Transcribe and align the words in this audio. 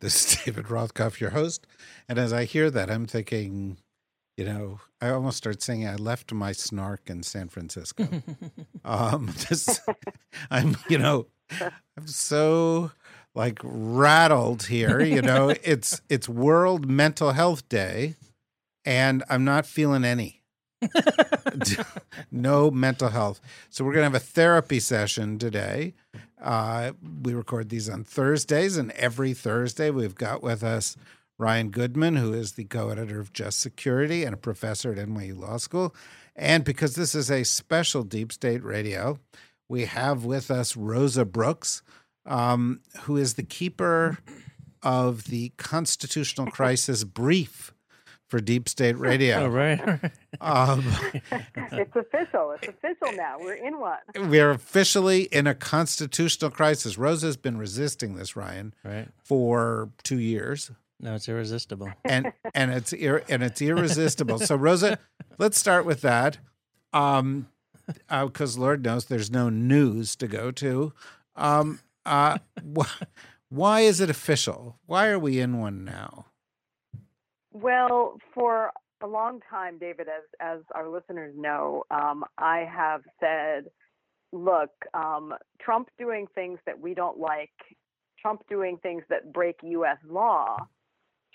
This 0.00 0.32
is 0.32 0.44
David 0.44 0.66
Rothkopf, 0.66 1.20
your 1.20 1.30
host. 1.30 1.66
And 2.08 2.18
as 2.18 2.32
I 2.32 2.44
hear 2.44 2.70
that, 2.70 2.90
I'm 2.90 3.06
thinking, 3.06 3.78
you 4.36 4.44
know, 4.44 4.80
I 5.00 5.10
almost 5.10 5.36
start 5.36 5.62
saying 5.62 5.86
I 5.86 5.96
left 5.96 6.32
my 6.32 6.52
snark 6.52 7.10
in 7.10 7.22
San 7.22 7.48
Francisco. 7.48 8.08
um, 8.84 9.34
this, 9.48 9.80
I'm, 10.50 10.76
you 10.88 10.98
know, 10.98 11.26
I'm 11.60 12.06
so 12.06 12.92
like 13.34 13.58
rattled 13.62 14.64
here. 14.64 15.00
You 15.00 15.22
know, 15.22 15.54
it's 15.62 16.00
it's 16.08 16.28
World 16.28 16.88
Mental 16.88 17.32
Health 17.32 17.68
Day, 17.68 18.14
and 18.84 19.24
I'm 19.28 19.44
not 19.44 19.66
feeling 19.66 20.04
any. 20.04 20.42
no 22.30 22.70
mental 22.70 23.08
health. 23.08 23.40
So 23.68 23.84
we're 23.84 23.94
gonna 23.94 24.04
have 24.04 24.14
a 24.14 24.20
therapy 24.20 24.78
session 24.78 25.38
today. 25.38 25.94
Uh, 26.40 26.92
we 27.22 27.34
record 27.34 27.68
these 27.68 27.88
on 27.88 28.04
Thursdays, 28.04 28.76
and 28.76 28.92
every 28.92 29.34
Thursday 29.34 29.90
we've 29.90 30.14
got 30.14 30.42
with 30.42 30.62
us 30.62 30.96
Ryan 31.38 31.70
Goodman, 31.70 32.16
who 32.16 32.32
is 32.32 32.52
the 32.52 32.64
co-editor 32.64 33.20
of 33.20 33.32
Just 33.32 33.60
Security 33.60 34.24
and 34.24 34.34
a 34.34 34.38
professor 34.38 34.92
at 34.92 34.98
NYU 34.98 35.38
Law 35.38 35.56
School. 35.56 35.94
And 36.34 36.64
because 36.64 36.94
this 36.94 37.14
is 37.14 37.30
a 37.30 37.44
special 37.44 38.02
Deep 38.02 38.32
State 38.32 38.62
Radio, 38.62 39.18
we 39.68 39.84
have 39.84 40.24
with 40.24 40.50
us 40.50 40.76
Rosa 40.76 41.24
Brooks, 41.24 41.82
um, 42.26 42.80
who 43.02 43.16
is 43.16 43.34
the 43.34 43.42
keeper 43.42 44.18
of 44.82 45.24
the 45.24 45.50
Constitutional 45.56 46.50
Crisis 46.50 47.04
Brief 47.04 47.72
for 48.28 48.40
Deep 48.40 48.68
State 48.68 48.96
Radio. 48.98 49.42
All 49.44 49.48
right. 49.50 49.80
Um, 50.40 50.84
it's 51.56 51.96
official. 51.96 52.52
It's 52.52 52.68
official 52.68 53.12
now. 53.16 53.36
We're 53.40 53.54
in 53.54 53.78
one. 53.80 53.98
we're 54.14 54.50
officially 54.50 55.22
in 55.24 55.46
a 55.46 55.54
constitutional 55.54 56.50
crisis. 56.50 56.96
Rosa's 56.98 57.36
been 57.36 57.56
resisting 57.58 58.14
this, 58.16 58.36
Ryan, 58.36 58.74
right. 58.84 59.08
for 59.24 59.90
two 60.02 60.18
years, 60.18 60.70
No, 61.00 61.14
it's 61.14 61.28
irresistible. 61.28 61.90
and 62.04 62.32
and 62.54 62.70
it's 62.72 62.92
ir- 62.92 63.24
and 63.28 63.42
it's 63.42 63.60
irresistible. 63.62 64.38
So, 64.38 64.56
Rosa, 64.56 64.98
let's 65.38 65.58
start 65.58 65.84
with 65.86 66.02
that, 66.02 66.38
um, 66.92 67.48
because 68.08 68.58
Lord 68.58 68.84
knows 68.84 69.06
there's 69.06 69.30
no 69.30 69.48
news 69.48 70.14
to 70.16 70.26
go 70.28 70.50
to. 70.52 70.92
Um, 71.36 71.80
uh, 72.04 72.38
wh- 72.76 73.02
why 73.48 73.80
is 73.80 74.00
it 74.00 74.10
official? 74.10 74.78
Why 74.86 75.08
are 75.08 75.18
we 75.18 75.40
in 75.40 75.58
one 75.60 75.84
now? 75.84 76.26
Well, 77.60 78.18
for 78.34 78.70
a 79.00 79.06
long 79.06 79.40
time, 79.50 79.78
David, 79.78 80.06
as 80.06 80.22
as 80.38 80.60
our 80.76 80.88
listeners 80.88 81.34
know, 81.36 81.82
um, 81.90 82.24
I 82.36 82.68
have 82.72 83.02
said, 83.18 83.64
look, 84.32 84.70
um, 84.94 85.34
Trump 85.60 85.88
doing 85.98 86.28
things 86.36 86.60
that 86.66 86.78
we 86.78 86.94
don't 86.94 87.18
like, 87.18 87.50
Trump 88.20 88.42
doing 88.48 88.78
things 88.78 89.02
that 89.08 89.32
break 89.32 89.56
U.S. 89.62 89.96
law, 90.08 90.56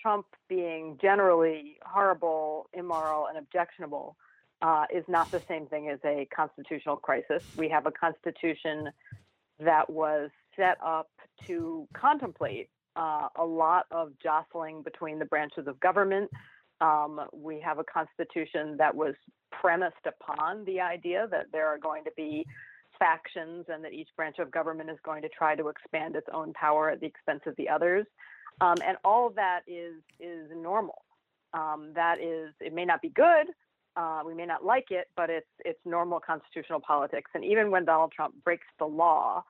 Trump 0.00 0.24
being 0.48 0.98
generally 1.02 1.76
horrible, 1.84 2.70
immoral, 2.72 3.26
and 3.26 3.36
objectionable. 3.36 4.16
Uh, 4.62 4.86
is 4.94 5.04
not 5.08 5.30
the 5.30 5.42
same 5.46 5.66
thing 5.66 5.90
as 5.90 5.98
a 6.06 6.26
constitutional 6.34 6.96
crisis. 6.96 7.42
We 7.54 7.68
have 7.68 7.84
a 7.84 7.90
constitution 7.90 8.88
that 9.60 9.90
was 9.90 10.30
set 10.56 10.78
up 10.82 11.10
to 11.46 11.86
contemplate 11.92 12.70
uh, 12.96 13.28
a 13.36 13.44
lot 13.44 13.86
of 13.90 14.12
jostling 14.22 14.82
between 14.82 15.18
the 15.18 15.24
branches 15.24 15.66
of 15.66 15.78
government. 15.80 16.30
Um, 16.80 17.20
we 17.32 17.60
have 17.60 17.78
a 17.78 17.84
constitution 17.84 18.76
that 18.78 18.94
was 18.94 19.14
premised 19.50 20.06
upon 20.06 20.64
the 20.64 20.80
idea 20.80 21.28
that 21.30 21.46
there 21.52 21.66
are 21.68 21.78
going 21.78 22.04
to 22.04 22.10
be 22.16 22.44
factions 22.98 23.66
and 23.68 23.84
that 23.84 23.92
each 23.92 24.08
branch 24.16 24.38
of 24.38 24.50
government 24.50 24.90
is 24.90 24.98
going 25.04 25.22
to 25.22 25.28
try 25.28 25.54
to 25.54 25.68
expand 25.68 26.16
its 26.16 26.26
own 26.32 26.52
power 26.52 26.90
at 26.90 27.00
the 27.00 27.06
expense 27.06 27.40
of 27.46 27.54
the 27.56 27.68
others. 27.68 28.06
Um, 28.60 28.76
and 28.86 28.96
all 29.04 29.26
of 29.26 29.34
that 29.34 29.60
is 29.66 29.94
is 30.20 30.48
normal. 30.54 31.02
Um, 31.52 31.92
that 31.94 32.20
is, 32.20 32.52
it 32.60 32.72
may 32.72 32.84
not 32.84 33.00
be 33.00 33.08
good. 33.10 33.46
Uh, 33.96 34.22
we 34.26 34.34
may 34.34 34.44
not 34.46 34.64
like 34.64 34.90
it, 34.90 35.06
but 35.16 35.30
it's 35.30 35.46
it's 35.64 35.78
normal 35.84 36.20
constitutional 36.20 36.80
politics. 36.80 37.30
And 37.34 37.44
even 37.44 37.70
when 37.70 37.84
Donald 37.84 38.12
Trump 38.12 38.34
breaks 38.44 38.66
the 38.78 38.86
law, 38.86 39.44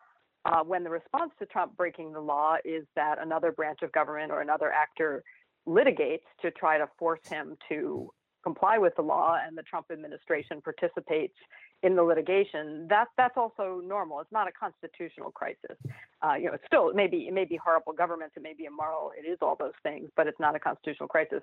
uh, 0.45 0.63
when 0.63 0.85
the 0.85 0.91
response 0.91 1.33
to 1.39 1.47
Trump 1.47 1.77
breaking 1.77 2.13
the 2.13 2.21
law 2.21 2.57
is 2.65 2.85
that 2.97 3.19
another 3.21 3.53
branch 3.53 3.81
of 3.83 3.93
government 3.93 4.31
or 4.31 4.41
another 4.41 4.71
actor 4.71 5.23
litigates 5.67 6.27
to 6.43 6.51
try 6.51 6.79
to 6.79 6.89
force 6.99 7.27
him 7.29 7.57
to 7.69 8.11
comply 8.43 8.77
with 8.77 8.95
the 8.97 9.03
law, 9.03 9.39
and 9.45 9.57
the 9.57 9.63
Trump 9.63 9.87
administration 9.91 10.61
participates 10.61 11.35
in 11.83 11.97
the 11.97 12.03
litigation, 12.03 12.87
that 12.89 13.09
that's 13.17 13.37
also 13.37 13.81
normal. 13.85 14.21
It's 14.21 14.33
not 14.33 14.47
a 14.47 14.53
constitutional 14.53 15.31
crisis. 15.31 15.77
Uh, 16.23 16.35
you 16.35 16.47
know, 16.47 16.53
it's 16.53 16.65
still 16.67 16.89
it 16.91 16.97
may 16.97 17.07
be 17.07 17.27
it 17.27 17.35
may 17.35 17.45
be 17.45 17.57
horrible 17.57 17.93
government, 17.93 18.33
it 18.37 18.43
may 18.43 18.55
be 18.55 18.65
immoral, 18.65 19.13
it 19.19 19.29
is 19.29 19.39
all 19.43 19.57
those 19.59 19.77
things, 19.83 20.11
but 20.17 20.27
it's 20.27 20.39
not 20.39 20.55
a 20.55 20.59
constitutional 20.59 21.09
crisis. 21.09 21.43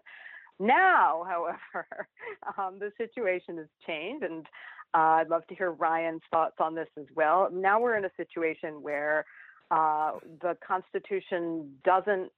Now, 0.61 1.25
however, 1.27 2.07
um, 2.57 2.77
the 2.79 2.91
situation 2.97 3.57
has 3.57 3.67
changed, 3.85 4.23
and 4.23 4.45
uh, 4.93 5.19
I'd 5.19 5.29
love 5.29 5.45
to 5.47 5.55
hear 5.55 5.71
Ryan's 5.71 6.21
thoughts 6.29 6.57
on 6.59 6.75
this 6.75 6.87
as 6.99 7.05
well. 7.15 7.49
Now 7.51 7.81
we're 7.81 7.97
in 7.97 8.05
a 8.05 8.11
situation 8.15 8.81
where 8.81 9.25
uh, 9.71 10.13
the 10.41 10.55
Constitution 10.65 11.71
doesn't 11.83 12.29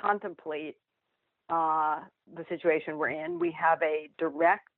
contemplate 0.00 0.76
uh, 1.50 2.00
the 2.34 2.44
situation 2.48 2.96
we're 2.96 3.10
in. 3.10 3.38
We 3.38 3.54
have 3.60 3.82
a 3.82 4.08
direct 4.18 4.68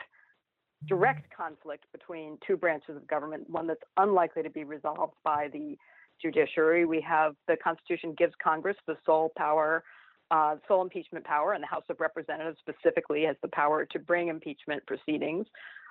direct 0.88 1.32
conflict 1.36 1.84
between 1.92 2.38
two 2.44 2.56
branches 2.56 2.96
of 2.96 3.06
government, 3.06 3.48
one 3.48 3.68
that's 3.68 3.82
unlikely 3.98 4.42
to 4.42 4.50
be 4.50 4.64
resolved 4.64 5.14
by 5.22 5.46
the 5.52 5.76
judiciary. 6.20 6.86
We 6.86 7.00
have 7.02 7.36
the 7.46 7.56
Constitution 7.62 8.14
gives 8.18 8.32
Congress 8.42 8.76
the 8.88 8.96
sole 9.06 9.30
power, 9.36 9.84
uh, 10.32 10.56
sole 10.66 10.82
impeachment 10.82 11.24
power, 11.24 11.52
and 11.52 11.62
the 11.62 11.68
House 11.68 11.84
of 11.90 12.00
Representatives 12.00 12.56
specifically 12.58 13.24
has 13.24 13.36
the 13.42 13.48
power 13.48 13.84
to 13.84 13.98
bring 13.98 14.28
impeachment 14.28 14.84
proceedings 14.86 15.46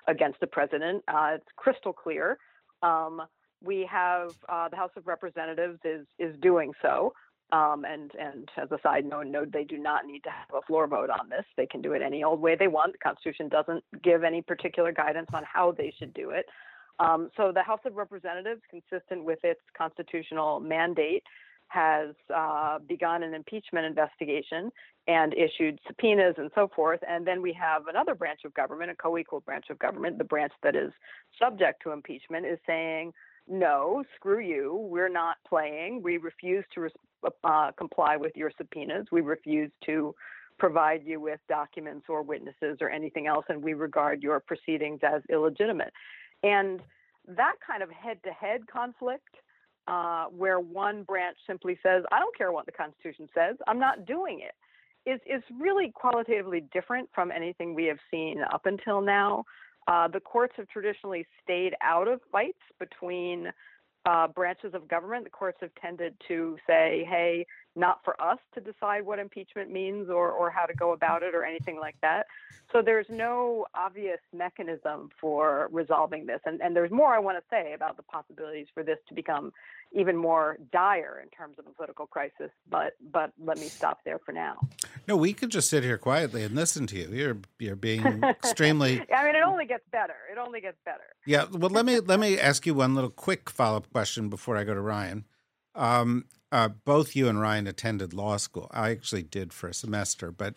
against 0.08 0.40
the 0.40 0.48
president. 0.48 1.02
Uh, 1.06 1.36
it's 1.36 1.46
crystal 1.56 1.92
clear. 1.92 2.38
Um, 2.82 3.22
we 3.62 3.88
have 3.88 4.34
uh, 4.48 4.68
the 4.68 4.76
House 4.76 4.90
of 4.96 5.06
Representatives 5.06 5.78
is 5.84 6.06
is 6.18 6.34
doing 6.40 6.72
so. 6.82 7.14
Um, 7.52 7.84
and 7.84 8.10
and 8.18 8.48
as 8.60 8.72
a 8.72 8.78
side 8.82 9.04
note, 9.04 9.28
note, 9.28 9.52
they 9.52 9.62
do 9.62 9.78
not 9.78 10.06
need 10.06 10.24
to 10.24 10.30
have 10.30 10.48
a 10.56 10.62
floor 10.66 10.88
vote 10.88 11.10
on 11.10 11.28
this. 11.28 11.44
They 11.56 11.66
can 11.66 11.80
do 11.80 11.92
it 11.92 12.02
any 12.02 12.24
old 12.24 12.40
way 12.40 12.56
they 12.56 12.66
want. 12.66 12.92
The 12.92 12.98
Constitution 12.98 13.48
doesn't 13.48 13.84
give 14.02 14.24
any 14.24 14.42
particular 14.42 14.90
guidance 14.90 15.28
on 15.32 15.44
how 15.44 15.70
they 15.70 15.94
should 15.98 16.12
do 16.14 16.30
it. 16.30 16.46
Um, 16.98 17.30
so 17.36 17.52
the 17.54 17.62
House 17.62 17.80
of 17.84 17.94
Representatives, 17.94 18.62
consistent 18.68 19.24
with 19.24 19.38
its 19.44 19.60
constitutional 19.78 20.60
mandate, 20.60 21.22
has 21.72 22.14
uh, 22.34 22.78
begun 22.86 23.22
an 23.22 23.32
impeachment 23.32 23.86
investigation 23.86 24.70
and 25.08 25.34
issued 25.34 25.78
subpoenas 25.86 26.34
and 26.36 26.50
so 26.54 26.68
forth. 26.76 27.00
And 27.08 27.26
then 27.26 27.40
we 27.40 27.52
have 27.54 27.86
another 27.86 28.14
branch 28.14 28.40
of 28.44 28.52
government, 28.52 28.90
a 28.90 28.94
co-equal 28.94 29.40
branch 29.40 29.66
of 29.70 29.78
government, 29.78 30.18
the 30.18 30.24
branch 30.24 30.52
that 30.62 30.76
is 30.76 30.92
subject 31.40 31.82
to 31.84 31.92
impeachment, 31.92 32.44
is 32.44 32.58
saying, 32.66 33.12
no, 33.48 34.04
screw 34.16 34.40
you. 34.40 34.86
We're 34.90 35.08
not 35.08 35.36
playing. 35.48 36.02
We 36.02 36.18
refuse 36.18 36.64
to 36.74 36.88
uh, 37.42 37.70
comply 37.72 38.16
with 38.16 38.36
your 38.36 38.52
subpoenas. 38.58 39.06
We 39.10 39.22
refuse 39.22 39.70
to 39.86 40.14
provide 40.58 41.02
you 41.04 41.20
with 41.20 41.40
documents 41.48 42.06
or 42.08 42.22
witnesses 42.22 42.78
or 42.80 42.90
anything 42.90 43.26
else, 43.26 43.46
and 43.48 43.62
we 43.62 43.72
regard 43.72 44.22
your 44.22 44.40
proceedings 44.40 45.00
as 45.02 45.22
illegitimate. 45.30 45.92
And 46.42 46.80
that 47.26 47.54
kind 47.66 47.82
of 47.82 47.90
head 47.90 48.18
to 48.24 48.30
head 48.30 48.66
conflict, 48.66 49.34
uh, 49.86 50.26
where 50.26 50.60
one 50.60 51.02
branch 51.02 51.36
simply 51.46 51.78
says, 51.82 52.04
I 52.12 52.18
don't 52.18 52.36
care 52.36 52.52
what 52.52 52.66
the 52.66 52.72
Constitution 52.72 53.28
says, 53.34 53.56
I'm 53.66 53.78
not 53.78 54.06
doing 54.06 54.40
it, 54.40 55.10
is, 55.10 55.20
is 55.26 55.42
really 55.60 55.90
qualitatively 55.94 56.64
different 56.72 57.08
from 57.14 57.30
anything 57.30 57.74
we 57.74 57.84
have 57.86 57.98
seen 58.10 58.42
up 58.52 58.66
until 58.66 59.00
now. 59.00 59.44
Uh, 59.88 60.06
the 60.08 60.20
courts 60.20 60.54
have 60.56 60.68
traditionally 60.68 61.26
stayed 61.42 61.74
out 61.82 62.06
of 62.06 62.20
fights 62.30 62.62
between 62.78 63.52
uh, 64.06 64.28
branches 64.28 64.74
of 64.74 64.88
government. 64.88 65.24
The 65.24 65.30
courts 65.30 65.58
have 65.60 65.70
tended 65.80 66.14
to 66.28 66.56
say, 66.66 67.06
hey, 67.08 67.46
not 67.74 68.00
for 68.04 68.20
us 68.22 68.38
to 68.54 68.60
decide 68.60 69.04
what 69.04 69.18
impeachment 69.18 69.70
means 69.70 70.10
or, 70.10 70.30
or 70.30 70.50
how 70.50 70.66
to 70.66 70.74
go 70.74 70.92
about 70.92 71.22
it 71.22 71.34
or 71.34 71.44
anything 71.44 71.78
like 71.78 71.96
that. 72.02 72.26
So 72.70 72.80
there's 72.82 73.06
no 73.08 73.66
obvious 73.74 74.18
mechanism 74.34 75.10
for 75.20 75.68
resolving 75.72 76.26
this. 76.26 76.40
And, 76.46 76.60
and 76.62 76.74
there's 76.74 76.90
more 76.90 77.14
I 77.14 77.18
want 77.18 77.38
to 77.38 77.44
say 77.50 77.72
about 77.74 77.96
the 77.96 78.02
possibilities 78.02 78.66
for 78.72 78.82
this 78.82 78.98
to 79.08 79.14
become 79.14 79.52
even 79.94 80.16
more 80.16 80.56
dire 80.72 81.20
in 81.22 81.28
terms 81.30 81.58
of 81.58 81.66
a 81.66 81.70
political 81.70 82.06
crisis. 82.06 82.50
But 82.68 82.94
but 83.12 83.32
let 83.42 83.58
me 83.58 83.66
stop 83.66 83.98
there 84.04 84.18
for 84.18 84.32
now. 84.32 84.56
No, 85.06 85.16
we 85.16 85.32
could 85.32 85.50
just 85.50 85.68
sit 85.68 85.84
here 85.84 85.98
quietly 85.98 86.42
and 86.44 86.54
listen 86.54 86.86
to 86.88 86.96
you. 86.96 87.08
You're 87.10 87.38
you're 87.58 87.76
being 87.76 88.22
extremely. 88.24 89.02
I 89.14 89.24
mean, 89.24 89.34
it 89.34 89.42
only 89.44 89.66
gets 89.66 89.84
better. 89.90 90.16
It 90.30 90.38
only 90.38 90.60
gets 90.60 90.78
better. 90.84 91.04
Yeah. 91.26 91.44
Well, 91.50 91.70
let 91.70 91.84
me 91.84 92.00
let 92.00 92.20
me 92.20 92.38
ask 92.38 92.66
you 92.66 92.74
one 92.74 92.94
little 92.94 93.10
quick 93.10 93.50
follow 93.50 93.78
up 93.78 93.92
question 93.92 94.28
before 94.28 94.56
I 94.56 94.64
go 94.64 94.74
to 94.74 94.80
Ryan. 94.80 95.26
Um, 95.74 96.26
uh, 96.52 96.68
both 96.68 97.16
you 97.16 97.28
and 97.28 97.40
Ryan 97.40 97.66
attended 97.66 98.12
law 98.14 98.36
school. 98.36 98.68
I 98.70 98.90
actually 98.90 99.22
did 99.24 99.52
for 99.52 99.68
a 99.68 99.74
semester, 99.74 100.30
but 100.30 100.54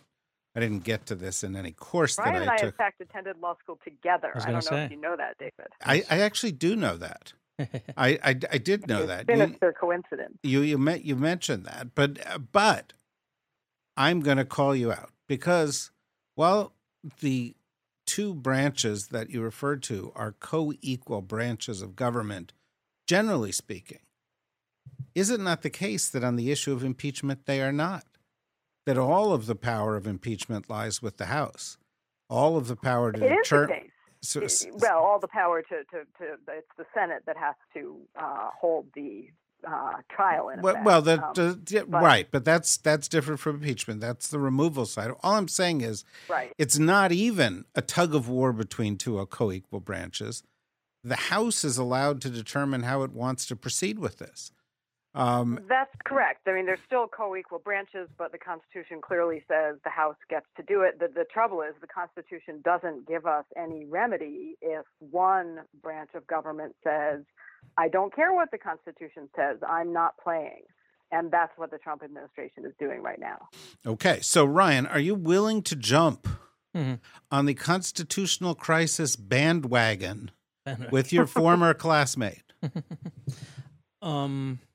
I 0.55 0.59
didn't 0.59 0.83
get 0.83 1.05
to 1.07 1.15
this 1.15 1.43
in 1.43 1.55
any 1.55 1.71
course 1.71 2.17
Ryan 2.17 2.33
that 2.33 2.41
and 2.41 2.51
I, 2.51 2.55
took. 2.57 2.65
in 2.65 2.71
fact, 2.73 3.01
attended 3.01 3.37
law 3.41 3.55
school 3.63 3.79
together. 3.83 4.31
I 4.35 4.49
I, 4.49 4.51
don't 4.51 4.71
know 4.71 4.77
if 4.77 4.91
you 4.91 4.97
know 5.01 5.15
that, 5.17 5.37
David. 5.39 5.67
I, 5.83 6.03
I 6.09 6.19
actually 6.21 6.51
do 6.51 6.75
know 6.75 6.97
that. 6.97 7.33
I, 7.97 8.19
I, 8.23 8.29
I 8.51 8.57
did 8.57 8.87
know 8.87 8.99
it's 8.99 9.07
that. 9.07 9.25
been 9.25 9.37
You- 9.37 9.43
a 9.43 9.47
sinister 9.47 9.73
coincidence. 9.79 10.37
you 10.43 10.61
you 10.61 10.77
met 10.77 11.03
you 11.05 11.15
mentioned 11.15 11.65
that, 11.65 11.95
but 11.95 12.19
uh, 12.29 12.37
but 12.37 12.93
I'm 13.97 14.19
going 14.19 14.37
to 14.37 14.45
call 14.45 14.75
you 14.75 14.91
out 14.91 15.11
because 15.27 15.91
well, 16.35 16.73
the 17.21 17.55
two 18.05 18.33
branches 18.33 19.07
that 19.07 19.29
you 19.29 19.41
referred 19.41 19.81
to 19.83 20.11
are 20.15 20.33
co-equal 20.33 21.21
branches 21.21 21.81
of 21.81 21.95
government, 21.95 22.51
generally 23.07 23.51
speaking. 23.53 23.99
Is 25.13 25.29
it 25.29 25.39
not 25.39 25.61
the 25.61 25.69
case 25.69 26.09
that 26.09 26.23
on 26.23 26.35
the 26.35 26.51
issue 26.51 26.73
of 26.73 26.83
impeachment 26.83 27.45
they 27.45 27.61
are 27.61 27.71
not? 27.71 28.03
That 28.85 28.97
all 28.97 29.33
of 29.33 29.45
the 29.45 29.55
power 29.55 29.95
of 29.95 30.05
impeachment 30.05 30.69
lies 30.69 31.01
with 31.01 31.17
the 31.17 31.25
House. 31.27 31.77
All 32.29 32.57
of 32.57 32.67
the 32.67 32.75
power 32.75 33.11
to 33.11 33.19
the 33.19 33.29
deter. 33.29 33.81
so- 34.21 34.41
well, 34.73 34.99
all 34.99 35.19
the 35.19 35.27
power 35.27 35.61
to, 35.61 35.83
to, 35.91 36.03
to 36.19 36.33
it's 36.49 36.67
the 36.77 36.85
Senate 36.93 37.23
that 37.27 37.37
has 37.37 37.55
to 37.73 37.97
uh, 38.19 38.49
hold 38.59 38.87
the 38.93 39.29
uh, 39.67 39.93
trial 40.09 40.49
in 40.49 40.61
Well, 40.61 40.73
effect. 40.73 40.85
well, 40.85 41.01
that 41.03 41.19
Um, 41.19 41.33
uh, 41.37 41.55
yeah, 41.69 41.83
but- 41.87 42.03
right, 42.03 42.27
but 42.29 42.43
that's 42.45 42.77
that's 42.77 43.07
different 43.07 43.39
from 43.39 43.55
impeachment. 43.55 44.01
That's 44.01 44.27
the 44.27 44.37
removal 44.39 44.85
side. 44.85 45.11
All 45.23 45.35
I'm 45.35 45.47
saying 45.47 45.81
is, 45.81 46.03
right. 46.29 46.51
it's 46.57 46.77
not 46.77 47.11
even 47.11 47.65
a 47.73 47.81
tug 47.81 48.13
of 48.13 48.27
war 48.29 48.53
between 48.53 48.97
two 48.97 49.23
co-equal 49.27 49.79
branches. 49.79 50.43
The 51.03 51.15
House 51.15 51.63
is 51.63 51.77
allowed 51.77 52.21
to 52.21 52.29
determine 52.29 52.83
how 52.83 53.03
it 53.03 53.11
wants 53.13 53.45
to 53.47 53.55
proceed 53.55 53.97
with 53.99 54.17
this. 54.19 54.51
Um, 55.15 55.59
That's 55.69 55.91
correct. 56.05 56.41
I 56.47 56.53
mean, 56.53 56.65
there's 56.65 56.79
still 56.85 57.07
co-equal 57.07 57.59
branches, 57.59 58.09
but 58.17 58.31
the 58.33 58.37
Constitution 58.37 58.99
clearly 59.01 59.43
says 59.47 59.77
the 59.83 59.89
House 59.89 60.17
gets 60.29 60.45
to 60.57 60.63
do 60.63 60.81
it. 60.81 60.99
The, 60.99 61.07
the 61.07 61.23
trouble 61.33 61.61
is 61.61 61.73
the 61.79 61.87
Constitution 61.87 62.61
doesn't 62.65 63.07
give 63.07 63.25
us 63.25 63.45
any 63.57 63.85
remedy 63.85 64.57
if 64.61 64.85
one 64.99 65.59
branch 65.81 66.09
of 66.15 66.27
government 66.27 66.75
says, 66.83 67.21
"I 67.77 67.87
don't 67.87 68.13
care 68.13 68.33
what 68.33 68.51
the 68.51 68.57
Constitution 68.57 69.29
says. 69.35 69.57
I'm 69.67 69.93
not 69.93 70.15
playing." 70.21 70.63
And 71.11 71.31
that's 71.31 71.53
what 71.57 71.71
the 71.71 71.77
Trump 71.77 72.03
administration 72.03 72.65
is 72.65 72.73
doing 72.77 73.01
right 73.01 73.19
now. 73.19 73.47
okay, 73.85 74.19
so 74.21 74.43
Ryan, 74.43 74.85
are 74.85 74.99
you 74.99 75.15
willing 75.15 75.61
to 75.63 75.75
jump 75.75 76.27
Mhm. 76.75 76.99
on 77.31 77.45
the 77.45 77.53
constitutional 77.53 78.53
crisis 78.53 79.15
bandwagon 79.15 80.31
with 80.91 81.13
your 81.13 81.25
former 81.39 81.73
classmate? 81.73 82.43
um, 84.01 84.59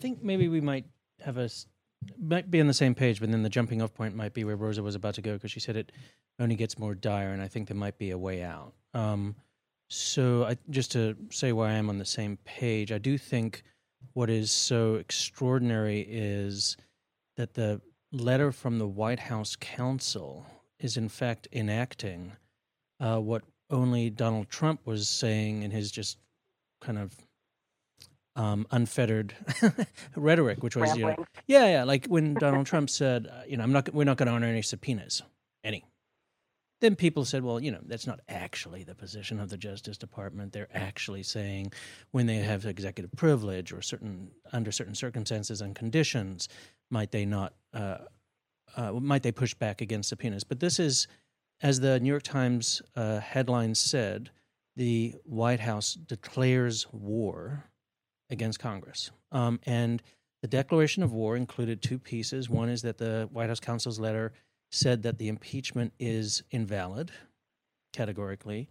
think 0.00 0.22
maybe 0.22 0.48
we 0.48 0.60
might 0.60 0.86
have 1.20 1.38
a 1.38 1.48
might 2.18 2.50
be 2.50 2.60
on 2.60 2.66
the 2.66 2.74
same 2.74 2.94
page, 2.94 3.20
but 3.20 3.30
then 3.30 3.42
the 3.42 3.48
jumping 3.48 3.82
off 3.82 3.92
point 3.92 4.14
might 4.14 4.32
be 4.32 4.44
where 4.44 4.56
Rosa 4.56 4.82
was 4.82 4.94
about 4.94 5.14
to 5.14 5.22
go 5.22 5.34
because 5.34 5.50
she 5.50 5.60
said 5.60 5.76
it 5.76 5.92
only 6.38 6.54
gets 6.54 6.78
more 6.78 6.94
dire, 6.94 7.32
and 7.32 7.42
I 7.42 7.48
think 7.48 7.68
there 7.68 7.76
might 7.76 7.98
be 7.98 8.10
a 8.10 8.18
way 8.18 8.42
out. 8.42 8.72
Um, 8.94 9.34
so 9.88 10.44
I 10.44 10.56
just 10.70 10.92
to 10.92 11.16
say 11.30 11.52
why 11.52 11.70
I 11.70 11.74
am 11.74 11.88
on 11.88 11.98
the 11.98 12.04
same 12.04 12.38
page, 12.44 12.92
I 12.92 12.98
do 12.98 13.18
think 13.18 13.64
what 14.12 14.30
is 14.30 14.50
so 14.50 14.94
extraordinary 14.94 16.06
is 16.08 16.76
that 17.36 17.54
the 17.54 17.80
letter 18.12 18.52
from 18.52 18.78
the 18.78 18.86
White 18.86 19.18
House 19.18 19.56
counsel 19.56 20.46
is 20.78 20.96
in 20.96 21.08
fact 21.08 21.48
enacting 21.52 22.32
uh, 23.00 23.18
what 23.18 23.42
only 23.70 24.10
Donald 24.10 24.48
Trump 24.48 24.80
was 24.86 25.08
saying 25.08 25.62
in 25.62 25.70
his 25.70 25.90
just 25.90 26.18
kind 26.80 26.98
of 26.98 27.14
um, 28.38 28.66
unfettered 28.70 29.34
rhetoric, 30.16 30.62
which 30.62 30.76
was, 30.76 30.96
you 30.96 31.04
know, 31.04 31.16
yeah, 31.48 31.66
yeah, 31.66 31.84
like 31.84 32.06
when 32.06 32.34
Donald 32.40 32.66
Trump 32.66 32.88
said, 32.88 33.26
uh, 33.26 33.42
you 33.48 33.56
know, 33.56 33.64
I'm 33.64 33.72
not, 33.72 33.92
we're 33.92 34.04
not 34.04 34.16
going 34.16 34.28
to 34.28 34.32
honor 34.32 34.46
any 34.46 34.62
subpoenas, 34.62 35.22
any. 35.64 35.84
Then 36.80 36.94
people 36.94 37.24
said, 37.24 37.42
well, 37.42 37.60
you 37.60 37.72
know, 37.72 37.80
that's 37.84 38.06
not 38.06 38.20
actually 38.28 38.84
the 38.84 38.94
position 38.94 39.40
of 39.40 39.50
the 39.50 39.56
Justice 39.56 39.98
Department. 39.98 40.52
They're 40.52 40.68
actually 40.72 41.24
saying 41.24 41.72
when 42.12 42.26
they 42.26 42.36
have 42.36 42.64
executive 42.64 43.10
privilege 43.16 43.72
or 43.72 43.82
certain 43.82 44.30
under 44.52 44.70
certain 44.70 44.94
circumstances 44.94 45.60
and 45.60 45.74
conditions, 45.74 46.48
might 46.88 47.10
they 47.10 47.26
not, 47.26 47.54
uh, 47.74 47.98
uh, 48.76 48.92
might 48.92 49.24
they 49.24 49.32
push 49.32 49.54
back 49.54 49.80
against 49.80 50.10
subpoenas? 50.10 50.44
But 50.44 50.60
this 50.60 50.78
is, 50.78 51.08
as 51.60 51.80
the 51.80 51.98
New 51.98 52.08
York 52.08 52.22
Times 52.22 52.80
uh, 52.94 53.18
headline 53.18 53.74
said, 53.74 54.30
the 54.76 55.16
White 55.24 55.58
House 55.58 55.94
declares 55.94 56.86
war 56.92 57.64
against 58.30 58.58
Congress. 58.58 59.10
Um, 59.32 59.60
and 59.64 60.02
the 60.42 60.48
declaration 60.48 61.02
of 61.02 61.12
war 61.12 61.36
included 61.36 61.82
two 61.82 61.98
pieces. 61.98 62.48
One 62.48 62.68
is 62.68 62.82
that 62.82 62.98
the 62.98 63.28
White 63.32 63.48
House 63.48 63.60
counsel's 63.60 63.98
letter 63.98 64.32
said 64.70 65.02
that 65.02 65.18
the 65.18 65.28
impeachment 65.28 65.92
is 65.98 66.42
invalid 66.50 67.10
categorically 67.92 68.68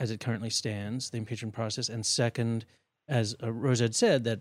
as 0.00 0.10
it 0.10 0.20
currently 0.20 0.50
stands, 0.50 1.10
the 1.10 1.18
impeachment 1.18 1.54
process. 1.54 1.88
And 1.88 2.04
second, 2.04 2.64
as 3.08 3.34
uh, 3.42 3.52
Rose 3.52 3.80
had 3.80 3.94
said, 3.94 4.24
that 4.24 4.40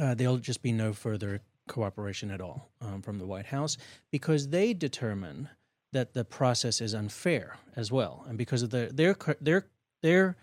uh, 0.00 0.14
there'll 0.14 0.38
just 0.38 0.62
be 0.62 0.72
no 0.72 0.92
further 0.92 1.40
cooperation 1.68 2.30
at 2.30 2.40
all 2.40 2.70
um, 2.80 3.02
from 3.02 3.18
the 3.18 3.26
White 3.26 3.46
House 3.46 3.76
because 4.10 4.48
they 4.48 4.72
determine 4.72 5.48
that 5.92 6.14
the 6.14 6.24
process 6.24 6.80
is 6.80 6.94
unfair 6.94 7.56
as 7.76 7.90
well, 7.90 8.24
and 8.28 8.36
because 8.36 8.62
of 8.62 8.70
the, 8.70 8.90
their 8.92 9.16
their 9.40 9.66
their 10.02 10.36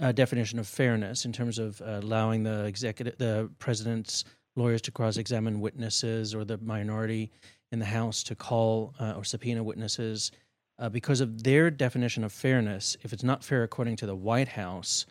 uh, 0.00 0.12
definition 0.12 0.58
of 0.58 0.66
fairness 0.66 1.24
in 1.24 1.32
terms 1.32 1.58
of 1.58 1.80
uh, 1.80 2.00
allowing 2.02 2.42
the 2.42 2.64
executive, 2.64 3.18
the 3.18 3.50
president's 3.58 4.24
lawyers 4.56 4.82
to 4.82 4.90
cross-examine 4.90 5.60
witnesses, 5.60 6.34
or 6.34 6.44
the 6.44 6.58
minority 6.58 7.30
in 7.72 7.78
the 7.78 7.84
House 7.84 8.22
to 8.24 8.34
call 8.34 8.94
uh, 8.98 9.12
or 9.16 9.24
subpoena 9.24 9.62
witnesses, 9.62 10.32
uh, 10.78 10.88
because 10.88 11.20
of 11.20 11.42
their 11.44 11.70
definition 11.70 12.24
of 12.24 12.32
fairness. 12.32 12.96
If 13.02 13.12
it's 13.12 13.22
not 13.22 13.44
fair 13.44 13.62
according 13.62 13.96
to 13.96 14.06
the 14.06 14.16
White 14.16 14.48
House, 14.48 15.06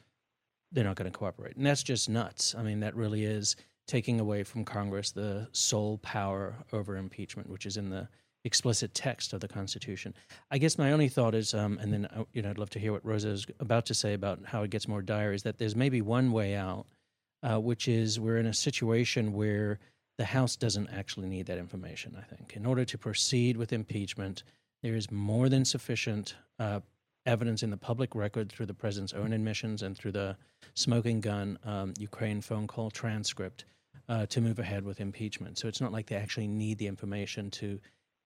they're 0.71 0.83
not 0.83 0.95
going 0.95 1.11
to 1.11 1.17
cooperate, 1.17 1.55
and 1.55 1.65
that's 1.65 1.83
just 1.83 2.09
nuts. 2.09 2.53
I 2.57 2.63
mean, 2.63 2.81
that 2.81 2.95
really 2.95 3.25
is 3.25 3.55
taking 3.87 4.19
away 4.19 4.43
from 4.43 4.65
Congress 4.65 5.11
the 5.11 5.47
sole 5.51 5.97
power 5.99 6.55
over 6.73 6.97
impeachment, 6.97 7.49
which 7.49 7.65
is 7.65 7.77
in 7.77 7.89
the 7.89 8.07
explicit 8.45 8.93
text 8.93 9.33
of 9.33 9.41
the 9.41 9.47
Constitution. 9.47 10.13
I 10.51 10.57
guess 10.57 10.77
my 10.77 10.91
only 10.91 11.09
thought 11.09 11.35
is, 11.35 11.53
um, 11.53 11.77
and 11.81 11.91
then 11.91 12.05
uh, 12.05 12.23
you 12.33 12.41
know, 12.41 12.49
I'd 12.49 12.57
love 12.57 12.69
to 12.71 12.79
hear 12.79 12.91
what 12.91 13.05
Rosa 13.05 13.29
is 13.29 13.45
about 13.59 13.85
to 13.87 13.93
say 13.93 14.13
about 14.13 14.39
how 14.45 14.63
it 14.63 14.69
gets 14.69 14.87
more 14.87 15.01
dire. 15.01 15.33
Is 15.33 15.43
that 15.43 15.57
there's 15.57 15.75
maybe 15.75 16.01
one 16.01 16.31
way 16.31 16.55
out, 16.55 16.85
uh, 17.43 17.59
which 17.59 17.87
is 17.87 18.19
we're 18.19 18.37
in 18.37 18.45
a 18.47 18.53
situation 18.53 19.33
where 19.33 19.79
the 20.17 20.25
House 20.25 20.55
doesn't 20.55 20.89
actually 20.89 21.27
need 21.27 21.45
that 21.45 21.57
information. 21.57 22.15
I 22.17 22.23
think 22.23 22.55
in 22.55 22.65
order 22.65 22.85
to 22.85 22.97
proceed 22.97 23.55
with 23.57 23.71
impeachment, 23.71 24.43
there 24.83 24.95
is 24.95 25.09
more 25.11 25.49
than 25.49 25.65
sufficient 25.65 26.35
uh, 26.59 26.81
evidence 27.25 27.63
in 27.63 27.69
the 27.69 27.77
public 27.77 28.15
record 28.15 28.51
through 28.51 28.65
the 28.65 28.73
president's 28.73 29.13
own 29.13 29.33
admissions 29.33 29.81
and 29.81 29.97
through 29.97 30.11
the 30.11 30.35
smoking 30.73 31.21
gun 31.21 31.57
um, 31.63 31.93
Ukraine 31.97 32.41
phone 32.41 32.67
call 32.67 32.89
transcript 32.89 33.65
uh, 34.09 34.25
to 34.25 34.41
move 34.41 34.59
ahead 34.59 34.83
with 34.83 34.99
impeachment. 34.99 35.57
So 35.57 35.67
it's 35.67 35.81
not 35.81 35.91
like 35.91 36.07
they 36.07 36.15
actually 36.15 36.47
need 36.47 36.77
the 36.79 36.87
information 36.87 37.51
to 37.51 37.79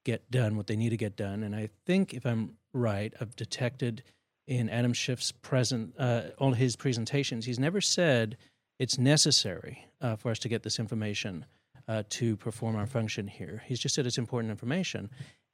get 0.03 0.29
done 0.31 0.57
what 0.57 0.67
they 0.67 0.75
need 0.75 0.89
to 0.89 0.97
get 0.97 1.15
done. 1.15 1.43
And 1.43 1.55
I 1.55 1.69
think, 1.85 2.13
if 2.13 2.25
I'm 2.25 2.57
right, 2.73 3.13
I've 3.19 3.35
detected 3.35 4.03
in 4.47 4.69
Adam 4.69 4.93
Schiff's 4.93 5.31
present 5.31 5.93
uh, 5.97 6.23
all 6.37 6.53
his 6.53 6.75
presentations, 6.75 7.45
he's 7.45 7.59
never 7.59 7.81
said 7.81 8.37
it's 8.79 8.97
necessary 8.97 9.85
uh, 10.01 10.15
for 10.15 10.31
us 10.31 10.39
to 10.39 10.49
get 10.49 10.63
this 10.63 10.79
information 10.79 11.45
uh, 11.87 12.03
to 12.09 12.35
perform 12.35 12.75
our 12.75 12.85
function 12.85 13.27
here. 13.27 13.63
He's 13.65 13.79
just 13.79 13.95
said 13.95 14.05
it's 14.05 14.17
important 14.17 14.51
information, 14.51 15.09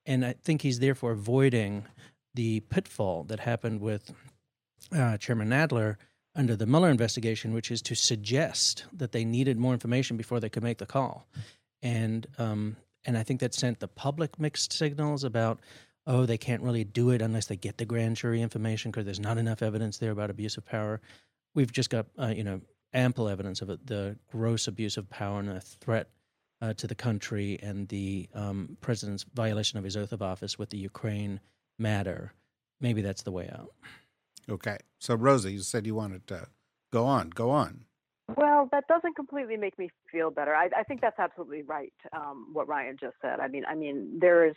and 0.05 0.25
I 0.25 0.33
think 0.33 0.61
he's 0.61 0.79
therefore 0.79 1.11
avoiding 1.11 1.85
the 2.33 2.61
pitfall 2.61 3.23
that 3.25 3.39
happened 3.39 3.81
with 3.81 4.11
uh, 4.95 5.17
Chairman 5.17 5.49
Nadler 5.49 5.97
under 6.35 6.55
the 6.55 6.65
Mueller 6.65 6.89
investigation, 6.89 7.53
which 7.53 7.71
is 7.71 7.81
to 7.81 7.95
suggest 7.95 8.85
that 8.93 9.11
they 9.11 9.25
needed 9.25 9.57
more 9.57 9.73
information 9.73 10.15
before 10.15 10.39
they 10.39 10.49
could 10.49 10.63
make 10.63 10.77
the 10.77 10.85
call, 10.85 11.27
and 11.81 12.27
um, 12.37 12.77
and 13.05 13.17
I 13.17 13.23
think 13.23 13.39
that 13.39 13.53
sent 13.53 13.79
the 13.79 13.87
public 13.87 14.39
mixed 14.39 14.73
signals 14.73 15.23
about 15.23 15.59
oh 16.07 16.25
they 16.25 16.37
can't 16.37 16.61
really 16.61 16.83
do 16.83 17.11
it 17.11 17.21
unless 17.21 17.47
they 17.47 17.55
get 17.55 17.77
the 17.77 17.85
grand 17.85 18.17
jury 18.17 18.41
information 18.41 18.91
because 18.91 19.05
there's 19.05 19.19
not 19.19 19.37
enough 19.37 19.61
evidence 19.61 19.97
there 19.97 20.11
about 20.11 20.29
abuse 20.29 20.57
of 20.57 20.65
power. 20.65 21.01
We've 21.55 21.71
just 21.71 21.89
got 21.89 22.07
uh, 22.17 22.33
you 22.35 22.43
know 22.43 22.61
ample 22.93 23.29
evidence 23.29 23.61
of 23.61 23.69
it, 23.69 23.85
the 23.85 24.17
gross 24.31 24.67
abuse 24.67 24.97
of 24.97 25.09
power 25.09 25.39
and 25.39 25.49
a 25.49 25.61
threat 25.61 26.09
uh, 26.61 26.73
to 26.73 26.87
the 26.87 26.95
country 26.95 27.59
and 27.61 27.87
the 27.87 28.27
um, 28.33 28.77
president's 28.81 29.25
violation 29.33 29.77
of 29.77 29.85
his 29.85 29.95
oath 29.95 30.11
of 30.11 30.21
office 30.21 30.57
with 30.57 30.69
the 30.69 30.77
Ukraine 30.77 31.39
matter, 31.77 32.33
maybe 32.81 33.01
that's 33.01 33.23
the 33.23 33.31
way 33.31 33.49
out. 33.49 33.73
Okay. 34.49 34.77
So, 34.99 35.15
Rosa, 35.15 35.51
you 35.51 35.59
said 35.59 35.85
you 35.85 35.95
wanted 35.95 36.27
to 36.27 36.47
go 36.91 37.05
on. 37.05 37.29
Go 37.29 37.51
on. 37.51 37.85
Well, 38.37 38.69
that 38.71 38.87
doesn't 38.87 39.15
completely 39.15 39.57
make 39.57 39.77
me 39.79 39.89
feel 40.11 40.31
better. 40.31 40.53
I, 40.55 40.69
I 40.77 40.83
think 40.83 41.01
that's 41.01 41.19
absolutely 41.19 41.63
right. 41.63 41.93
Um, 42.13 42.47
what 42.53 42.67
Ryan 42.67 42.97
just 42.99 43.15
said. 43.21 43.39
I 43.39 43.47
mean, 43.47 43.63
I 43.67 43.75
mean, 43.75 44.17
there 44.19 44.47
is 44.47 44.55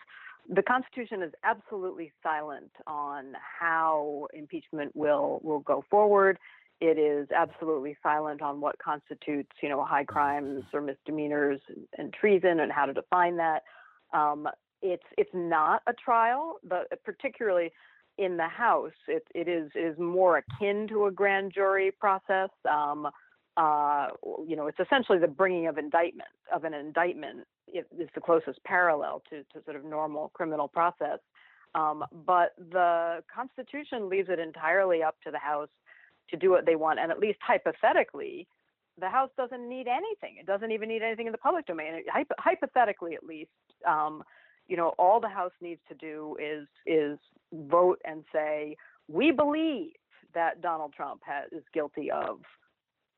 the 0.48 0.62
Constitution 0.62 1.22
is 1.22 1.32
absolutely 1.44 2.12
silent 2.22 2.72
on 2.86 3.34
how 3.60 4.26
impeachment 4.34 4.94
will 4.94 5.40
will 5.42 5.60
go 5.60 5.84
forward. 5.88 6.38
It 6.80 6.98
is 6.98 7.28
absolutely 7.30 7.96
silent 8.02 8.42
on 8.42 8.60
what 8.60 8.76
constitutes, 8.78 9.52
you 9.62 9.68
know, 9.68 9.84
high 9.84 10.04
crimes 10.04 10.64
or 10.74 10.80
misdemeanors 10.80 11.60
and, 11.96 12.12
treason 12.12 12.58
and 12.58 12.72
how 12.72 12.86
to 12.86 12.92
define 12.92 13.36
that. 13.36 13.62
Um, 14.12 14.48
it's 14.82 15.04
it's 15.16 15.30
not 15.32 15.82
a 15.86 15.92
trial, 15.92 16.56
but 16.64 16.88
particularly 17.04 17.70
in 18.18 18.36
the 18.36 18.48
House, 18.48 18.92
it, 19.06 19.22
it 19.34 19.48
is 19.48 19.70
it 19.74 19.92
is 19.92 19.98
more 19.98 20.38
akin 20.38 20.88
to 20.88 21.06
a 21.06 21.10
grand 21.10 21.52
jury 21.54 21.92
process. 21.92 22.50
Um, 22.68 23.08
uh, 23.56 24.08
you 24.46 24.56
know, 24.56 24.66
it's 24.66 24.80
essentially 24.80 25.18
the 25.18 25.28
bringing 25.28 25.66
of 25.66 25.78
indictment 25.78 26.30
of 26.54 26.64
an 26.64 26.74
indictment 26.74 27.46
is 27.72 28.08
the 28.14 28.20
closest 28.20 28.62
parallel 28.64 29.22
to, 29.30 29.42
to 29.52 29.64
sort 29.64 29.76
of 29.76 29.84
normal 29.84 30.30
criminal 30.34 30.68
process. 30.68 31.18
Um, 31.74 32.04
but 32.26 32.54
the 32.58 33.22
Constitution 33.34 34.08
leaves 34.08 34.28
it 34.30 34.38
entirely 34.38 35.02
up 35.02 35.16
to 35.24 35.30
the 35.30 35.38
House 35.38 35.70
to 36.30 36.36
do 36.36 36.50
what 36.50 36.66
they 36.66 36.76
want, 36.76 36.98
and 36.98 37.10
at 37.10 37.18
least 37.18 37.38
hypothetically, 37.42 38.46
the 39.00 39.08
House 39.08 39.30
doesn't 39.36 39.68
need 39.68 39.86
anything. 39.88 40.36
It 40.38 40.46
doesn't 40.46 40.70
even 40.70 40.88
need 40.88 41.02
anything 41.02 41.26
in 41.26 41.32
the 41.32 41.38
public 41.38 41.66
domain. 41.66 42.02
Hypo- 42.12 42.34
hypothetically, 42.38 43.14
at 43.14 43.24
least, 43.24 43.50
um, 43.88 44.22
you 44.68 44.76
know, 44.76 44.94
all 44.98 45.18
the 45.20 45.28
House 45.28 45.52
needs 45.60 45.80
to 45.88 45.94
do 45.94 46.36
is 46.40 46.68
is 46.86 47.18
vote 47.52 48.00
and 48.04 48.24
say 48.32 48.76
we 49.08 49.30
believe 49.30 49.92
that 50.34 50.60
Donald 50.62 50.92
Trump 50.94 51.20
has, 51.24 51.50
is 51.52 51.64
guilty 51.74 52.10
of 52.10 52.40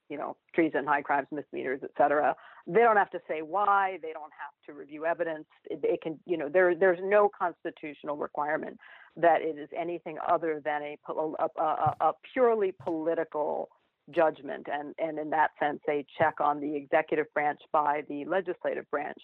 you 0.09 0.19
know, 0.19 0.37
treason, 0.55 0.87
high 0.87 1.03
crimes, 1.03 1.29
misdemeanors, 1.33 1.81
et 1.83 1.91
cetera. 1.97 2.35
They 2.67 2.81
don't 2.81 2.97
have 2.97 3.11
to 3.11 3.21
say 3.29 3.43
why. 3.43 3.99
They 4.03 4.13
don't 4.13 4.33
have 4.39 4.55
to 4.67 4.73
review 4.73 5.05
evidence. 5.07 5.47
It, 5.65 5.81
it, 5.83 6.03
can, 6.03 6.19
you 6.27 6.37
know, 6.37 6.49
there 6.49 6.75
there's 6.75 7.01
no 7.03 7.29
constitutional 7.37 8.17
requirement 8.17 8.79
that 9.17 9.43
it 9.43 9.59
is 9.59 9.69
anything 9.79 10.17
other 10.27 10.61
than 10.65 10.83
a 10.83 10.97
a, 11.09 11.63
a, 11.63 11.97
a 12.01 12.13
purely 12.33 12.73
political 12.73 13.69
judgment, 14.11 14.67
and 14.71 14.95
and 14.99 15.19
in 15.19 15.31
that 15.31 15.51
sense, 15.59 15.81
a 15.89 16.05
check 16.19 16.41
on 16.41 16.61
the 16.61 16.75
executive 16.77 17.33
branch 17.35 17.61
by 17.73 18.03
the 18.09 18.25
legislative 18.25 18.91
branch. 18.91 19.21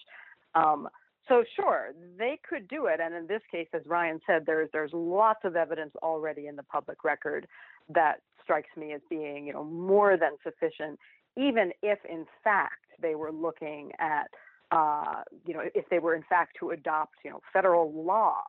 Um, 0.55 0.87
so 1.27 1.43
sure, 1.55 1.91
they 2.17 2.39
could 2.47 2.67
do 2.67 2.87
it, 2.87 2.99
and 2.99 3.13
in 3.13 3.27
this 3.27 3.41
case, 3.51 3.67
as 3.73 3.81
Ryan 3.85 4.19
said, 4.25 4.43
there's 4.45 4.69
there's 4.73 4.91
lots 4.93 5.41
of 5.43 5.55
evidence 5.55 5.91
already 6.01 6.47
in 6.47 6.55
the 6.55 6.63
public 6.63 7.03
record 7.03 7.47
that 7.89 8.21
strikes 8.51 8.75
me 8.75 8.91
as 8.91 8.99
being, 9.09 9.47
you 9.47 9.53
know, 9.53 9.63
more 9.63 10.17
than 10.17 10.31
sufficient, 10.43 10.99
even 11.37 11.71
if 11.81 11.99
in 12.09 12.25
fact 12.43 12.83
they 13.01 13.15
were 13.15 13.31
looking 13.31 13.93
at, 13.97 14.27
uh, 14.71 15.23
you 15.47 15.53
know, 15.53 15.61
if 15.73 15.87
they 15.89 15.99
were 15.99 16.15
in 16.15 16.23
fact 16.27 16.57
to 16.59 16.71
adopt, 16.71 17.13
you 17.23 17.31
know, 17.31 17.39
federal 17.53 17.93
law 17.93 18.41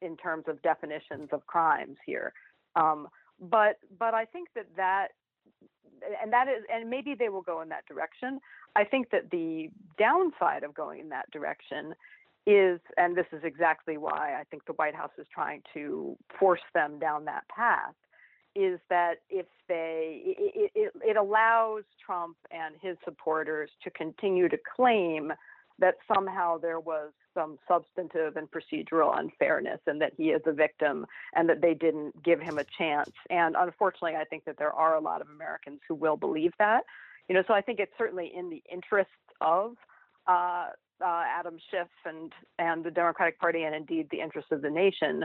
in 0.00 0.16
terms 0.16 0.44
of 0.46 0.62
definitions 0.62 1.28
of 1.32 1.44
crimes 1.48 1.96
here. 2.06 2.32
Um, 2.76 3.08
but 3.40 3.78
but 3.98 4.14
I 4.14 4.24
think 4.26 4.48
that 4.54 4.66
that 4.76 5.08
and 6.22 6.32
that 6.32 6.46
is 6.46 6.62
and 6.72 6.88
maybe 6.88 7.16
they 7.18 7.28
will 7.28 7.42
go 7.42 7.60
in 7.60 7.68
that 7.70 7.84
direction. 7.86 8.38
I 8.76 8.84
think 8.84 9.10
that 9.10 9.30
the 9.32 9.70
downside 9.98 10.62
of 10.62 10.72
going 10.72 11.00
in 11.00 11.08
that 11.08 11.28
direction 11.32 11.94
is, 12.46 12.78
and 12.96 13.16
this 13.16 13.26
is 13.32 13.40
exactly 13.42 13.96
why 13.98 14.36
I 14.38 14.44
think 14.50 14.66
the 14.66 14.72
White 14.74 14.94
House 14.94 15.10
is 15.18 15.26
trying 15.34 15.62
to 15.74 16.16
force 16.38 16.60
them 16.74 17.00
down 17.00 17.24
that 17.24 17.42
path, 17.48 17.94
is 18.54 18.80
that 18.90 19.16
if 19.30 19.46
they 19.68 20.22
it, 20.24 20.70
it, 20.74 20.92
it, 21.02 21.16
allows 21.16 21.84
Trump 22.04 22.36
and 22.50 22.74
his 22.80 22.96
supporters 23.04 23.70
to 23.84 23.90
continue 23.90 24.48
to 24.48 24.58
claim 24.76 25.32
that 25.78 25.94
somehow 26.12 26.58
there 26.58 26.80
was 26.80 27.12
some 27.34 27.56
substantive 27.68 28.36
and 28.36 28.48
procedural 28.50 29.16
unfairness 29.16 29.80
and 29.86 30.00
that 30.00 30.12
he 30.16 30.30
is 30.30 30.42
a 30.46 30.52
victim 30.52 31.06
and 31.34 31.48
that 31.48 31.60
they 31.60 31.74
didn't 31.74 32.20
give 32.22 32.40
him 32.40 32.58
a 32.58 32.64
chance. 32.76 33.12
And 33.30 33.54
unfortunately, 33.56 34.16
I 34.16 34.24
think 34.24 34.44
that 34.46 34.58
there 34.58 34.72
are 34.72 34.96
a 34.96 35.00
lot 35.00 35.20
of 35.20 35.28
Americans 35.28 35.80
who 35.88 35.94
will 35.94 36.16
believe 36.16 36.52
that. 36.58 36.82
You 37.28 37.34
know, 37.34 37.44
so 37.46 37.54
I 37.54 37.60
think 37.60 37.78
it's 37.78 37.92
certainly 37.96 38.32
in 38.34 38.50
the 38.50 38.62
interests 38.70 39.12
of 39.40 39.76
uh, 40.26 40.68
uh, 41.00 41.24
Adam 41.38 41.58
Schiff 41.70 41.88
and 42.04 42.32
and 42.58 42.84
the 42.84 42.90
Democratic 42.90 43.38
Party 43.38 43.62
and 43.62 43.74
indeed 43.74 44.08
the 44.10 44.20
interests 44.20 44.50
of 44.50 44.62
the 44.62 44.70
nation 44.70 45.24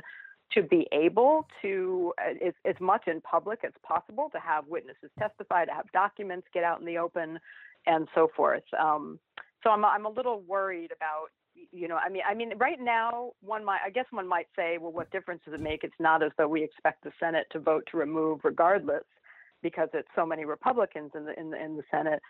to 0.51 0.61
be 0.61 0.87
able 0.91 1.47
to, 1.61 2.13
uh, 2.19 2.47
as, 2.47 2.53
as 2.65 2.75
much 2.79 3.07
in 3.07 3.21
public 3.21 3.59
as 3.63 3.71
possible, 3.81 4.29
to 4.31 4.39
have 4.39 4.67
witnesses 4.67 5.09
testify, 5.17 5.65
to 5.65 5.71
have 5.71 5.91
documents 5.93 6.47
get 6.53 6.63
out 6.63 6.79
in 6.79 6.85
the 6.85 6.97
open, 6.97 7.39
and 7.85 8.07
so 8.13 8.29
forth. 8.35 8.63
Um, 8.79 9.19
so 9.63 9.69
I'm 9.69 9.83
I'm 9.85 10.05
a 10.05 10.09
little 10.09 10.41
worried 10.41 10.91
about 10.95 11.27
you 11.71 11.87
know 11.87 11.95
I 11.95 12.09
mean 12.09 12.23
I 12.27 12.33
mean 12.33 12.53
right 12.57 12.79
now 12.79 13.31
one 13.41 13.63
might 13.63 13.79
I 13.85 13.89
guess 13.89 14.05
one 14.11 14.27
might 14.27 14.47
say 14.55 14.77
well 14.77 14.91
what 14.91 15.11
difference 15.11 15.41
does 15.45 15.53
it 15.53 15.61
make 15.61 15.83
it's 15.83 15.93
not 15.99 16.23
as 16.23 16.31
though 16.37 16.47
we 16.47 16.63
expect 16.63 17.03
the 17.03 17.11
Senate 17.19 17.47
to 17.51 17.59
vote 17.59 17.87
to 17.91 17.97
remove 17.97 18.41
regardless 18.43 19.03
because 19.61 19.89
it's 19.93 20.07
so 20.15 20.25
many 20.25 20.45
Republicans 20.45 21.11
in 21.15 21.25
the 21.25 21.39
in 21.39 21.51
the 21.51 21.63
in 21.63 21.77
the 21.77 21.83
Senate 21.89 22.21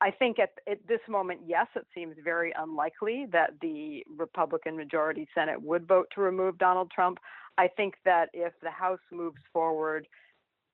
I 0.00 0.10
think 0.10 0.38
at, 0.38 0.50
at, 0.70 0.86
this 0.86 1.00
moment, 1.08 1.40
yes, 1.46 1.66
it 1.74 1.86
seems 1.94 2.16
very 2.22 2.52
unlikely 2.58 3.26
that 3.32 3.52
the 3.62 4.04
Republican 4.16 4.76
majority 4.76 5.26
Senate 5.34 5.60
would 5.62 5.88
vote 5.88 6.08
to 6.14 6.20
remove 6.20 6.58
Donald 6.58 6.90
Trump. 6.90 7.18
I 7.56 7.68
think 7.68 7.94
that 8.04 8.28
if 8.34 8.52
the 8.62 8.70
House 8.70 9.00
moves 9.10 9.40
forward 9.52 10.06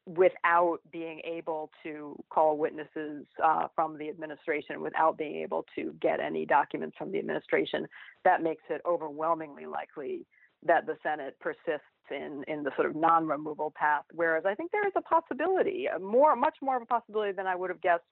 without 0.07 0.79
being 0.91 1.21
able 1.25 1.71
to 1.85 2.17
call 2.31 2.59
witnesses 2.59 3.25
uh, 3.43 3.69
from 3.77 3.97
the 3.97 4.09
administration, 4.09 4.81
without 4.81 5.17
being 5.17 5.37
able 5.37 5.65
to 5.77 5.95
get 6.01 6.19
any 6.19 6.45
documents 6.45 6.97
from 6.99 7.13
the 7.13 7.21
administration, 7.21 7.87
that 8.25 8.43
makes 8.43 8.65
it 8.69 8.81
overwhelmingly 8.85 9.67
likely 9.67 10.27
that 10.67 10.87
the 10.87 10.97
Senate 11.03 11.37
persists 11.41 11.87
in 12.11 12.45
in 12.49 12.65
the 12.65 12.73
sort 12.75 12.89
of 12.89 12.97
non-removal 12.97 13.73
path. 13.77 14.05
Whereas 14.13 14.45
I 14.45 14.55
think 14.57 14.73
there 14.73 14.87
is 14.87 14.93
a 14.97 15.03
possibility, 15.03 15.87
more, 16.01 16.35
much 16.35 16.57
more 16.61 16.77
of 16.77 16.83
a 16.83 16.87
possibility 16.87 17.33
than 17.33 17.47
I 17.47 17.55
would 17.55 17.71
have 17.71 17.81
guessed 17.81 18.03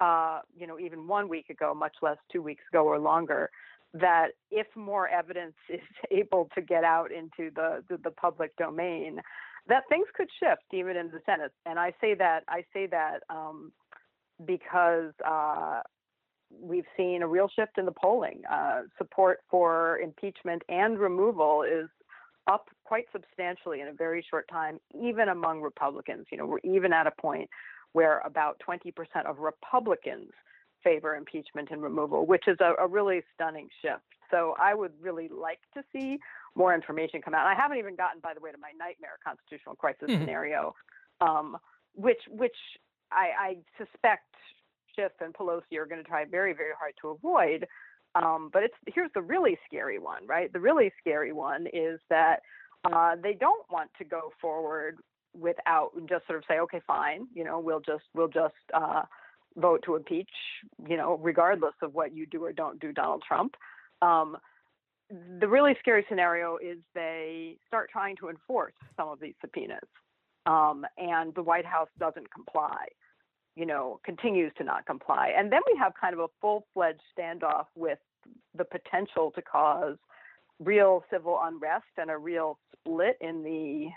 uh, 0.00 0.40
you 0.56 0.66
know, 0.66 0.78
even 0.78 1.06
one 1.06 1.28
week 1.28 1.50
ago, 1.50 1.74
much 1.74 1.96
less 2.02 2.18
two 2.30 2.42
weeks 2.42 2.62
ago 2.72 2.84
or 2.84 2.98
longer, 2.98 3.50
that 3.94 4.28
if 4.50 4.66
more 4.74 5.08
evidence 5.08 5.54
is 5.68 5.80
able 6.10 6.48
to 6.54 6.60
get 6.60 6.84
out 6.84 7.10
into 7.12 7.50
the, 7.54 7.82
the, 7.88 7.98
the 8.04 8.10
public 8.10 8.56
domain, 8.56 9.20
that 9.68 9.82
things 9.88 10.06
could 10.14 10.28
shift 10.38 10.62
even 10.72 10.96
in 10.96 11.08
the 11.08 11.20
Senate. 11.26 11.52
And 11.64 11.78
I 11.78 11.92
say 12.00 12.14
that 12.14 12.44
I 12.48 12.64
say 12.72 12.86
that 12.86 13.20
um, 13.28 13.72
because 14.44 15.12
uh, 15.26 15.80
we've 16.50 16.84
seen 16.96 17.22
a 17.22 17.26
real 17.26 17.48
shift 17.54 17.78
in 17.78 17.84
the 17.84 17.92
polling. 17.92 18.42
Uh, 18.50 18.82
support 18.98 19.40
for 19.50 19.98
impeachment 19.98 20.62
and 20.68 20.98
removal 20.98 21.62
is 21.62 21.88
up 22.46 22.68
quite 22.84 23.06
substantially 23.12 23.80
in 23.80 23.88
a 23.88 23.92
very 23.92 24.24
short 24.28 24.46
time, 24.48 24.78
even 24.94 25.28
among 25.28 25.60
Republicans. 25.60 26.26
You 26.30 26.38
know, 26.38 26.46
we're 26.46 26.60
even 26.62 26.92
at 26.92 27.06
a 27.06 27.12
point 27.20 27.50
where 27.96 28.20
about 28.26 28.60
20% 28.68 28.92
of 29.24 29.38
Republicans 29.38 30.30
favor 30.84 31.16
impeachment 31.16 31.68
and 31.70 31.82
removal, 31.82 32.26
which 32.26 32.46
is 32.46 32.58
a, 32.60 32.74
a, 32.78 32.86
really 32.86 33.22
stunning 33.32 33.70
shift. 33.80 34.04
So 34.30 34.54
I 34.60 34.74
would 34.74 34.92
really 35.00 35.28
like 35.28 35.60
to 35.72 35.82
see 35.94 36.18
more 36.54 36.74
information 36.74 37.22
come 37.22 37.32
out. 37.32 37.46
I 37.46 37.54
haven't 37.54 37.78
even 37.78 37.96
gotten, 37.96 38.20
by 38.20 38.34
the 38.34 38.40
way, 38.40 38.52
to 38.52 38.58
my 38.58 38.72
nightmare 38.78 39.16
constitutional 39.24 39.76
crisis 39.76 40.10
mm-hmm. 40.10 40.20
scenario, 40.20 40.74
um, 41.22 41.56
which 41.94 42.20
which 42.28 42.58
I, 43.10 43.30
I, 43.40 43.56
suspect 43.78 44.34
Schiff 44.94 45.12
and 45.22 45.32
Pelosi 45.32 45.78
are 45.78 45.86
going 45.86 46.02
to 46.02 46.06
try 46.06 46.26
very 46.26 46.52
very 46.52 46.74
hard 46.78 46.92
to 47.00 47.08
avoid. 47.08 47.66
Um, 48.14 48.50
but 48.52 48.62
it's 48.62 48.74
here's 48.94 49.10
the 49.14 49.22
really 49.22 49.56
scary 49.66 49.98
one, 49.98 50.26
right? 50.26 50.52
The 50.52 50.60
really 50.60 50.92
scary 51.00 51.32
one 51.32 51.66
is 51.72 51.98
that 52.10 52.40
uh, 52.84 53.16
they 53.22 53.32
don't 53.32 53.64
want 53.70 53.90
to 53.96 54.04
go 54.04 54.32
forward 54.38 54.98
without 55.38 55.90
just 56.08 56.26
sort 56.26 56.38
of 56.38 56.44
say, 56.48 56.58
okay, 56.60 56.80
fine, 56.86 57.26
you 57.34 57.44
know, 57.44 57.58
we'll 57.58 57.80
just 57.80 58.04
we'll 58.14 58.28
just 58.28 58.54
uh, 58.74 59.02
vote 59.56 59.82
to 59.84 59.96
impeach, 59.96 60.30
you 60.88 60.96
know, 60.96 61.18
regardless 61.22 61.74
of 61.82 61.94
what 61.94 62.14
you 62.14 62.26
do 62.26 62.44
or 62.44 62.52
don't 62.52 62.80
do, 62.80 62.92
Donald 62.92 63.22
Trump. 63.26 63.54
Um, 64.02 64.36
the 65.38 65.48
really 65.48 65.74
scary 65.78 66.04
scenario 66.08 66.56
is 66.56 66.78
they 66.94 67.58
start 67.66 67.90
trying 67.90 68.16
to 68.16 68.28
enforce 68.28 68.74
some 68.96 69.08
of 69.08 69.20
these 69.20 69.34
subpoenas, 69.40 69.88
um, 70.46 70.84
and 70.98 71.34
the 71.34 71.42
White 71.42 71.66
House 71.66 71.88
doesn't 71.98 72.32
comply. 72.32 72.86
You 73.54 73.64
know, 73.64 74.00
continues 74.04 74.52
to 74.58 74.64
not 74.64 74.84
comply, 74.84 75.32
and 75.36 75.50
then 75.50 75.62
we 75.66 75.78
have 75.78 75.92
kind 75.98 76.12
of 76.12 76.20
a 76.20 76.26
full-fledged 76.42 77.00
standoff 77.18 77.66
with 77.74 77.98
the 78.54 78.64
potential 78.64 79.30
to 79.34 79.40
cause 79.40 79.96
real 80.60 81.04
civil 81.10 81.38
unrest 81.42 81.86
and 81.96 82.10
a 82.10 82.18
real 82.18 82.58
split 82.72 83.16
in 83.20 83.42
the 83.42 83.88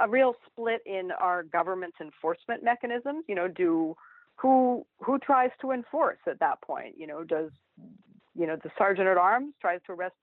a 0.00 0.08
real 0.08 0.34
split 0.46 0.82
in 0.86 1.10
our 1.12 1.42
government's 1.42 1.98
enforcement 2.00 2.62
mechanisms. 2.62 3.24
You 3.28 3.34
know, 3.34 3.48
do 3.48 3.96
who 4.36 4.86
who 5.02 5.18
tries 5.18 5.50
to 5.60 5.72
enforce 5.72 6.18
at 6.26 6.40
that 6.40 6.60
point? 6.62 6.94
You 6.98 7.06
know, 7.06 7.24
does 7.24 7.50
you 8.34 8.46
know 8.46 8.56
the 8.62 8.70
sergeant 8.76 9.08
at 9.08 9.16
arms 9.16 9.54
tries 9.60 9.80
to 9.86 9.92
arrest 9.92 10.14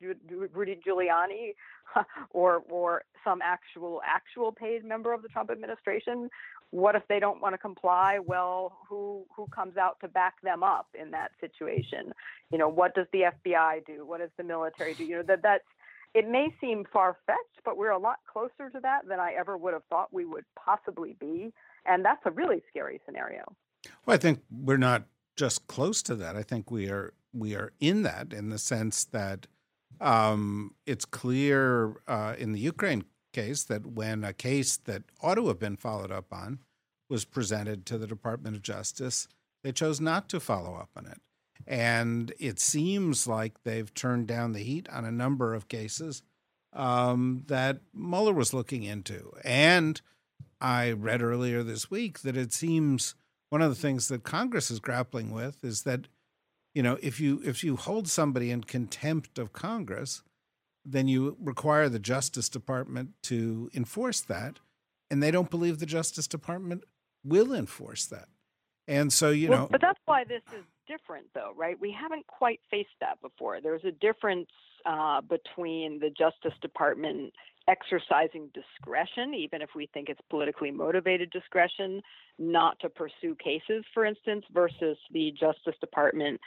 Rudy 0.54 0.80
Giuliani 0.86 1.54
or 2.32 2.64
or 2.70 3.04
some 3.24 3.42
actual 3.42 4.02
actual 4.06 4.52
paid 4.52 4.84
member 4.84 5.14
of 5.14 5.22
the 5.22 5.30
Trump 5.30 5.50
administration, 5.50 6.30
what 6.72 6.96
if 6.96 7.04
they 7.08 7.20
don't 7.20 7.42
want 7.42 7.54
to 7.54 7.58
comply? 7.58 8.20
Well, 8.24 8.78
who 8.90 9.26
who 9.36 9.48
comes 9.48 9.78
out 9.78 10.00
to 10.02 10.08
back 10.08 10.42
them 10.42 10.64
up 10.64 10.88
in 11.00 11.12
that 11.12 11.32
situation? 11.40 12.14
You 12.52 12.58
know, 12.58 12.68
what 12.68 12.96
does 12.96 13.08
the 13.14 13.26
FBI 13.46 13.86
do? 13.86 14.06
What 14.06 14.20
does 14.20 14.32
the 14.38 14.44
military 14.44 14.94
do? 14.94 15.04
You 15.04 15.18
know 15.18 15.24
that 15.24 15.42
that's 15.44 15.64
it 16.14 16.28
may 16.28 16.54
seem 16.62 16.86
far 16.92 17.18
fetched, 17.26 17.64
but 17.66 17.78
we're 17.78 17.90
a 17.90 17.98
lot 17.98 18.18
closer 18.32 18.70
to 18.72 18.80
that 18.82 19.08
than 19.08 19.20
I 19.20 19.34
ever 19.34 19.58
would 19.58 19.74
have 19.74 19.84
thought 19.90 20.14
we 20.14 20.26
would 20.26 20.46
possibly 20.56 21.16
be, 21.20 21.52
and 21.86 22.06
that's 22.06 22.22
a 22.26 22.32
really 22.32 22.62
scary 22.70 23.02
scenario. 23.06 23.44
Well, 24.06 24.16
I 24.16 24.18
think 24.18 24.42
we're 24.52 24.78
not 24.78 25.04
just 25.36 25.68
close 25.68 26.04
to 26.04 26.16
that. 26.16 26.36
I 26.36 26.44
think 26.44 26.70
we 26.70 26.90
are 26.90 27.14
we 27.34 27.56
are 27.56 27.74
in 27.80 28.04
that 28.04 28.32
in 28.32 28.50
the 28.50 28.60
sense 28.60 29.06
that 29.06 29.48
um, 30.00 30.76
it's 30.86 31.06
clear 31.06 31.96
uh, 32.08 32.36
in 32.38 32.52
the 32.52 32.60
Ukraine 32.60 33.06
case 33.34 33.64
that 33.64 33.86
when 33.86 34.24
a 34.24 34.34
case 34.34 34.78
that 34.78 35.04
ought 35.22 35.36
to 35.36 35.48
have 35.48 35.60
been 35.60 35.78
followed 35.78 36.12
up 36.12 36.32
on 36.32 36.60
was 37.10 37.26
presented 37.26 37.86
to 37.88 37.98
the 37.98 38.08
Department 38.08 38.56
of 38.56 38.62
Justice, 38.62 39.28
they 39.64 39.72
chose 39.72 40.00
not 40.00 40.30
to 40.30 40.40
follow 40.40 40.76
up 40.76 40.90
on 40.96 41.08
it. 41.08 41.20
And 41.66 42.34
it 42.40 42.60
seems 42.60 43.28
like 43.28 43.64
they've 43.64 43.94
turned 43.94 44.28
down 44.28 44.52
the 44.52 44.64
heat 44.64 44.88
on 44.90 45.06
a 45.06 45.12
number 45.12 45.54
of 45.54 45.68
cases 45.68 46.24
um, 46.74 47.44
that 47.48 47.80
Mueller 47.94 48.34
was 48.34 48.54
looking 48.54 48.84
into. 48.84 49.32
And 49.44 50.02
I 50.60 50.92
read 50.92 51.22
earlier 51.22 51.64
this 51.64 51.92
week 51.92 52.20
that 52.22 52.38
it 52.38 52.54
seems 52.54 53.16
one 53.50 53.62
of 53.62 53.70
the 53.70 53.76
things 53.80 54.08
that 54.08 54.24
Congress 54.24 54.72
is 54.72 54.80
grappling 54.80 55.32
with 55.32 55.64
is 55.64 55.84
that 55.84 56.08
you 56.74 56.82
know 56.82 56.98
if 57.04 57.20
you 57.20 57.42
if 57.46 57.64
you 57.64 57.76
hold 57.76 58.08
somebody 58.08 58.50
in 58.50 58.64
contempt 58.64 59.38
of 59.38 59.54
Congress, 59.54 60.24
then 60.84 61.08
you 61.08 61.38
require 61.40 61.88
the 61.90 62.00
Justice 62.00 62.50
Department 62.50 63.12
to 63.24 63.70
enforce 63.76 64.22
that, 64.22 64.60
and 65.12 65.22
they 65.22 65.32
don't 65.32 65.52
believe 65.52 65.80
the 65.80 65.86
Justice 65.86 66.28
Department 66.28 66.84
will 67.24 67.54
enforce 67.54 68.06
that. 68.08 68.28
And 68.88 69.14
so 69.14 69.30
you 69.30 69.50
well, 69.50 69.60
know, 69.60 69.68
but 69.70 69.82
that's 69.82 70.00
why 70.06 70.24
this 70.24 70.42
is 70.58 70.64
different, 70.88 71.28
though, 71.34 71.52
right? 71.56 71.80
We 71.80 71.92
haven't 71.92 72.28
quite 72.28 72.60
faced 72.70 72.90
that 73.02 73.22
before. 73.22 73.62
There's 73.62 73.84
a 73.86 73.92
difference 73.92 74.50
uh, 74.86 75.22
between 75.22 76.00
the 76.00 76.10
Justice 76.10 76.58
Department 76.62 77.34
exercising 77.68 78.50
discretion, 78.54 79.34
even 79.34 79.62
if 79.62 79.70
we 79.76 79.88
think 79.94 80.10
it's 80.10 80.20
politically 80.30 80.72
motivated 80.72 81.32
discretion, 81.32 82.02
not 82.38 82.78
to 82.80 82.90
pursue 82.90 83.36
cases, 83.36 83.86
for 83.94 84.06
instance, 84.06 84.44
versus 84.54 84.98
the 85.12 85.32
Justice 85.32 85.76
Department 85.80 86.40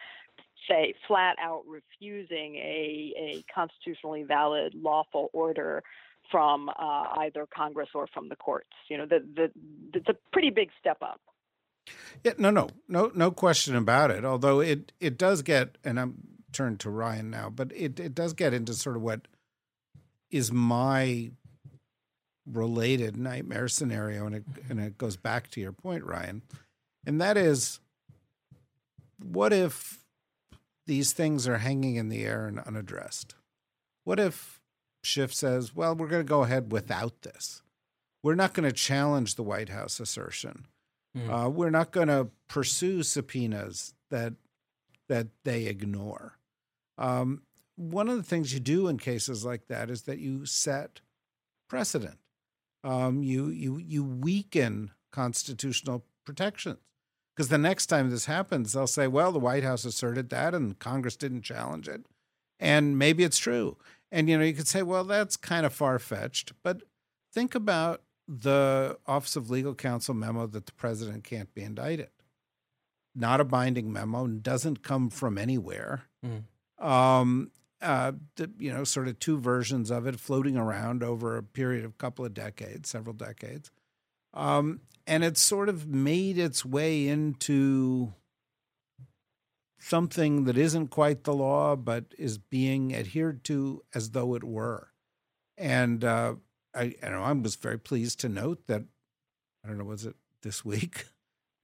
say 0.68 0.94
flat 1.06 1.36
out 1.40 1.62
refusing 1.66 2.56
a, 2.56 3.14
a 3.16 3.44
constitutionally 3.54 4.24
valid 4.24 4.74
lawful 4.74 5.30
order 5.32 5.82
from 6.30 6.68
uh, 6.68 7.04
either 7.18 7.46
Congress 7.54 7.88
or 7.94 8.06
from 8.12 8.28
the 8.28 8.36
courts. 8.36 8.70
You 8.88 8.98
know, 8.98 9.06
the, 9.06 9.24
the, 9.34 9.50
it's 9.94 10.08
a 10.08 10.16
pretty 10.32 10.50
big 10.50 10.70
step 10.80 10.98
up. 11.02 11.20
Yeah, 12.24 12.32
no, 12.38 12.50
no, 12.50 12.68
no, 12.88 13.10
no 13.14 13.30
question 13.30 13.76
about 13.76 14.10
it. 14.10 14.24
Although 14.24 14.60
it 14.60 14.92
it 15.00 15.18
does 15.18 15.42
get, 15.42 15.78
and 15.84 15.98
I'm 16.00 16.18
turned 16.52 16.80
to 16.80 16.90
Ryan 16.90 17.30
now, 17.30 17.50
but 17.50 17.72
it 17.74 18.00
it 18.00 18.14
does 18.14 18.32
get 18.32 18.54
into 18.54 18.74
sort 18.74 18.96
of 18.96 19.02
what 19.02 19.28
is 20.30 20.50
my 20.50 21.30
related 22.46 23.16
nightmare 23.16 23.68
scenario, 23.68 24.26
and 24.26 24.34
it 24.36 24.44
and 24.68 24.80
it 24.80 24.98
goes 24.98 25.16
back 25.16 25.50
to 25.50 25.60
your 25.60 25.72
point, 25.72 26.04
Ryan, 26.04 26.42
and 27.06 27.20
that 27.20 27.36
is, 27.36 27.80
what 29.22 29.52
if 29.52 30.04
these 30.86 31.12
things 31.12 31.46
are 31.46 31.58
hanging 31.58 31.96
in 31.96 32.08
the 32.08 32.24
air 32.24 32.46
and 32.46 32.58
unaddressed? 32.60 33.34
What 34.04 34.20
if 34.20 34.60
Schiff 35.02 35.32
says, 35.32 35.74
"Well, 35.74 35.94
we're 35.94 36.08
going 36.08 36.24
to 36.24 36.28
go 36.28 36.42
ahead 36.42 36.72
without 36.72 37.22
this. 37.22 37.62
We're 38.22 38.34
not 38.34 38.54
going 38.54 38.68
to 38.68 38.74
challenge 38.74 39.36
the 39.36 39.44
White 39.44 39.68
House 39.68 40.00
assertion. 40.00 40.66
Mm. 41.16 41.46
Uh, 41.46 41.48
we're 41.48 41.70
not 41.70 41.92
going 41.92 42.08
to 42.08 42.28
pursue 42.48 43.02
subpoenas 43.02 43.94
that 44.10 44.34
that 45.08 45.28
they 45.44 45.66
ignore." 45.66 46.38
Um, 46.98 47.42
one 47.76 48.08
of 48.08 48.16
the 48.16 48.22
things 48.22 48.52
you 48.52 48.60
do 48.60 48.88
in 48.88 48.98
cases 48.98 49.44
like 49.44 49.68
that 49.68 49.90
is 49.90 50.02
that 50.02 50.18
you 50.18 50.46
set 50.46 51.00
precedent. 51.68 52.18
Um, 52.84 53.22
you 53.22 53.48
you 53.48 53.78
you 53.78 54.04
weaken 54.04 54.92
constitutional 55.12 56.04
protections 56.24 56.78
because 57.34 57.48
the 57.48 57.58
next 57.58 57.86
time 57.86 58.10
this 58.10 58.26
happens, 58.26 58.72
they'll 58.72 58.86
say, 58.86 59.06
"Well, 59.06 59.32
the 59.32 59.38
White 59.38 59.64
House 59.64 59.84
asserted 59.84 60.30
that, 60.30 60.54
and 60.54 60.78
Congress 60.78 61.16
didn't 61.16 61.42
challenge 61.42 61.88
it," 61.88 62.06
and 62.58 62.98
maybe 62.98 63.24
it's 63.24 63.38
true. 63.38 63.76
And 64.10 64.28
you 64.28 64.38
know, 64.38 64.44
you 64.44 64.54
could 64.54 64.68
say, 64.68 64.82
"Well, 64.82 65.04
that's 65.04 65.36
kind 65.36 65.66
of 65.66 65.72
far 65.74 65.98
fetched," 65.98 66.52
but 66.62 66.82
think 67.32 67.54
about 67.54 68.02
the 68.28 68.98
Office 69.06 69.36
of 69.36 69.50
Legal 69.50 69.74
Counsel 69.74 70.14
memo 70.14 70.46
that 70.46 70.66
the 70.66 70.72
president 70.72 71.24
can't 71.24 71.52
be 71.54 71.62
indicted. 71.62 72.08
Not 73.14 73.40
a 73.40 73.44
binding 73.44 73.92
memo, 73.92 74.26
doesn't 74.26 74.82
come 74.82 75.10
from 75.10 75.38
anywhere. 75.38 76.04
Mm. 76.24 76.84
Um, 76.84 77.50
uh, 77.80 78.12
you 78.58 78.72
know, 78.72 78.84
sort 78.84 79.08
of 79.08 79.18
two 79.18 79.38
versions 79.38 79.90
of 79.90 80.06
it 80.06 80.18
floating 80.18 80.56
around 80.56 81.02
over 81.02 81.36
a 81.36 81.42
period 81.42 81.84
of 81.84 81.92
a 81.92 81.94
couple 81.94 82.24
of 82.24 82.34
decades, 82.34 82.90
several 82.90 83.14
decades. 83.14 83.70
Um, 84.34 84.80
and 85.06 85.24
it's 85.24 85.40
sort 85.40 85.68
of 85.68 85.86
made 85.86 86.36
its 86.36 86.64
way 86.64 87.06
into 87.06 88.12
something 89.78 90.44
that 90.44 90.58
isn't 90.58 90.88
quite 90.88 91.24
the 91.24 91.34
law, 91.34 91.76
but 91.76 92.06
is 92.18 92.38
being 92.38 92.94
adhered 92.94 93.44
to 93.44 93.82
as 93.94 94.10
though 94.10 94.34
it 94.34 94.44
were. 94.44 94.88
And 95.56 96.04
uh, 96.04 96.34
I, 96.76 96.94
I 97.02 97.08
know 97.08 97.22
I 97.22 97.32
was 97.32 97.56
very 97.56 97.78
pleased 97.78 98.20
to 98.20 98.28
note 98.28 98.66
that 98.66 98.84
I 99.64 99.68
don't 99.68 99.78
know, 99.78 99.84
was 99.84 100.06
it 100.06 100.16
this 100.42 100.64
week? 100.64 101.06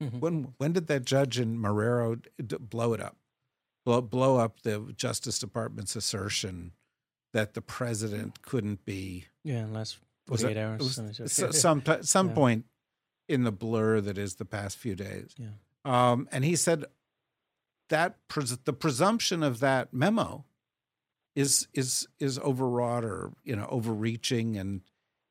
Mm-hmm. 0.01 0.19
When 0.19 0.53
when 0.57 0.73
did 0.73 0.87
that 0.87 1.05
judge 1.05 1.39
in 1.39 1.57
Marrero 1.57 2.21
blow 2.69 2.93
it 2.93 2.99
up? 2.99 3.17
blow, 3.85 4.01
blow 4.01 4.37
up 4.37 4.61
the 4.61 4.93
Justice 4.95 5.39
Department's 5.39 5.95
assertion 5.95 6.71
that 7.33 7.53
the 7.53 7.61
president 7.61 8.41
couldn't 8.41 8.85
be. 8.85 9.25
Yeah, 9.43 9.65
last 9.69 9.97
48 10.27 10.57
hours. 10.57 11.01
some 11.59 11.83
some 12.01 12.27
yeah. 12.29 12.33
point 12.33 12.65
in 13.27 13.43
the 13.43 13.51
blur 13.51 14.01
that 14.01 14.17
is 14.17 14.35
the 14.35 14.45
past 14.45 14.77
few 14.77 14.95
days. 14.95 15.35
Yeah. 15.37 15.47
Um, 15.85 16.27
and 16.31 16.45
he 16.45 16.55
said 16.55 16.85
that 17.89 18.17
pres- 18.27 18.57
the 18.57 18.73
presumption 18.73 19.43
of 19.43 19.59
that 19.59 19.93
memo 19.93 20.45
is 21.35 21.67
is 21.73 22.07
is 22.19 22.39
overwrought 22.39 23.03
or 23.03 23.31
you 23.43 23.55
know 23.55 23.67
overreaching 23.69 24.55
and 24.55 24.81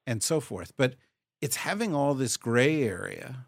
and 0.06 0.22
so 0.22 0.40
forth. 0.40 0.72
But 0.76 0.94
it's 1.40 1.56
having 1.56 1.94
all 1.94 2.14
this 2.14 2.36
gray 2.36 2.82
area 2.82 3.46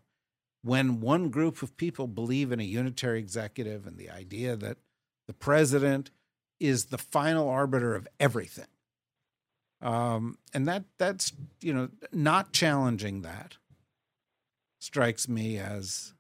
when 0.63 1.01
one 1.01 1.29
group 1.29 1.63
of 1.63 1.77
people 1.77 2.07
believe 2.07 2.51
in 2.51 2.61
a 2.61 2.65
unitary 2.65 3.19
executive 3.19 3.87
and 3.87 3.99
the 3.99 4.11
idea 4.11 4.57
that 4.57 4.79
the 5.27 5.35
president 5.35 6.11
is 6.59 6.87
the 6.87 6.99
final 6.99 7.49
arbiter 7.49 7.95
of 7.95 8.09
everything. 8.19 8.67
Um, 9.83 10.39
and 10.55 10.67
that 10.67 10.85
that's 10.99 11.33
you 11.61 11.75
know 11.75 11.91
not 12.13 12.53
challenging 12.53 13.23
that 13.23 13.59
strikes 14.81 15.29
me 15.29 15.59
as 15.59 16.15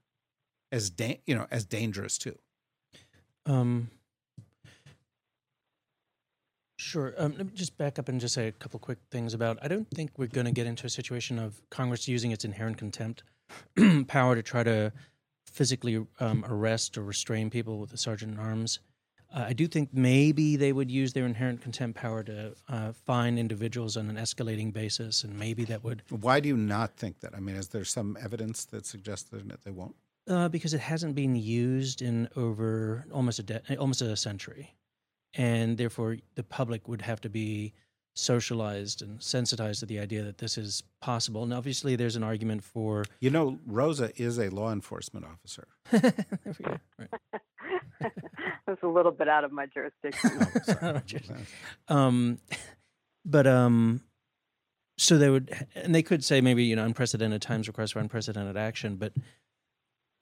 as 0.70 0.90
da- 0.90 1.20
you 1.26 1.34
know 1.34 1.46
as 1.50 1.64
dangerous 1.64 2.18
too. 2.18 2.38
Um, 3.46 3.90
sure. 6.84 7.14
Um, 7.18 7.34
let 7.36 7.46
me 7.46 7.52
just 7.54 7.76
back 7.78 7.98
up 7.98 8.08
and 8.08 8.20
just 8.20 8.34
say 8.34 8.48
a 8.48 8.52
couple 8.52 8.78
quick 8.78 8.98
things 9.10 9.34
about. 9.34 9.58
I 9.62 9.68
don't 9.68 9.88
think 9.90 10.12
we're 10.16 10.26
going 10.26 10.46
to 10.46 10.52
get 10.52 10.66
into 10.66 10.86
a 10.86 10.90
situation 10.90 11.38
of 11.38 11.60
Congress 11.70 12.06
using 12.06 12.30
its 12.30 12.44
inherent 12.44 12.76
contempt 12.76 13.22
power 14.06 14.34
to 14.34 14.42
try 14.42 14.62
to 14.62 14.92
physically 15.46 16.04
um, 16.20 16.44
arrest 16.48 16.98
or 16.98 17.02
restrain 17.02 17.50
people 17.50 17.78
with 17.78 17.92
a 17.92 17.96
sergeant 17.96 18.34
in 18.34 18.38
arms. 18.38 18.80
Uh, 19.32 19.46
I 19.48 19.52
do 19.52 19.66
think 19.66 19.90
maybe 19.92 20.56
they 20.56 20.72
would 20.72 20.90
use 20.90 21.12
their 21.12 21.26
inherent 21.26 21.60
contempt 21.60 21.98
power 21.98 22.22
to 22.22 22.54
uh, 22.68 22.92
fine 22.92 23.36
individuals 23.36 23.96
on 23.96 24.08
an 24.08 24.16
escalating 24.16 24.72
basis, 24.72 25.24
and 25.24 25.36
maybe 25.36 25.64
that 25.64 25.82
would. 25.82 26.02
Why 26.08 26.38
do 26.38 26.48
you 26.48 26.56
not 26.56 26.96
think 26.96 27.20
that? 27.20 27.34
I 27.34 27.40
mean, 27.40 27.56
is 27.56 27.68
there 27.68 27.84
some 27.84 28.16
evidence 28.22 28.64
that 28.66 28.86
suggests 28.86 29.28
that 29.30 29.64
they 29.64 29.72
won't? 29.72 29.96
Uh, 30.26 30.48
because 30.48 30.72
it 30.72 30.80
hasn't 30.80 31.14
been 31.14 31.34
used 31.34 32.00
in 32.00 32.28
over 32.36 33.04
almost 33.12 33.40
a 33.40 33.42
de- 33.42 33.76
almost 33.76 34.00
a 34.02 34.16
century, 34.16 34.74
and 35.34 35.76
therefore 35.76 36.16
the 36.34 36.42
public 36.42 36.88
would 36.88 37.02
have 37.02 37.20
to 37.22 37.28
be 37.28 37.72
socialized 38.14 39.02
and 39.02 39.20
sensitized 39.22 39.80
to 39.80 39.86
the 39.86 39.98
idea 39.98 40.22
that 40.22 40.38
this 40.38 40.56
is 40.56 40.82
possible. 41.00 41.42
And 41.42 41.52
obviously, 41.52 41.96
there's 41.96 42.16
an 42.16 42.22
argument 42.22 42.62
for. 42.62 43.04
You 43.20 43.30
know, 43.30 43.58
Rosa 43.66 44.10
is 44.16 44.38
a 44.38 44.48
law 44.48 44.72
enforcement 44.72 45.26
officer. 45.26 45.66
there 45.90 46.14
we 46.44 46.52
go. 46.64 46.78
Right. 46.98 47.10
That's 48.66 48.82
a 48.82 48.88
little 48.88 49.12
bit 49.12 49.28
out 49.28 49.44
of 49.44 49.52
my 49.52 49.66
jurisdiction. 49.66 50.46
Oh, 50.80 51.00
um, 51.94 52.38
but 53.24 53.46
um, 53.46 54.00
so 54.96 55.18
they 55.18 55.28
would, 55.28 55.66
and 55.74 55.94
they 55.94 56.02
could 56.02 56.24
say 56.24 56.40
maybe 56.40 56.64
you 56.64 56.76
know 56.76 56.84
unprecedented 56.84 57.42
times 57.42 57.68
request 57.68 57.92
for 57.92 57.98
unprecedented 58.00 58.56
action, 58.56 58.96
but 58.96 59.12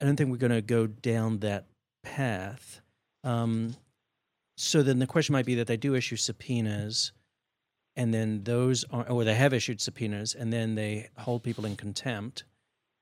I 0.01 0.05
don't 0.05 0.15
think 0.15 0.31
we're 0.31 0.37
going 0.37 0.51
to 0.51 0.61
go 0.61 0.87
down 0.87 1.39
that 1.39 1.65
path. 2.03 2.81
Um, 3.23 3.75
so 4.55 4.83
then 4.83 4.99
the 4.99 5.07
question 5.07 5.33
might 5.33 5.45
be 5.45 5.55
that 5.55 5.67
they 5.67 5.77
do 5.77 5.95
issue 5.95 6.15
subpoenas, 6.15 7.11
and 7.95 8.13
then 8.13 8.43
those 8.43 8.85
are, 8.91 9.07
or 9.09 9.23
they 9.23 9.35
have 9.35 9.53
issued 9.53 9.81
subpoenas, 9.81 10.35
and 10.35 10.51
then 10.51 10.75
they 10.75 11.09
hold 11.17 11.43
people 11.43 11.65
in 11.65 11.75
contempt, 11.75 12.43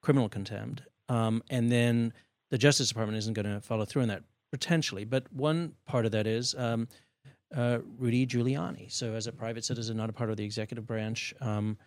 criminal 0.01 0.29
contempt, 0.29 0.83
um, 1.09 1.43
and 1.49 1.71
then 1.71 2.13
the 2.51 2.57
Justice 2.57 2.89
Department 2.89 3.17
isn't 3.17 3.33
going 3.33 3.45
to 3.45 3.61
follow 3.61 3.85
through 3.85 4.03
on 4.03 4.07
that 4.09 4.23
potentially. 4.51 5.05
But 5.05 5.31
one 5.31 5.73
part 5.85 6.05
of 6.05 6.11
that 6.11 6.27
is 6.27 6.53
um, 6.57 6.87
uh, 7.55 7.79
Rudy 7.97 8.27
Giuliani. 8.27 8.91
So 8.91 9.13
as 9.13 9.27
a 9.27 9.31
private 9.31 9.65
citizen, 9.65 9.97
not 9.97 10.09
a 10.09 10.13
part 10.13 10.29
of 10.29 10.37
the 10.37 10.43
executive 10.43 10.85
branch, 10.85 11.33
um, 11.41 11.77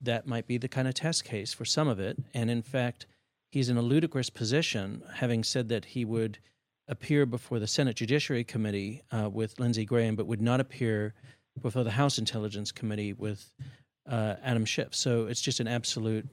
that 0.00 0.26
might 0.26 0.46
be 0.46 0.56
the 0.56 0.68
kind 0.68 0.88
of 0.88 0.94
test 0.94 1.24
case 1.24 1.52
for 1.52 1.64
some 1.64 1.88
of 1.88 2.00
it. 2.00 2.16
And 2.32 2.50
in 2.50 2.62
fact, 2.62 3.06
he's 3.50 3.68
in 3.68 3.76
a 3.76 3.82
ludicrous 3.82 4.30
position, 4.30 5.02
having 5.14 5.44
said 5.44 5.68
that 5.68 5.84
he 5.86 6.04
would 6.04 6.38
appear 6.90 7.24
before 7.24 7.58
the 7.58 7.66
Senate 7.66 7.96
Judiciary 7.96 8.44
Committee 8.44 9.02
uh, 9.12 9.30
with 9.30 9.58
Lindsey 9.58 9.84
Graham, 9.84 10.16
but 10.16 10.26
would 10.26 10.42
not 10.42 10.60
appear 10.60 11.14
before 11.62 11.84
the 11.84 11.90
House 11.90 12.18
Intelligence 12.18 12.72
Committee 12.72 13.12
with 13.12 13.50
uh, 14.08 14.34
Adam 14.42 14.64
Schiff. 14.64 14.94
So 14.94 15.26
it's 15.26 15.40
just 15.40 15.60
an 15.60 15.68
absolute 15.68 16.28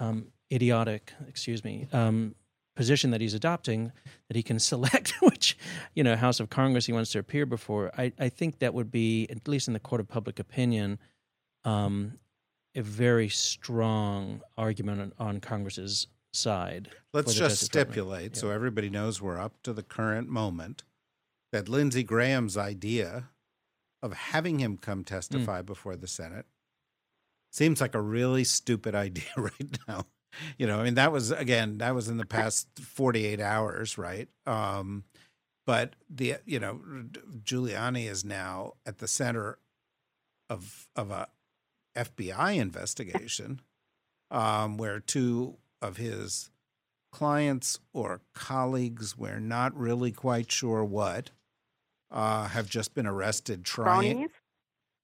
um, 0.00 0.26
idiotic, 0.52 1.12
excuse 1.28 1.64
me, 1.64 1.86
um, 1.92 2.34
position 2.74 3.12
that 3.12 3.20
he's 3.20 3.34
adopting 3.34 3.92
that 4.28 4.36
he 4.36 4.42
can 4.42 4.58
select 4.72 5.14
which 5.22 5.56
you 5.94 6.02
know 6.02 6.16
House 6.16 6.40
of 6.40 6.50
Congress 6.50 6.86
he 6.86 6.92
wants 6.92 7.12
to 7.12 7.18
appear 7.20 7.46
before. 7.46 7.92
I, 7.96 8.12
I 8.18 8.28
think 8.28 8.58
that 8.58 8.74
would 8.74 8.90
be 8.90 9.28
at 9.30 9.46
least 9.46 9.68
in 9.68 9.74
the 9.74 9.80
court 9.80 10.00
of 10.00 10.08
public 10.08 10.38
opinion 10.38 10.98
um, 11.64 12.18
a 12.74 12.82
very 12.82 13.28
strong 13.28 14.40
argument 14.58 15.00
on, 15.18 15.28
on 15.28 15.40
Congress's 15.40 16.08
side. 16.34 16.90
Let's 17.12 17.34
just 17.34 17.62
stipulate 17.64 18.34
Yeah. 18.34 18.40
so 18.40 18.50
everybody 18.50 18.90
knows 18.90 19.20
we're 19.22 19.38
up 19.38 19.62
to 19.62 19.72
the 19.72 19.82
current 19.82 20.28
moment 20.28 20.82
that 21.52 21.68
Lindsey 21.68 22.02
Graham's 22.02 22.56
idea 22.56 23.30
of 24.02 24.12
having 24.12 24.58
him 24.58 24.76
come 24.76 25.04
testify 25.04 25.62
Mm. 25.62 25.66
before 25.66 25.96
the 25.96 26.08
Senate 26.08 26.46
seems 27.52 27.80
like 27.80 27.94
a 27.94 28.00
really 28.02 28.44
stupid 28.44 28.94
idea 29.06 29.30
right 29.36 29.78
now. 29.88 30.06
You 30.58 30.66
know, 30.66 30.80
I 30.80 30.84
mean, 30.84 30.94
that 30.94 31.12
was 31.12 31.30
again, 31.30 31.78
that 31.78 31.94
was 31.94 32.08
in 32.08 32.16
the 32.16 32.26
past 32.26 32.68
48 32.80 33.40
hours, 33.40 33.96
right? 33.96 34.28
Um, 34.46 35.04
but 35.66 35.94
the, 36.10 36.36
you 36.44 36.58
know, 36.58 36.80
Giuliani 37.44 38.10
is 38.10 38.24
now 38.24 38.74
at 38.84 38.98
the 38.98 39.06
center 39.08 39.58
of 40.50 40.88
of 40.96 41.10
a 41.12 41.28
FBI 41.96 42.56
investigation 42.56 43.60
um, 44.32 44.76
where 44.76 44.98
two 44.98 45.56
of 45.84 45.96
his 45.98 46.50
clients 47.12 47.78
or 47.92 48.20
colleagues, 48.34 49.16
we're 49.16 49.40
not 49.40 49.76
really 49.78 50.10
quite 50.12 50.50
sure 50.50 50.84
what, 50.84 51.30
uh, 52.10 52.48
have 52.48 52.68
just 52.68 52.94
been 52.94 53.06
arrested 53.06 53.64
trying 53.64 54.16
Cronies? 54.16 54.30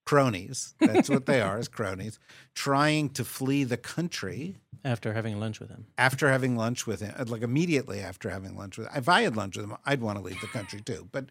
cronies. 0.05 0.73
That's 0.79 1.09
what 1.09 1.25
they 1.25 1.41
are, 1.47 1.59
is 1.59 1.67
cronies, 1.67 2.19
trying 2.55 3.09
to 3.11 3.23
flee 3.23 3.63
the 3.63 3.77
country 3.77 4.57
after 4.83 5.13
having 5.13 5.39
lunch 5.39 5.59
with 5.59 5.69
him. 5.69 5.85
after 5.97 6.29
having 6.29 6.55
lunch 6.55 6.87
with 6.87 7.01
him, 7.01 7.13
like 7.27 7.43
immediately 7.43 7.99
after 7.99 8.29
having 8.29 8.57
lunch 8.57 8.77
with 8.77 8.87
him. 8.87 8.93
If 8.97 9.07
I 9.07 9.21
had 9.21 9.37
lunch 9.37 9.55
with 9.55 9.65
him, 9.65 9.77
I'd 9.85 10.01
want 10.01 10.17
to 10.17 10.23
leave 10.23 10.41
the 10.41 10.47
country 10.47 10.81
too. 10.81 11.07
But 11.11 11.25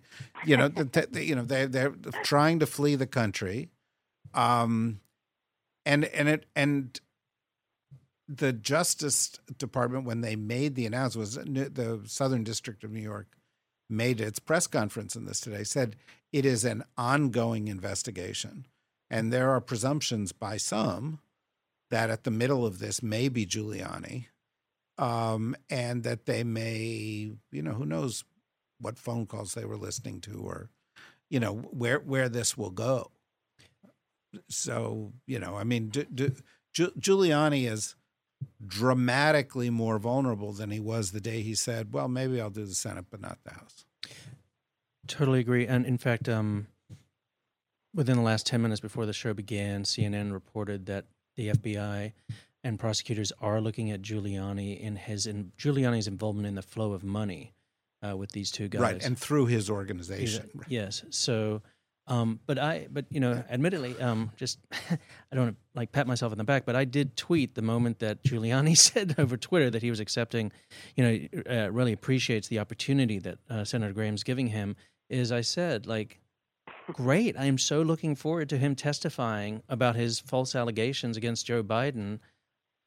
you 0.46 0.56
know, 0.56 0.68
the, 0.68 1.08
the, 1.10 1.24
you 1.24 1.34
know, 1.34 1.42
they 1.42 1.66
they're 1.66 1.94
trying 2.22 2.60
to 2.60 2.66
flee 2.66 2.94
the 2.94 3.06
country, 3.06 3.68
um, 4.34 5.00
and 5.84 6.04
and 6.04 6.28
it 6.28 6.46
and 6.54 6.98
the 8.32 8.52
Justice 8.52 9.38
Department 9.58 10.04
when 10.04 10.20
they 10.20 10.36
made 10.36 10.74
the 10.74 10.86
announcement 10.86 11.20
was 11.20 11.34
the 11.34 12.00
Southern 12.06 12.44
District 12.44 12.84
of 12.84 12.92
New 12.92 13.00
York 13.00 13.26
made 13.88 14.20
its 14.20 14.38
press 14.38 14.68
conference 14.68 15.16
in 15.16 15.24
this 15.24 15.40
today 15.40 15.64
said 15.64 15.96
it 16.32 16.46
is 16.46 16.64
an 16.64 16.84
ongoing 16.96 17.66
investigation 17.66 18.66
and 19.10 19.32
there 19.32 19.50
are 19.50 19.60
presumptions 19.60 20.30
by 20.30 20.56
some 20.56 21.18
that 21.90 22.08
at 22.10 22.24
the 22.24 22.30
middle 22.30 22.64
of 22.64 22.78
this 22.78 23.02
may 23.02 23.28
be 23.28 23.44
Giuliani, 23.44 24.26
um, 24.96 25.56
and 25.68 26.04
that 26.04 26.26
they 26.26 26.44
may, 26.44 27.32
you 27.50 27.62
know, 27.62 27.72
who 27.72 27.84
knows 27.84 28.24
what 28.80 28.98
phone 28.98 29.26
calls 29.26 29.54
they 29.54 29.64
were 29.64 29.76
listening 29.76 30.20
to, 30.22 30.40
or 30.40 30.70
you 31.28 31.40
know 31.40 31.54
where 31.54 31.98
where 31.98 32.28
this 32.28 32.56
will 32.56 32.70
go. 32.70 33.10
So 34.48 35.12
you 35.26 35.40
know, 35.40 35.56
I 35.56 35.64
mean, 35.64 35.88
D- 35.88 36.06
D- 36.14 36.32
Giu- 36.74 36.96
Giuliani 36.98 37.68
is 37.68 37.96
dramatically 38.64 39.70
more 39.70 39.98
vulnerable 39.98 40.52
than 40.52 40.70
he 40.70 40.80
was 40.80 41.12
the 41.12 41.20
day 41.20 41.42
he 41.42 41.54
said, 41.54 41.92
"Well, 41.92 42.08
maybe 42.08 42.40
I'll 42.40 42.50
do 42.50 42.64
the 42.64 42.74
Senate, 42.74 43.06
but 43.10 43.20
not 43.20 43.38
the 43.44 43.54
House." 43.54 43.84
Totally 45.06 45.40
agree. 45.40 45.66
And 45.66 45.86
in 45.86 45.98
fact, 45.98 46.28
um, 46.28 46.68
within 47.94 48.16
the 48.16 48.22
last 48.22 48.46
10 48.46 48.62
minutes 48.62 48.80
before 48.80 49.06
the 49.06 49.12
show 49.12 49.34
began, 49.34 49.84
CNN 49.84 50.32
reported 50.32 50.86
that 50.86 51.06
the 51.36 51.48
FBI 51.48 52.12
and 52.62 52.78
prosecutors 52.78 53.32
are 53.40 53.60
looking 53.60 53.90
at 53.90 54.02
Giuliani 54.02 54.78
in 54.78 54.96
his 54.96 55.26
in 55.26 55.52
Giuliani's 55.58 56.06
involvement 56.06 56.46
in 56.46 56.54
the 56.54 56.62
flow 56.62 56.92
of 56.92 57.02
money 57.02 57.54
uh, 58.06 58.16
with 58.16 58.32
these 58.32 58.50
two 58.50 58.68
guys. 58.68 58.80
Right, 58.80 59.04
and 59.04 59.18
through 59.18 59.46
his 59.46 59.70
organization. 59.70 60.50
Right. 60.54 60.66
Yes. 60.68 61.04
So, 61.10 61.62
um, 62.06 62.40
but 62.46 62.58
I, 62.58 62.88
but 62.90 63.04
you 63.10 63.20
know, 63.20 63.42
admittedly, 63.48 64.00
um, 64.00 64.32
just 64.36 64.58
I 64.72 64.98
don't 65.32 65.40
wanna, 65.44 65.56
like 65.74 65.92
pat 65.92 66.06
myself 66.06 66.32
on 66.32 66.38
the 66.38 66.44
back, 66.44 66.64
but 66.66 66.74
I 66.76 66.84
did 66.84 67.16
tweet 67.16 67.54
the 67.54 67.62
moment 67.62 68.00
that 68.00 68.22
Giuliani 68.24 68.76
said 68.90 69.14
over 69.18 69.36
Twitter 69.36 69.70
that 69.70 69.82
he 69.82 69.90
was 69.90 70.00
accepting, 70.00 70.50
you 70.96 71.04
know, 71.04 71.42
uh, 71.50 71.70
really 71.70 71.92
appreciates 71.92 72.48
the 72.48 72.58
opportunity 72.58 73.18
that 73.20 73.38
uh, 73.48 73.64
Senator 73.64 73.92
Graham's 73.92 74.24
giving 74.24 74.48
him. 74.48 74.76
Is 75.08 75.32
I 75.32 75.40
said 75.40 75.86
like, 75.86 76.20
great, 76.92 77.36
I 77.36 77.46
am 77.46 77.58
so 77.58 77.82
looking 77.82 78.14
forward 78.14 78.48
to 78.50 78.58
him 78.58 78.74
testifying 78.76 79.62
about 79.68 79.96
his 79.96 80.20
false 80.20 80.54
allegations 80.54 81.16
against 81.16 81.46
Joe 81.46 81.62
Biden 81.62 82.20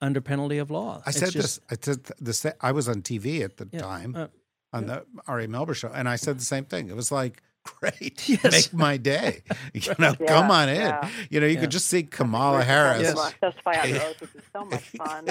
under 0.01 0.21
penalty 0.21 0.57
of 0.57 0.71
law. 0.71 1.01
I 1.05 1.09
It's 1.09 1.19
said 1.19 1.31
just- 1.31 1.67
this. 1.69 1.79
I 1.79 1.91
said 1.93 2.03
this. 2.19 2.45
I 2.61 2.71
was 2.71 2.87
on 2.89 3.01
TV 3.01 3.41
at 3.43 3.57
the 3.57 3.67
Yeah, 3.71 3.79
time 3.81 4.15
uh, 4.15 4.27
on 4.73 4.87
the 4.87 5.05
Ari 5.27 5.47
Melber 5.47 5.75
show, 5.75 5.89
and 5.93 6.07
I 6.09 6.15
said 6.17 6.39
the 6.39 6.45
same 6.45 6.65
thing. 6.65 6.89
It 6.89 6.95
was 6.95 7.11
like, 7.11 7.41
great, 7.63 8.27
Yes. 8.29 8.43
make 8.51 8.73
my 8.73 8.97
day. 8.97 9.43
You 9.73 9.93
know, 9.99 10.13
Yeah, 10.19 10.27
come 10.27 10.51
on 10.51 10.69
in. 10.69 10.75
yeah. 10.75 11.09
You 11.29 11.39
know, 11.39 11.45
you 11.47 11.55
Yeah. 11.55 11.61
could 11.61 11.71
just 11.71 11.87
see 11.87 12.03
Kamala 12.03 12.63
Harris. 12.63 13.07
have 13.07 13.15
Yes. 13.17 13.31
him, 13.33 13.33
Testify 13.41 13.81
under 13.81 14.01
oath, 14.05 14.21
which 14.21 14.35
is 14.35 14.43
so 14.53 14.65
much 14.71 14.83
fun. 14.89 15.25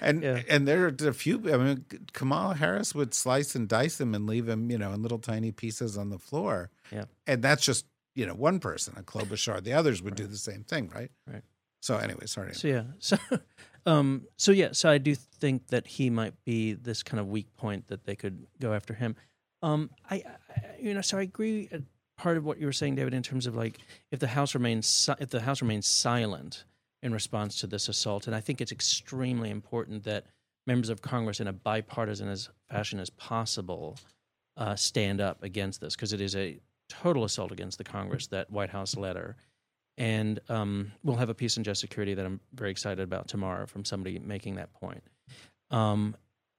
and 0.00 0.22
Yeah. 0.22 0.42
and 0.48 0.66
there 0.66 0.84
are 0.86 1.08
a 1.08 1.12
few. 1.14 1.52
I 1.52 1.56
mean, 1.58 1.84
Kamala 2.12 2.54
Harris 2.54 2.94
would 2.94 3.12
slice 3.14 3.54
and 3.54 3.68
dice 3.68 4.00
him 4.00 4.14
and 4.14 4.26
leave 4.26 4.48
him, 4.48 4.70
you 4.70 4.78
know, 4.78 4.92
in 4.92 5.02
little 5.02 5.18
tiny 5.18 5.52
pieces 5.52 5.98
on 5.98 6.10
the 6.10 6.18
floor. 6.18 6.70
Yeah. 6.92 7.04
and 7.26 7.42
that's 7.42 7.64
just 7.64 7.86
you 8.16 8.26
know 8.26 8.34
one 8.34 8.58
person, 8.58 8.94
a 8.96 9.02
Klobuchar. 9.02 9.62
The 9.62 9.72
others 9.72 10.02
would 10.02 10.16
do 10.16 10.26
the 10.26 10.36
same 10.38 10.64
thing, 10.64 10.90
right? 10.94 11.10
Right. 11.26 11.42
So 11.80 11.96
anyway, 11.96 12.26
sorry. 12.26 12.54
So 12.54 12.68
yeah, 12.68 12.84
so 12.98 13.16
um, 13.86 14.26
so 14.36 14.50
yeah, 14.52 14.70
so 14.72 14.90
I 14.90 14.98
do 14.98 15.14
think 15.14 15.68
that 15.68 15.86
he 15.86 16.10
might 16.10 16.34
be 16.44 16.72
this 16.74 17.02
kind 17.02 17.20
of 17.20 17.28
weak 17.28 17.54
point 17.56 17.86
that 17.88 18.04
they 18.04 18.16
could 18.16 18.46
go 18.60 18.72
after 18.74 18.94
him. 18.94 19.14
Um, 19.62 19.90
I, 20.10 20.16
I 20.16 20.24
you 20.80 20.94
know, 20.94 21.00
so 21.00 21.18
I 21.18 21.22
agree. 21.22 21.68
uh, 21.72 21.78
Part 22.16 22.36
of 22.36 22.44
what 22.44 22.60
you 22.60 22.66
were 22.66 22.72
saying, 22.72 22.96
David, 22.96 23.14
in 23.14 23.22
terms 23.22 23.46
of 23.46 23.56
like 23.56 23.78
if 24.10 24.18
the 24.18 24.26
house 24.26 24.54
remains 24.54 25.08
if 25.20 25.30
the 25.30 25.40
house 25.40 25.62
remains 25.62 25.86
silent 25.86 26.64
in 27.02 27.14
response 27.14 27.58
to 27.60 27.66
this 27.66 27.88
assault, 27.88 28.26
and 28.26 28.36
I 28.36 28.40
think 28.40 28.60
it's 28.60 28.72
extremely 28.72 29.48
important 29.48 30.04
that 30.04 30.26
members 30.66 30.90
of 30.90 31.00
Congress, 31.00 31.40
in 31.40 31.48
a 31.48 31.52
bipartisan 31.54 32.28
as 32.28 32.50
fashion 32.68 33.00
as 33.00 33.08
possible, 33.08 33.96
uh, 34.58 34.76
stand 34.76 35.22
up 35.22 35.42
against 35.42 35.80
this 35.80 35.96
because 35.96 36.12
it 36.12 36.20
is 36.20 36.36
a 36.36 36.60
total 36.90 37.24
assault 37.24 37.52
against 37.52 37.78
the 37.78 37.84
Congress. 37.84 38.26
That 38.26 38.50
White 38.50 38.68
House 38.68 38.98
letter 38.98 39.36
and 40.00 40.40
um, 40.48 40.92
we'll 41.04 41.16
have 41.16 41.28
a 41.28 41.34
piece 41.34 41.58
in 41.58 41.64
Just 41.64 41.80
Security 41.80 42.14
that 42.14 42.24
I'm 42.24 42.40
very 42.54 42.70
excited 42.70 43.02
about 43.02 43.28
tomorrow 43.28 43.66
from 43.66 43.84
somebody 43.84 44.18
making 44.18 44.54
that 44.54 44.72
point. 44.72 45.02
Um, 45.70 46.16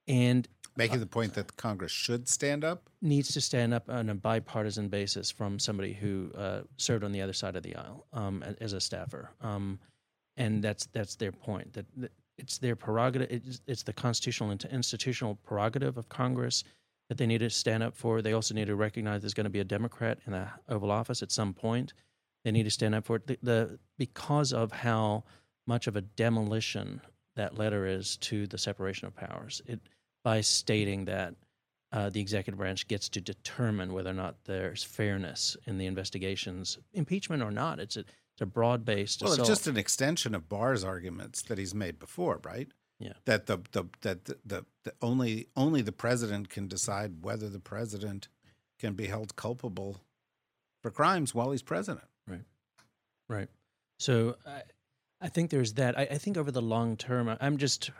and 0.07 0.47
Making 0.77 1.01
the 1.01 1.05
point 1.05 1.33
that 1.33 1.57
Congress 1.57 1.91
should 1.91 2.29
stand 2.29 2.63
up. 2.63 2.89
needs 3.01 3.33
to 3.33 3.41
stand 3.41 3.73
up 3.73 3.89
on 3.89 4.09
a 4.09 4.15
bipartisan 4.15 4.87
basis 4.87 5.29
from 5.29 5.59
somebody 5.59 5.91
who 5.91 6.31
uh, 6.37 6.61
served 6.77 7.03
on 7.03 7.11
the 7.11 7.21
other 7.21 7.33
side 7.33 7.57
of 7.57 7.63
the 7.63 7.75
aisle 7.75 8.05
um, 8.13 8.41
as 8.61 8.71
a 8.71 8.79
staffer, 8.79 9.31
um, 9.41 9.79
and 10.37 10.63
that's 10.63 10.85
that's 10.87 11.15
their 11.15 11.33
point 11.33 11.73
that 11.73 11.85
that 11.97 12.11
it's 12.37 12.57
their 12.57 12.75
prerogative. 12.75 13.27
It's, 13.29 13.61
it's 13.67 13.83
the 13.83 13.93
constitutional 13.93 14.49
and 14.51 14.63
institutional 14.71 15.35
prerogative 15.35 15.97
of 15.97 16.09
Congress 16.09 16.63
that 17.09 17.17
they 17.17 17.27
need 17.27 17.39
to 17.39 17.49
stand 17.49 17.83
up 17.83 17.95
for. 17.95 18.21
They 18.21 18.33
also 18.33 18.53
need 18.53 18.67
to 18.67 18.75
recognize 18.75 19.21
there's 19.21 19.33
going 19.33 19.43
to 19.45 19.49
be 19.49 19.59
a 19.59 19.65
Democrat 19.65 20.19
in 20.25 20.31
the 20.31 20.47
Oval 20.69 20.91
Office 20.91 21.21
at 21.21 21.31
some 21.31 21.53
point. 21.53 21.93
They 22.43 22.51
need 22.51 22.63
to 22.63 22.71
stand 22.71 22.95
up 22.95 23.05
for 23.05 23.17
it. 23.17 23.27
The, 23.27 23.37
the 23.43 23.79
because 23.97 24.53
of 24.53 24.71
how 24.71 25.25
much 25.67 25.87
of 25.87 25.95
a 25.95 26.01
demolition 26.01 27.01
that 27.35 27.57
letter 27.57 27.85
is 27.85 28.17
to 28.17 28.47
the 28.47 28.57
separation 28.57 29.07
of 29.07 29.15
powers. 29.15 29.61
It 29.65 29.79
by 30.23 30.41
stating 30.41 31.05
that 31.05 31.33
uh, 31.91 32.09
the 32.09 32.21
executive 32.21 32.57
branch 32.57 32.87
gets 32.87 33.09
to 33.09 33.19
determine 33.21 33.91
whether 33.91 34.09
or 34.09 34.13
not 34.13 34.35
there's 34.45 34.83
fairness 34.83 35.57
in 35.65 35.77
the 35.77 35.85
investigations, 35.87 36.77
impeachment 36.93 37.41
or 37.43 37.51
not. 37.51 37.79
It's 37.79 37.97
a, 37.97 38.01
it's 38.01 38.41
a 38.41 38.45
broad 38.45 38.85
based 38.85 39.21
Well, 39.21 39.33
assault. 39.33 39.49
it's 39.49 39.59
just 39.59 39.67
an 39.67 39.77
extension 39.77 40.33
of 40.35 40.47
Barr's 40.47 40.83
arguments 40.83 41.41
that 41.43 41.57
he's 41.57 41.73
made 41.75 41.99
before, 41.99 42.39
right? 42.43 42.69
Yeah. 42.99 43.13
That 43.25 43.47
the 43.47 43.57
the 43.71 43.85
that 44.01 44.25
the, 44.25 44.37
the, 44.45 44.65
the 44.83 44.93
only 45.01 45.47
only 45.57 45.81
the 45.81 45.91
president 45.91 46.49
can 46.49 46.67
decide 46.67 47.23
whether 47.23 47.49
the 47.49 47.59
president 47.59 48.27
can 48.79 48.93
be 48.93 49.07
held 49.07 49.35
culpable 49.35 50.01
for 50.83 50.91
crimes 50.91 51.33
while 51.33 51.51
he's 51.51 51.63
president. 51.63 52.05
Right. 52.27 52.43
Right. 53.27 53.49
So 53.97 54.35
I, 54.45 54.61
I 55.21 55.29
think 55.29 55.51
there's 55.51 55.73
that. 55.73 55.97
I, 55.97 56.03
I 56.03 56.17
think 56.17 56.37
over 56.37 56.51
the 56.51 56.61
long 56.61 56.97
term, 56.97 57.35
I'm 57.39 57.57
just 57.57 57.91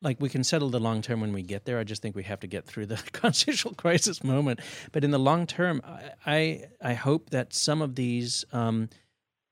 like 0.00 0.20
we 0.20 0.28
can 0.28 0.42
settle 0.44 0.70
the 0.70 0.80
long 0.80 1.02
term 1.02 1.20
when 1.20 1.32
we 1.32 1.42
get 1.42 1.64
there. 1.64 1.78
I 1.78 1.84
just 1.84 2.02
think 2.02 2.16
we 2.16 2.24
have 2.24 2.40
to 2.40 2.46
get 2.46 2.66
through 2.66 2.86
the 2.86 2.96
constitutional 3.12 3.74
crisis 3.74 4.24
moment. 4.24 4.60
But 4.90 5.04
in 5.04 5.10
the 5.10 5.18
long 5.18 5.46
term, 5.46 5.80
I 5.84 6.10
I, 6.26 6.64
I 6.82 6.94
hope 6.94 7.30
that 7.30 7.54
some 7.54 7.82
of 7.82 7.94
these 7.94 8.44
um, 8.52 8.88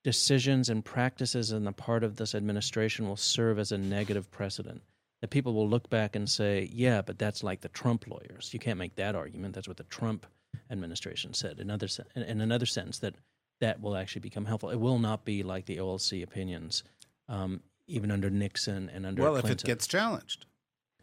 decisions 0.03 0.69
and 0.69 0.85
practices 0.85 1.53
on 1.53 1.64
the 1.64 1.73
part 1.73 2.03
of 2.03 2.16
this 2.16 2.35
administration 2.35 3.07
will 3.07 3.16
serve 3.16 3.59
as 3.59 3.73
a 3.73 3.79
negative 3.79 4.31
precedent. 4.31 4.83
That 5.21 5.29
people 5.29 5.53
will 5.53 5.69
look 5.69 5.90
back 5.90 6.16
and 6.16 6.29
say, 6.29 6.71
"Yeah, 6.73 7.03
but 7.03 7.19
that's 7.19 7.43
like 7.45 7.61
the 7.61 7.69
Trump 7.69 8.07
lawyers. 8.07 8.51
You 8.53 8.59
can't 8.59 8.79
make 8.79 8.97
that 8.97 9.14
argument. 9.14 9.55
That's 9.55 9.69
what 9.69 9.77
the 9.77 9.85
Trump 9.85 10.27
administration 10.71 11.35
said." 11.35 11.61
In 11.61 11.71
other 11.71 11.88
in- 12.16 12.23
in 12.23 12.40
another 12.40 12.66
sense, 12.66 12.99
that 13.01 13.14
that 13.61 13.81
will 13.81 13.96
actually 13.96 14.20
become 14.20 14.46
helpful. 14.46 14.70
It 14.70 14.81
will 14.81 14.99
not 14.99 15.25
be 15.25 15.42
like 15.42 15.66
the 15.66 15.77
OLC 15.79 16.23
opinions, 16.23 16.83
um, 17.29 17.61
even 17.87 18.11
under 18.11 18.31
Nixon 18.31 18.90
and 18.92 19.07
under 19.07 19.23
well, 19.23 19.33
Clinton. 19.33 19.51
if 19.53 19.59
it 19.61 19.64
gets 19.64 19.87
challenged. 19.87 20.46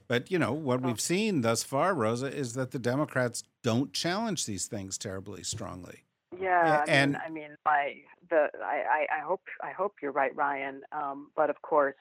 But 0.07 0.31
you 0.31 0.39
know 0.39 0.53
what 0.53 0.81
we've 0.81 1.01
seen 1.01 1.41
thus 1.41 1.63
far, 1.63 1.93
Rosa, 1.93 2.27
is 2.27 2.53
that 2.53 2.71
the 2.71 2.79
Democrats 2.79 3.43
don't 3.61 3.91
challenge 3.91 4.45
these 4.45 4.65
things 4.65 4.97
terribly 4.97 5.43
strongly. 5.43 6.03
Yeah, 6.39 6.83
I 6.87 6.91
and- 6.91 7.11
mean, 7.13 7.21
I 7.25 7.29
mean, 7.29 7.57
my 7.65 7.93
the 8.29 8.49
I, 8.63 9.05
I, 9.11 9.17
I 9.17 9.19
hope 9.25 9.41
I 9.61 9.71
hope 9.71 9.95
you're 10.01 10.11
right, 10.11 10.35
Ryan. 10.35 10.81
Um, 10.91 11.31
but 11.35 11.49
of 11.49 11.61
course, 11.61 11.95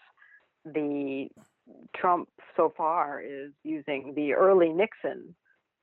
the 0.64 1.28
Trump 1.96 2.28
so 2.56 2.72
far 2.76 3.20
is 3.20 3.52
using 3.64 4.14
the 4.14 4.34
early 4.34 4.68
Nixon 4.68 5.34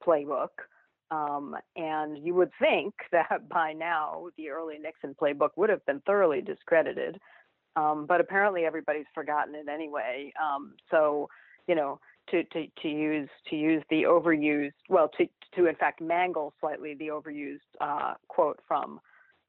playbook, 0.06 0.50
um, 1.14 1.56
and 1.76 2.18
you 2.18 2.34
would 2.34 2.52
think 2.60 2.94
that 3.12 3.48
by 3.50 3.74
now 3.74 4.28
the 4.38 4.50
early 4.50 4.78
Nixon 4.78 5.16
playbook 5.20 5.52
would 5.56 5.70
have 5.70 5.86
been 5.86 6.02
thoroughly 6.06 6.42
discredited. 6.42 7.20
Um, 7.76 8.06
but 8.06 8.22
apparently 8.22 8.66
everybody's 8.66 9.08
forgotten 9.16 9.56
it 9.56 9.68
anyway. 9.68 10.32
Um, 10.42 10.74
so 10.92 11.28
you 11.68 11.76
know, 11.76 12.00
to, 12.30 12.44
to, 12.44 12.68
to 12.82 12.88
use 12.88 13.30
to 13.50 13.56
use 13.56 13.84
the 13.90 14.04
overused 14.04 14.72
well 14.90 15.10
to 15.18 15.28
to 15.56 15.68
in 15.68 15.76
fact 15.76 16.02
mangle 16.02 16.54
slightly 16.60 16.96
the 16.96 17.08
overused 17.08 17.60
uh, 17.82 18.14
quote 18.28 18.60
from 18.68 19.00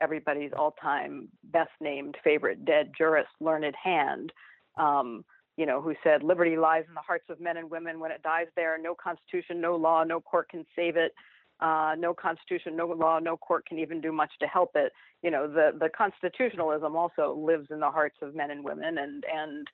everybody's 0.00 0.50
all-time 0.56 1.28
best 1.44 1.70
named 1.80 2.16
favorite 2.24 2.64
dead 2.64 2.90
jurist 2.96 3.28
Learned 3.40 3.74
Hand 3.82 4.32
um, 4.76 5.24
you 5.56 5.66
know 5.66 5.80
who 5.80 5.94
said 6.02 6.24
liberty 6.24 6.56
lies 6.56 6.84
in 6.88 6.94
the 6.94 7.00
hearts 7.00 7.26
of 7.30 7.40
men 7.40 7.56
and 7.56 7.70
women 7.70 8.00
when 8.00 8.10
it 8.10 8.22
dies 8.22 8.48
there 8.56 8.76
no 8.76 8.94
constitution 8.94 9.60
no 9.60 9.76
law 9.76 10.02
no 10.02 10.20
court 10.20 10.48
can 10.48 10.66
save 10.74 10.96
it 10.96 11.12
uh, 11.60 11.94
no 11.98 12.12
constitution 12.12 12.76
no 12.76 12.86
law 12.86 13.18
no 13.18 13.36
court 13.36 13.64
can 13.66 13.78
even 13.78 14.00
do 14.00 14.12
much 14.12 14.30
to 14.40 14.46
help 14.46 14.70
it 14.74 14.92
you 15.22 15.30
know 15.30 15.46
the 15.46 15.70
the 15.78 15.88
constitutionalism 15.88 16.96
also 16.96 17.34
lives 17.34 17.68
in 17.70 17.80
the 17.80 17.90
hearts 17.90 18.16
of 18.22 18.34
men 18.34 18.50
and 18.50 18.64
women 18.64 18.98
and 18.98 19.24
and 19.32 19.68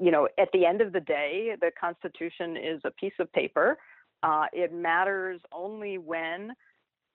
you 0.00 0.10
know, 0.10 0.28
at 0.38 0.48
the 0.52 0.66
end 0.66 0.80
of 0.80 0.92
the 0.92 1.00
day, 1.00 1.56
the 1.60 1.70
Constitution 1.80 2.56
is 2.56 2.80
a 2.84 2.90
piece 2.90 3.12
of 3.18 3.32
paper. 3.32 3.78
Uh, 4.22 4.46
it 4.52 4.72
matters 4.72 5.40
only 5.52 5.98
when 5.98 6.52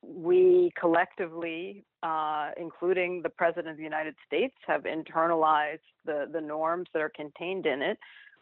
we 0.01 0.71
collectively, 0.79 1.83
uh, 2.03 2.51
including 2.57 3.21
the 3.21 3.29
President 3.29 3.67
of 3.67 3.77
the 3.77 3.83
United 3.83 4.15
States, 4.25 4.55
have 4.65 4.83
internalized 4.83 5.79
the, 6.05 6.29
the 6.31 6.39
norms 6.39 6.87
that 6.93 7.01
are 7.01 7.11
contained 7.13 7.65
in 7.65 7.81
it. 7.81 7.97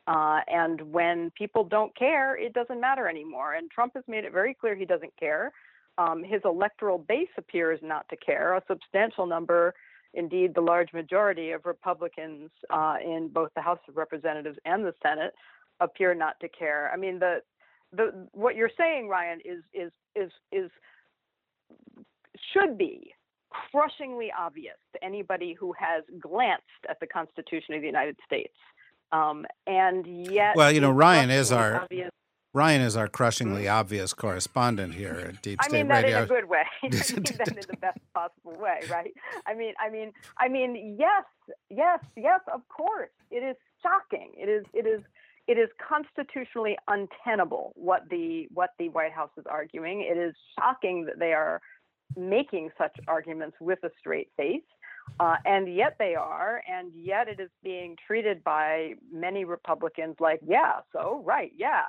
Uh, 0.07 0.39
and 0.47 0.81
when 0.81 1.31
people 1.31 1.63
don't 1.63 1.95
care, 1.97 2.37
it 2.37 2.53
doesn't 2.53 2.79
matter 2.79 3.07
anymore. 3.09 3.55
And 3.55 3.69
Trump 3.69 3.93
has 3.95 4.03
made 4.07 4.23
it 4.23 4.31
very 4.31 4.53
clear 4.53 4.73
he 4.75 4.85
doesn't 4.85 5.13
care. 5.19 5.51
Um, 5.97 6.23
his 6.23 6.41
electoral 6.45 6.97
base 6.97 7.29
appears 7.37 7.79
not 7.83 8.07
to 8.09 8.15
care. 8.15 8.55
A 8.55 8.63
substantial 8.67 9.25
number 9.25 9.73
indeed 10.13 10.53
the 10.55 10.61
large 10.61 10.93
majority 10.93 11.51
of 11.51 11.65
Republicans 11.65 12.49
uh, 12.69 12.95
in 13.03 13.29
both 13.31 13.49
the 13.55 13.61
House 13.61 13.79
of 13.87 13.97
Representatives 13.97 14.57
and 14.65 14.85
the 14.85 14.93
Senate 15.03 15.33
appear 15.79 16.13
not 16.15 16.39
to 16.39 16.47
care. 16.49 16.89
I 16.93 16.97
mean, 16.97 17.19
the 17.19 17.41
the 17.91 18.27
what 18.31 18.55
you're 18.55 18.71
saying, 18.77 19.07
Ryan, 19.07 19.39
is 19.45 19.63
is 19.73 19.91
is 20.15 20.31
is 20.51 20.71
should 22.53 22.77
be 22.77 23.13
crushingly 23.71 24.31
obvious 24.37 24.75
to 24.93 25.03
anybody 25.03 25.55
who 25.57 25.73
has 25.77 26.03
glanced 26.19 26.63
at 26.89 26.99
the 26.99 27.07
Constitution 27.07 27.75
of 27.75 27.81
the 27.81 27.87
United 27.87 28.17
States. 28.25 28.53
Um, 29.11 29.45
and 29.65 30.05
yet, 30.05 30.55
Well, 30.55 30.71
you 30.71 30.81
know, 30.81 30.91
Ryan 30.91 31.29
is 31.29 31.51
our 31.51 31.81
obvious. 31.81 32.11
Ryan 32.53 32.81
is 32.81 32.97
our 32.97 33.07
crushingly 33.07 33.67
obvious 33.67 34.13
correspondent 34.13 34.95
here 34.95 35.27
at 35.29 35.41
Deep 35.43 35.59
I 35.61 35.67
State 35.67 35.77
mean 35.77 35.87
that 35.89 36.03
Radio. 36.03 36.17
in 36.17 36.23
a 36.23 36.27
good 36.27 36.45
way. 36.49 36.63
I 36.83 36.87
mean 36.87 37.23
that 37.37 37.47
in 37.49 37.55
the 37.69 37.77
best 37.79 37.99
possible 38.15 38.57
way, 38.57 38.79
right? 38.89 39.13
I 39.45 39.53
mean, 39.53 39.73
I 39.79 39.91
mean, 39.91 40.11
I 40.39 40.47
mean, 40.47 40.95
yes, 40.97 41.23
yes, 41.69 41.99
yes. 42.15 42.39
Of 42.51 42.67
course, 42.69 43.11
it 43.29 43.43
is 43.43 43.55
shocking. 43.83 44.31
It 44.35 44.49
is, 44.49 44.65
it 44.73 44.87
is, 44.87 45.01
it 45.47 45.59
is 45.59 45.69
constitutionally 45.87 46.77
untenable 46.87 47.73
what 47.75 48.09
the 48.09 48.47
what 48.53 48.71
the 48.79 48.89
White 48.89 49.11
House 49.13 49.31
is 49.37 49.45
arguing. 49.47 50.01
It 50.01 50.17
is 50.17 50.33
shocking 50.57 51.05
that 51.05 51.19
they 51.19 51.33
are 51.33 51.61
making 52.15 52.69
such 52.77 52.95
arguments 53.07 53.57
with 53.59 53.79
a 53.83 53.89
straight 53.99 54.29
face. 54.35 54.63
Uh, 55.19 55.35
and 55.45 55.73
yet 55.73 55.95
they 55.97 56.15
are, 56.15 56.61
and 56.71 56.91
yet 56.93 57.27
it 57.27 57.39
is 57.39 57.49
being 57.63 57.95
treated 58.05 58.43
by 58.43 58.93
many 59.11 59.45
Republicans 59.45 60.15
like, 60.19 60.39
yeah, 60.45 60.73
so 60.93 61.23
right, 61.25 61.51
yeah. 61.57 61.83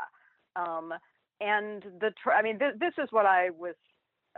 Um, 0.57 0.95
and 1.41 1.83
the 2.01 2.13
tr- 2.23 2.33
I 2.33 2.43
mean, 2.43 2.59
th- 2.59 2.75
this 2.81 2.95
is 3.03 3.09
what 3.11 3.27
I 3.27 3.51
was 3.51 3.75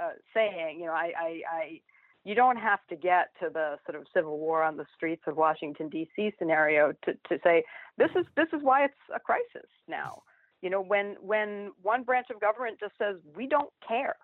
uh, 0.01 0.11
saying. 0.35 0.81
You 0.81 0.87
know, 0.87 0.93
I, 0.93 1.13
I, 1.19 1.41
I, 1.51 1.81
you 2.25 2.35
don't 2.35 2.57
have 2.57 2.81
to 2.89 2.97
get 2.97 3.29
to 3.41 3.49
the 3.53 3.77
sort 3.87 4.01
of 4.01 4.07
civil 4.15 4.39
war 4.39 4.63
on 4.63 4.77
the 4.77 4.87
streets 4.97 5.23
of 5.27 5.37
Washington 5.37 5.89
D.C. 5.89 6.33
scenario 6.39 6.93
to, 7.05 7.13
to 7.29 7.39
say 7.45 7.63
this 7.97 8.11
is 8.17 8.27
this 8.37 8.49
is 8.53 8.61
why 8.63 8.85
it's 8.85 8.95
a 9.15 9.21
crisis 9.21 9.71
now. 9.89 10.23
You 10.63 10.69
know, 10.69 10.83
when 10.83 11.17
when 11.21 11.71
one 11.81 12.03
branch 12.03 12.27
of 12.35 12.41
government 12.41 12.79
just 12.81 12.93
says 12.99 13.17
we 13.35 13.47
don't 13.47 13.71
care 13.87 14.17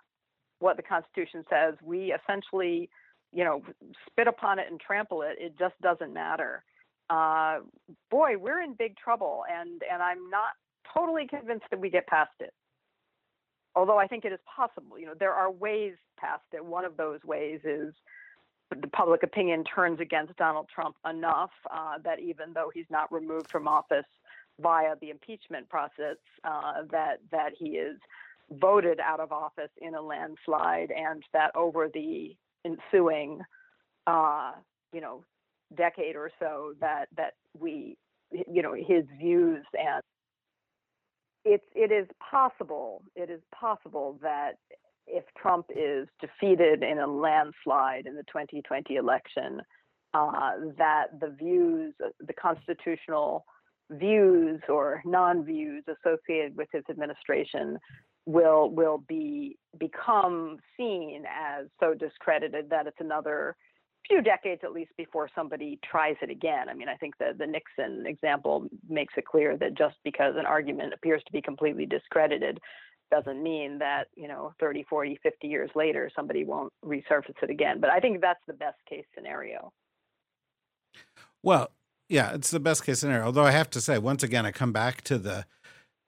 what 0.59 0.77
the 0.77 0.83
Constitution 0.83 1.45
says, 1.51 1.75
we 1.83 2.15
essentially, 2.15 2.89
you 3.33 3.45
know, 3.45 3.63
spit 4.07 4.29
upon 4.29 4.59
it 4.59 4.67
and 4.71 4.81
trample 4.81 5.23
it. 5.23 5.37
It 5.39 5.59
just 5.59 5.75
doesn't 5.81 6.13
matter. 6.13 6.65
Uh, 7.09 7.61
boy, 8.11 8.37
we're 8.39 8.63
in 8.63 8.75
big 8.75 8.97
trouble, 8.97 9.45
and 9.51 9.83
and 9.91 10.03
I'm 10.03 10.31
not 10.31 10.51
totally 10.93 11.27
convinced 11.27 11.67
that 11.71 11.81
we 11.81 11.91
get 11.91 12.07
past 12.07 12.33
it. 12.41 12.53
Although 13.75 13.99
I 13.99 14.07
think 14.07 14.25
it 14.25 14.33
is 14.33 14.41
possible. 14.45 14.99
You 14.99 15.07
know, 15.07 15.15
there 15.19 15.35
are 15.35 15.51
ways 15.51 15.95
past 16.19 16.45
it. 16.53 16.65
One 16.65 16.85
of 16.85 16.97
those 16.97 17.21
ways 17.25 17.61
is 17.65 17.95
the 18.71 18.89
public 18.89 19.23
opinion 19.23 19.65
turns 19.65 20.01
against 20.01 20.37
Donald 20.37 20.67
Trump 20.75 20.97
enough 21.09 21.51
uh, 21.71 21.99
that 22.03 22.19
even 22.21 22.53
though 22.55 22.71
he's 22.73 22.91
not 22.91 23.13
removed 23.13 23.51
from 23.51 23.69
office 23.69 24.07
via 24.61 24.97
the 25.01 25.11
impeachment 25.11 25.69
process, 25.69 26.17
uh, 26.45 26.83
that 26.91 27.19
that 27.31 27.53
he 27.57 27.71
is 27.71 27.99
voted 28.51 29.01
out 29.01 29.21
of 29.21 29.33
office 29.33 29.71
in 29.81 29.95
a 29.95 30.01
landslide, 30.01 30.91
and 30.91 31.23
that 31.33 31.55
over 31.55 31.89
the 31.93 32.37
ensuing, 32.67 33.41
uh, 34.07 34.53
you 34.93 35.01
know, 35.01 35.25
decade 35.77 36.17
or 36.17 36.31
so, 36.41 36.75
that 36.81 37.07
that 37.17 37.35
we, 37.59 37.97
you 38.33 38.63
know, 38.63 38.75
his 38.75 39.05
views 39.19 39.65
and 39.75 40.03
it's 41.45 41.65
it 41.75 41.93
is 41.93 42.09
possible 42.31 43.03
it 43.15 43.31
is 43.31 43.41
possible 43.55 44.19
that 44.21 44.55
if 45.07 45.25
Trump 45.41 45.67
is 45.75 46.09
defeated 46.21 46.83
in 46.83 46.99
a 46.99 47.07
landslide 47.07 48.07
in 48.07 48.17
the 48.17 48.25
2020 48.25 48.97
election, 48.97 49.61
uh, 50.15 50.53
that 50.79 51.21
the 51.21 51.29
views, 51.29 51.95
the 52.01 52.33
constitutional 52.33 53.45
views 53.91 54.61
or 54.69 55.03
non-views 55.05 55.85
associated 55.87 56.57
with 56.57 56.69
his 56.73 56.83
administration 56.91 57.79
will 58.27 58.69
will 58.71 58.99
be 58.99 59.57
become 59.79 60.59
seen 60.77 61.25
as 61.27 61.67
so 61.81 61.95
discredited 61.95 62.71
that 62.71 62.87
it's 62.87 63.01
another 63.01 63.57
few 64.07 64.23
decades 64.23 64.61
at 64.65 64.73
least 64.73 64.91
before 64.97 65.29
somebody 65.35 65.79
tries 65.89 66.17
it 66.23 66.31
again. 66.31 66.69
I 66.69 66.75
mean, 66.75 66.89
I 66.89 66.97
think 66.97 67.17
that 67.19 67.39
the 67.39 67.47
Nixon 67.47 68.05
example 68.07 68.69
makes 68.89 69.15
it 69.17 69.27
clear 69.27 69.57
that 69.57 69.77
just 69.77 69.97
because 70.05 70.35
an 70.37 70.47
argument 70.47 70.93
appears 70.93 71.23
to 71.27 71.33
be 71.33 71.43
completely 71.43 71.87
discredited 71.87 72.61
doesn't 73.11 73.43
mean 73.43 73.79
that, 73.79 74.09
you 74.17 74.29
know, 74.29 74.53
30, 74.61 74.85
40, 74.89 75.19
50 75.23 75.47
years 75.47 75.71
later 75.75 76.11
somebody 76.15 76.45
won't 76.45 76.73
resurface 76.85 77.43
it 77.43 77.51
again. 77.51 77.81
But 77.81 77.91
I 77.91 78.01
think 78.01 78.21
that's 78.21 78.41
the 78.47 78.53
best 78.53 78.79
case 78.89 79.05
scenario. 79.15 79.73
Well, 81.43 81.71
yeah, 82.09 82.33
it's 82.33 82.51
the 82.51 82.61
best 82.61 82.85
case 82.85 83.01
scenario. 83.01 83.27
Although 83.27 83.45
I 83.45 83.53
have 83.53 83.71
to 83.71 83.81
say, 83.81 83.99
once 83.99 84.23
again, 84.23 84.47
I 84.47 84.53
come 84.53 84.73
back 84.73 85.03
to 85.03 85.19
the 85.19 85.47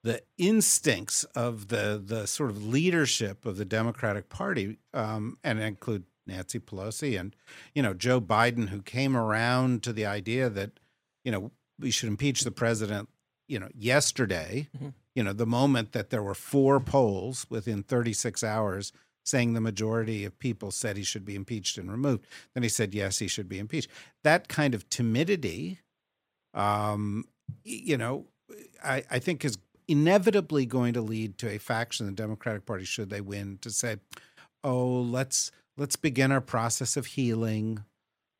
the 0.03 0.21
instincts 0.37 1.23
of 1.35 1.67
the 1.67 2.01
the 2.03 2.25
sort 2.27 2.49
of 2.49 2.65
leadership 2.65 3.45
of 3.45 3.57
the 3.57 3.65
Democratic 3.65 4.29
Party, 4.29 4.77
um, 4.93 5.37
and 5.43 5.59
include 5.59 6.03
Nancy 6.25 6.59
Pelosi 6.59 7.19
and 7.19 7.35
you 7.75 7.81
know 7.83 7.93
Joe 7.93 8.21
Biden, 8.21 8.69
who 8.69 8.81
came 8.81 9.15
around 9.17 9.83
to 9.83 9.93
the 9.93 10.05
idea 10.05 10.49
that 10.49 10.79
you 11.23 11.31
know 11.31 11.51
we 11.79 11.91
should 11.91 12.09
impeach 12.09 12.41
the 12.41 12.51
president. 12.51 13.09
You 13.47 13.59
know, 13.59 13.69
yesterday, 13.73 14.67
Mhm. 14.79 14.93
you 15.15 15.23
know, 15.23 15.33
the 15.33 15.47
moment 15.47 15.91
that 15.93 16.11
there 16.11 16.21
were 16.21 16.35
four 16.35 16.79
polls 16.79 17.47
within 17.49 17.81
36 17.81 18.43
hours 18.43 18.93
saying 19.25 19.53
the 19.53 19.61
majority 19.61 20.23
of 20.23 20.37
people 20.37 20.69
said 20.71 20.97
he 20.97 21.03
should 21.03 21.25
be 21.25 21.33
impeached 21.35 21.77
and 21.79 21.91
removed. 21.91 22.25
Then 22.53 22.61
he 22.63 22.69
said, 22.69 22.93
yes, 22.93 23.17
he 23.19 23.27
should 23.27 23.49
be 23.49 23.57
impeached. 23.59 23.89
That 24.23 24.47
kind 24.47 24.75
of 24.75 24.87
timidity, 24.89 25.79
um, 26.53 27.25
you 27.63 27.97
know, 27.97 28.27
I, 28.83 29.03
I 29.09 29.19
think 29.19 29.43
is 29.45 29.57
inevitably 29.89 30.65
going 30.65 30.93
to 30.93 31.01
lead 31.01 31.37
to 31.39 31.49
a 31.49 31.57
faction 31.57 32.07
in 32.07 32.13
the 32.13 32.21
Democratic 32.21 32.65
Party, 32.65 32.85
should 32.85 33.09
they 33.09 33.21
win, 33.21 33.57
to 33.61 33.71
say, 33.71 33.97
oh, 34.63 35.01
let's 35.01 35.51
let's 35.77 35.95
begin 35.95 36.31
our 36.31 36.41
process 36.41 36.95
of 36.95 37.07
healing. 37.07 37.83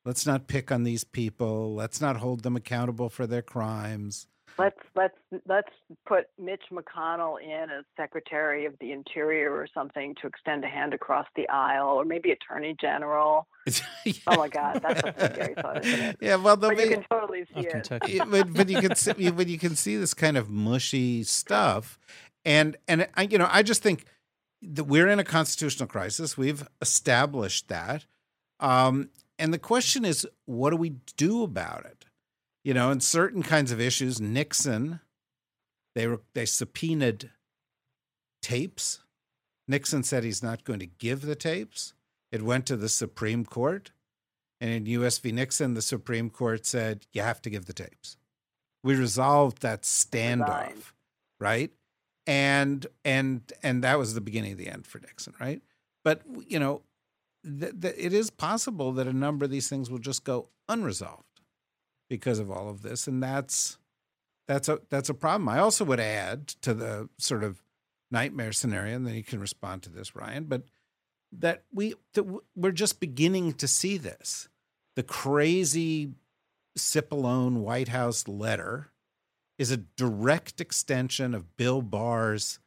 Let's 0.05 0.25
not 0.25 0.47
pick 0.47 0.71
on 0.71 0.83
these 0.83 1.03
people. 1.03 1.73
Let's 1.73 1.99
not 1.99 2.17
hold 2.17 2.43
them 2.43 2.55
accountable 2.55 3.09
for 3.09 3.27
their 3.27 3.41
crimes. 3.41 4.27
Let's 4.59 4.77
let's 4.93 5.15
let's 5.47 5.69
put 6.05 6.25
Mitch 6.37 6.63
McConnell 6.69 7.41
in 7.41 7.69
as 7.69 7.85
Secretary 7.95 8.65
of 8.65 8.73
the 8.81 8.91
Interior 8.91 9.53
or 9.53 9.67
something 9.73 10.13
to 10.21 10.27
extend 10.27 10.65
a 10.65 10.67
hand 10.67 10.93
across 10.93 11.25
the 11.37 11.47
aisle, 11.47 11.87
or 11.87 12.03
maybe 12.03 12.31
Attorney 12.31 12.75
General. 12.79 13.47
yeah. 14.05 14.13
Oh 14.27 14.35
my 14.35 14.49
God, 14.49 14.81
that's 14.83 15.01
a 15.01 15.31
scary 15.33 15.55
thought, 15.55 15.85
isn't 15.85 15.99
it? 15.99 16.17
Yeah, 16.21 16.35
well, 16.35 16.57
but 16.57 16.75
be, 16.75 16.83
you 16.83 16.89
can 16.89 17.05
totally 17.09 17.45
see 17.53 17.61
it. 17.61 17.71
Kentucky. 17.71 18.19
but, 18.19 18.53
but 18.53 18.67
you 18.67 18.81
can 18.81 18.95
see, 18.95 19.31
but 19.31 19.47
you 19.47 19.57
can 19.57 19.77
see 19.77 19.95
this 19.95 20.13
kind 20.13 20.35
of 20.35 20.49
mushy 20.49 21.23
stuff, 21.23 21.97
and 22.43 22.75
and 22.89 23.07
I, 23.15 23.23
you 23.23 23.37
know, 23.37 23.47
I 23.49 23.63
just 23.63 23.81
think 23.81 24.05
that 24.61 24.83
we're 24.83 25.07
in 25.07 25.19
a 25.19 25.23
constitutional 25.23 25.87
crisis. 25.87 26.37
We've 26.37 26.67
established 26.81 27.69
that, 27.69 28.05
um, 28.59 29.09
and 29.37 29.53
the 29.53 29.59
question 29.59 30.03
is, 30.03 30.27
what 30.43 30.71
do 30.71 30.75
we 30.75 30.95
do 31.15 31.43
about 31.43 31.85
it? 31.85 31.98
You 32.63 32.73
know, 32.73 32.91
in 32.91 32.99
certain 32.99 33.43
kinds 33.43 33.71
of 33.71 33.79
issues, 33.79 34.19
Nixon, 34.19 34.99
they 35.95 36.07
were 36.07 36.21
they 36.33 36.45
subpoenaed 36.45 37.31
tapes. 38.41 38.99
Nixon 39.67 40.03
said 40.03 40.23
he's 40.23 40.43
not 40.43 40.63
going 40.63 40.79
to 40.79 40.85
give 40.85 41.21
the 41.21 41.35
tapes. 41.35 41.93
It 42.31 42.41
went 42.41 42.65
to 42.67 42.75
the 42.75 42.89
Supreme 42.89 43.45
Court, 43.45 43.91
and 44.59 44.71
in 44.71 44.85
U.S. 44.87 45.17
v. 45.19 45.31
Nixon, 45.31 45.73
the 45.73 45.81
Supreme 45.81 46.29
Court 46.29 46.65
said 46.65 47.05
you 47.13 47.21
have 47.21 47.41
to 47.43 47.49
give 47.49 47.65
the 47.65 47.73
tapes. 47.73 48.17
We 48.83 48.95
resolved 48.95 49.61
that 49.61 49.83
standoff, 49.83 50.93
right? 51.39 51.71
And 52.27 52.85
and 53.03 53.51
and 53.63 53.83
that 53.83 53.97
was 53.97 54.13
the 54.13 54.21
beginning 54.21 54.53
of 54.53 54.57
the 54.57 54.69
end 54.69 54.85
for 54.85 54.99
Nixon, 54.99 55.33
right? 55.39 55.61
But 56.03 56.21
you 56.47 56.59
know, 56.59 56.81
th- 57.43 57.79
th- 57.81 57.95
it 57.97 58.13
is 58.13 58.29
possible 58.29 58.91
that 58.93 59.07
a 59.07 59.13
number 59.13 59.45
of 59.45 59.51
these 59.51 59.69
things 59.69 59.89
will 59.89 59.99
just 59.99 60.23
go 60.23 60.49
unresolved 60.67 61.28
because 62.09 62.39
of 62.39 62.51
all 62.51 62.69
of 62.69 62.81
this, 62.81 63.07
and 63.07 63.21
that's 63.21 63.77
that's 64.47 64.67
a 64.67 64.79
that's 64.89 65.09
a 65.09 65.13
problem. 65.13 65.47
I 65.47 65.59
also 65.59 65.85
would 65.85 65.99
add 65.99 66.47
to 66.61 66.73
the 66.73 67.09
sort 67.17 67.43
of 67.43 67.61
nightmare 68.11 68.51
scenario, 68.51 68.95
and 68.95 69.05
then 69.05 69.15
you 69.15 69.23
can 69.23 69.39
respond 69.39 69.83
to 69.83 69.89
this, 69.89 70.15
Ryan. 70.15 70.45
But 70.45 70.63
that 71.31 71.63
we 71.71 71.93
that 72.13 72.25
we're 72.55 72.71
just 72.71 72.99
beginning 72.99 73.53
to 73.53 73.67
see 73.67 73.97
this. 73.97 74.49
The 74.95 75.03
crazy 75.03 76.13
Cipollone 76.77 77.57
White 77.57 77.89
House 77.89 78.27
letter 78.27 78.91
is 79.57 79.71
a 79.71 79.77
direct 79.77 80.59
extension 80.59 81.35
of 81.35 81.55
Bill 81.57 81.81
Barr's 81.81 82.59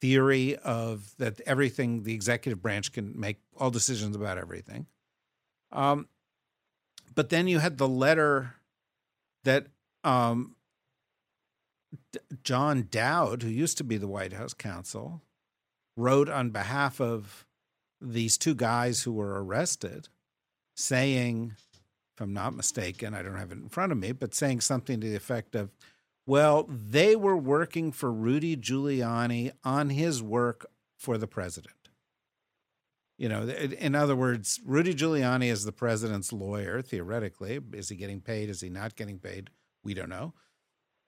theory 0.00 0.56
of 0.56 1.14
that 1.18 1.40
everything 1.46 2.02
the 2.02 2.14
executive 2.14 2.62
branch 2.62 2.92
can 2.92 3.18
make 3.18 3.38
all 3.56 3.70
decisions 3.70 4.14
about 4.14 4.38
everything. 4.38 4.86
Um, 5.72 6.08
but 7.14 7.30
then 7.30 7.48
you 7.48 7.58
had 7.58 7.78
the 7.78 7.88
letter 7.88 8.54
that 9.46 9.66
um, 10.04 10.54
D- 12.12 12.20
John 12.44 12.88
Dowd, 12.90 13.42
who 13.42 13.48
used 13.48 13.78
to 13.78 13.84
be 13.84 13.96
the 13.96 14.06
White 14.06 14.34
House 14.34 14.52
counsel, 14.54 15.22
wrote 15.96 16.28
on 16.28 16.50
behalf 16.50 17.00
of 17.00 17.46
these 18.00 18.36
two 18.36 18.54
guys 18.54 19.02
who 19.02 19.12
were 19.12 19.42
arrested, 19.42 20.08
saying, 20.76 21.54
if 22.14 22.20
I'm 22.20 22.34
not 22.34 22.54
mistaken, 22.54 23.14
I 23.14 23.22
don't 23.22 23.36
have 23.36 23.52
it 23.52 23.58
in 23.58 23.68
front 23.68 23.92
of 23.92 23.98
me, 23.98 24.12
but 24.12 24.34
saying 24.34 24.60
something 24.60 25.00
to 25.00 25.08
the 25.08 25.16
effect 25.16 25.54
of, 25.54 25.70
well, 26.26 26.68
they 26.68 27.16
were 27.16 27.36
working 27.36 27.92
for 27.92 28.12
Rudy 28.12 28.56
Giuliani 28.56 29.52
on 29.64 29.90
his 29.90 30.22
work 30.22 30.66
for 30.98 31.16
the 31.18 31.26
president. 31.26 31.75
You 33.18 33.30
know, 33.30 33.48
in 33.48 33.94
other 33.94 34.14
words, 34.14 34.60
Rudy 34.64 34.94
Giuliani 34.94 35.50
is 35.50 35.64
the 35.64 35.72
president's 35.72 36.32
lawyer, 36.32 36.82
theoretically. 36.82 37.60
Is 37.72 37.88
he 37.88 37.96
getting 37.96 38.20
paid? 38.20 38.50
Is 38.50 38.60
he 38.60 38.68
not 38.68 38.94
getting 38.94 39.18
paid? 39.18 39.50
We 39.82 39.94
don't 39.94 40.10
know. 40.10 40.34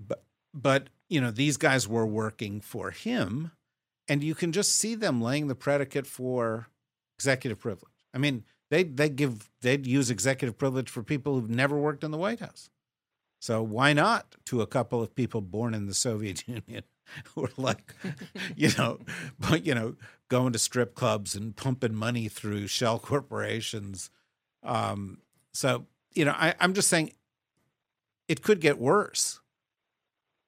But, 0.01 0.25
but 0.55 0.88
you 1.09 1.21
know, 1.21 1.31
these 1.31 1.59
guys 1.59 1.87
were 1.87 2.07
working 2.07 2.61
for 2.61 2.90
him. 2.90 3.53
And 4.09 4.25
you 4.25 4.35
can 4.35 4.53
just 4.53 4.75
see 4.75 4.94
them 4.94 5.21
laying 5.21 5.49
the 5.49 5.55
predicate 5.55 6.07
for 6.07 6.68
executive 7.18 7.59
privilege. 7.59 7.92
I 8.14 8.18
mean, 8.18 8.44
they 8.71 8.85
they 8.85 9.09
give 9.09 9.51
they'd 9.61 9.87
use 9.87 10.11
executive 10.11 10.57
privilege 10.57 10.88
for 10.88 11.03
people 11.03 11.35
who've 11.35 11.51
never 11.51 11.79
worked 11.79 12.05
in 12.05 12.11
the 12.11 12.18
White 12.18 12.40
House. 12.40 12.71
So 13.40 13.62
why 13.62 13.92
not 13.92 14.37
to 14.47 14.62
a 14.62 14.66
couple 14.66 15.03
of 15.03 15.14
people 15.14 15.40
born 15.40 15.75
in 15.75 15.87
the 15.87 15.94
Soviet 15.94 16.44
Union 16.49 16.85
who 17.25 17.44
are 17.44 17.51
like, 17.57 17.94
you 18.57 18.71
know, 18.77 18.99
but 19.38 19.64
you 19.66 19.75
know, 19.75 19.97
going 20.29 20.53
to 20.53 20.59
strip 20.59 20.94
clubs 20.94 21.35
and 21.35 21.57
pumping 21.57 21.94
money 21.94 22.29
through 22.29 22.66
shell 22.66 22.99
corporations. 22.99 24.11
Um, 24.62 25.18
so 25.53 25.87
you 26.14 26.25
know, 26.25 26.33
I, 26.33 26.55
I'm 26.61 26.75
just 26.75 26.88
saying 26.88 27.12
it 28.29 28.42
could 28.42 28.61
get 28.61 28.79
worse 28.79 29.40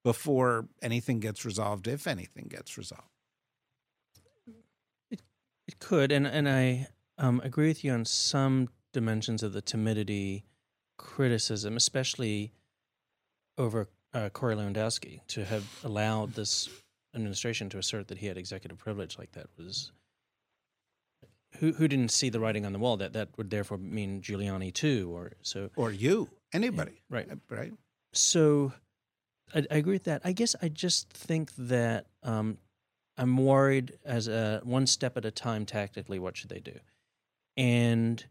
before 0.03 0.67
anything 0.83 1.21
gets 1.21 1.45
resolved, 1.45 1.87
if 1.87 2.07
anything 2.07 2.47
gets 2.49 2.77
resolved. 2.79 3.05
It 5.11 5.21
it 5.67 5.79
could, 5.79 6.13
and 6.13 6.27
and 6.27 6.49
I 6.49 6.89
um, 7.19 7.41
agree 7.45 7.69
with 7.69 7.85
you 7.85 7.93
on 7.93 8.05
some 8.05 8.69
dimensions 8.93 9.43
of 9.43 9.53
the 9.53 9.63
timidity 9.63 10.45
criticism, 10.97 11.77
especially 11.77 12.53
over 13.57 13.89
uh, 14.15 14.29
Corey 14.31 14.57
Lewandowski 14.57 15.21
to 15.29 15.45
have 15.45 15.65
allowed 15.85 16.35
this 16.35 16.69
administration 17.15 17.69
to 17.71 17.79
assert 17.79 18.09
that 18.09 18.19
he 18.19 18.27
had 18.27 18.37
executive 18.37 18.79
privilege 18.79 19.19
like 19.19 19.33
that 19.33 19.47
was 19.59 19.93
who 21.59 21.73
who 21.73 21.89
didn't 21.89 22.11
see 22.11 22.29
the 22.29 22.41
writing 22.41 22.65
on 22.65 22.73
the 22.73 22.79
wall 22.79 22.97
that 22.97 23.13
that 23.13 23.29
would 23.37 23.51
therefore 23.51 23.79
mean 23.79 24.21
Giuliani 24.21 24.73
too 24.73 25.11
or 25.15 25.33
so. 25.43 25.71
Or 25.77 25.91
you 25.91 26.29
anybody. 26.53 26.93
Yeah, 27.11 27.17
right. 27.17 27.29
Right. 27.49 27.73
So 28.13 28.73
I, 29.55 29.65
I, 29.71 29.77
agree 29.77 29.95
with 29.95 30.05
that. 30.05 30.23
I 30.25 30.33
guess 30.33 30.55
I 30.63 30.69
just 30.69 31.13
think 31.13 31.53
that 31.57 32.07
um, 32.23 32.59
I'm 33.17 33.37
worried 33.37 33.99
as 34.05 34.29
a 34.29 34.61
one 34.65 34.87
step 34.87 35.17
at 35.17 35.25
a 35.25 35.31
time 35.31 35.67
tactically 35.67 36.19
what 36.19 36.37
should 36.37 36.51
they 36.51 36.61
do? 36.61 36.79
And 37.57 38.25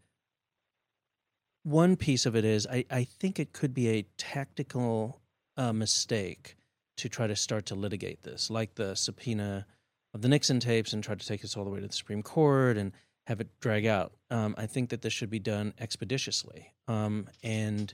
one 1.63 1.95
piece 1.95 2.25
of 2.25 2.35
it 2.35 2.45
is 2.45 2.65
I, 2.67 2.85
I 2.89 3.03
think 3.03 3.39
it 3.39 3.53
could 3.53 3.73
be 3.73 3.89
a 3.89 4.05
tactical 4.17 5.19
uh, 5.59 5.73
mistake 5.73 6.55
to 6.97 7.09
try 7.09 7.27
to 7.27 7.35
start 7.35 7.65
to 7.67 7.75
litigate 7.75 8.23
this, 8.23 8.49
like 8.49 8.75
the 8.75 8.95
subpoena 8.95 9.67
of 10.13 10.21
the 10.21 10.27
Nixon 10.27 10.59
tapes 10.59 10.93
and 10.93 11.03
try 11.03 11.15
to 11.15 11.27
take 11.27 11.43
us 11.43 11.55
all 11.55 11.63
the 11.65 11.69
way 11.69 11.81
to 11.81 11.87
the 11.87 11.93
Supreme 11.93 12.23
Court 12.23 12.77
and 12.77 12.93
have 13.27 13.41
it 13.41 13.47
drag 13.59 13.85
out. 13.85 14.13
Um, 14.31 14.55
I 14.57 14.65
think 14.65 14.89
that 14.89 15.01
this 15.01 15.13
should 15.13 15.29
be 15.29 15.39
done 15.39 15.73
expeditiously. 15.79 16.73
Um, 16.87 17.27
and 17.43 17.93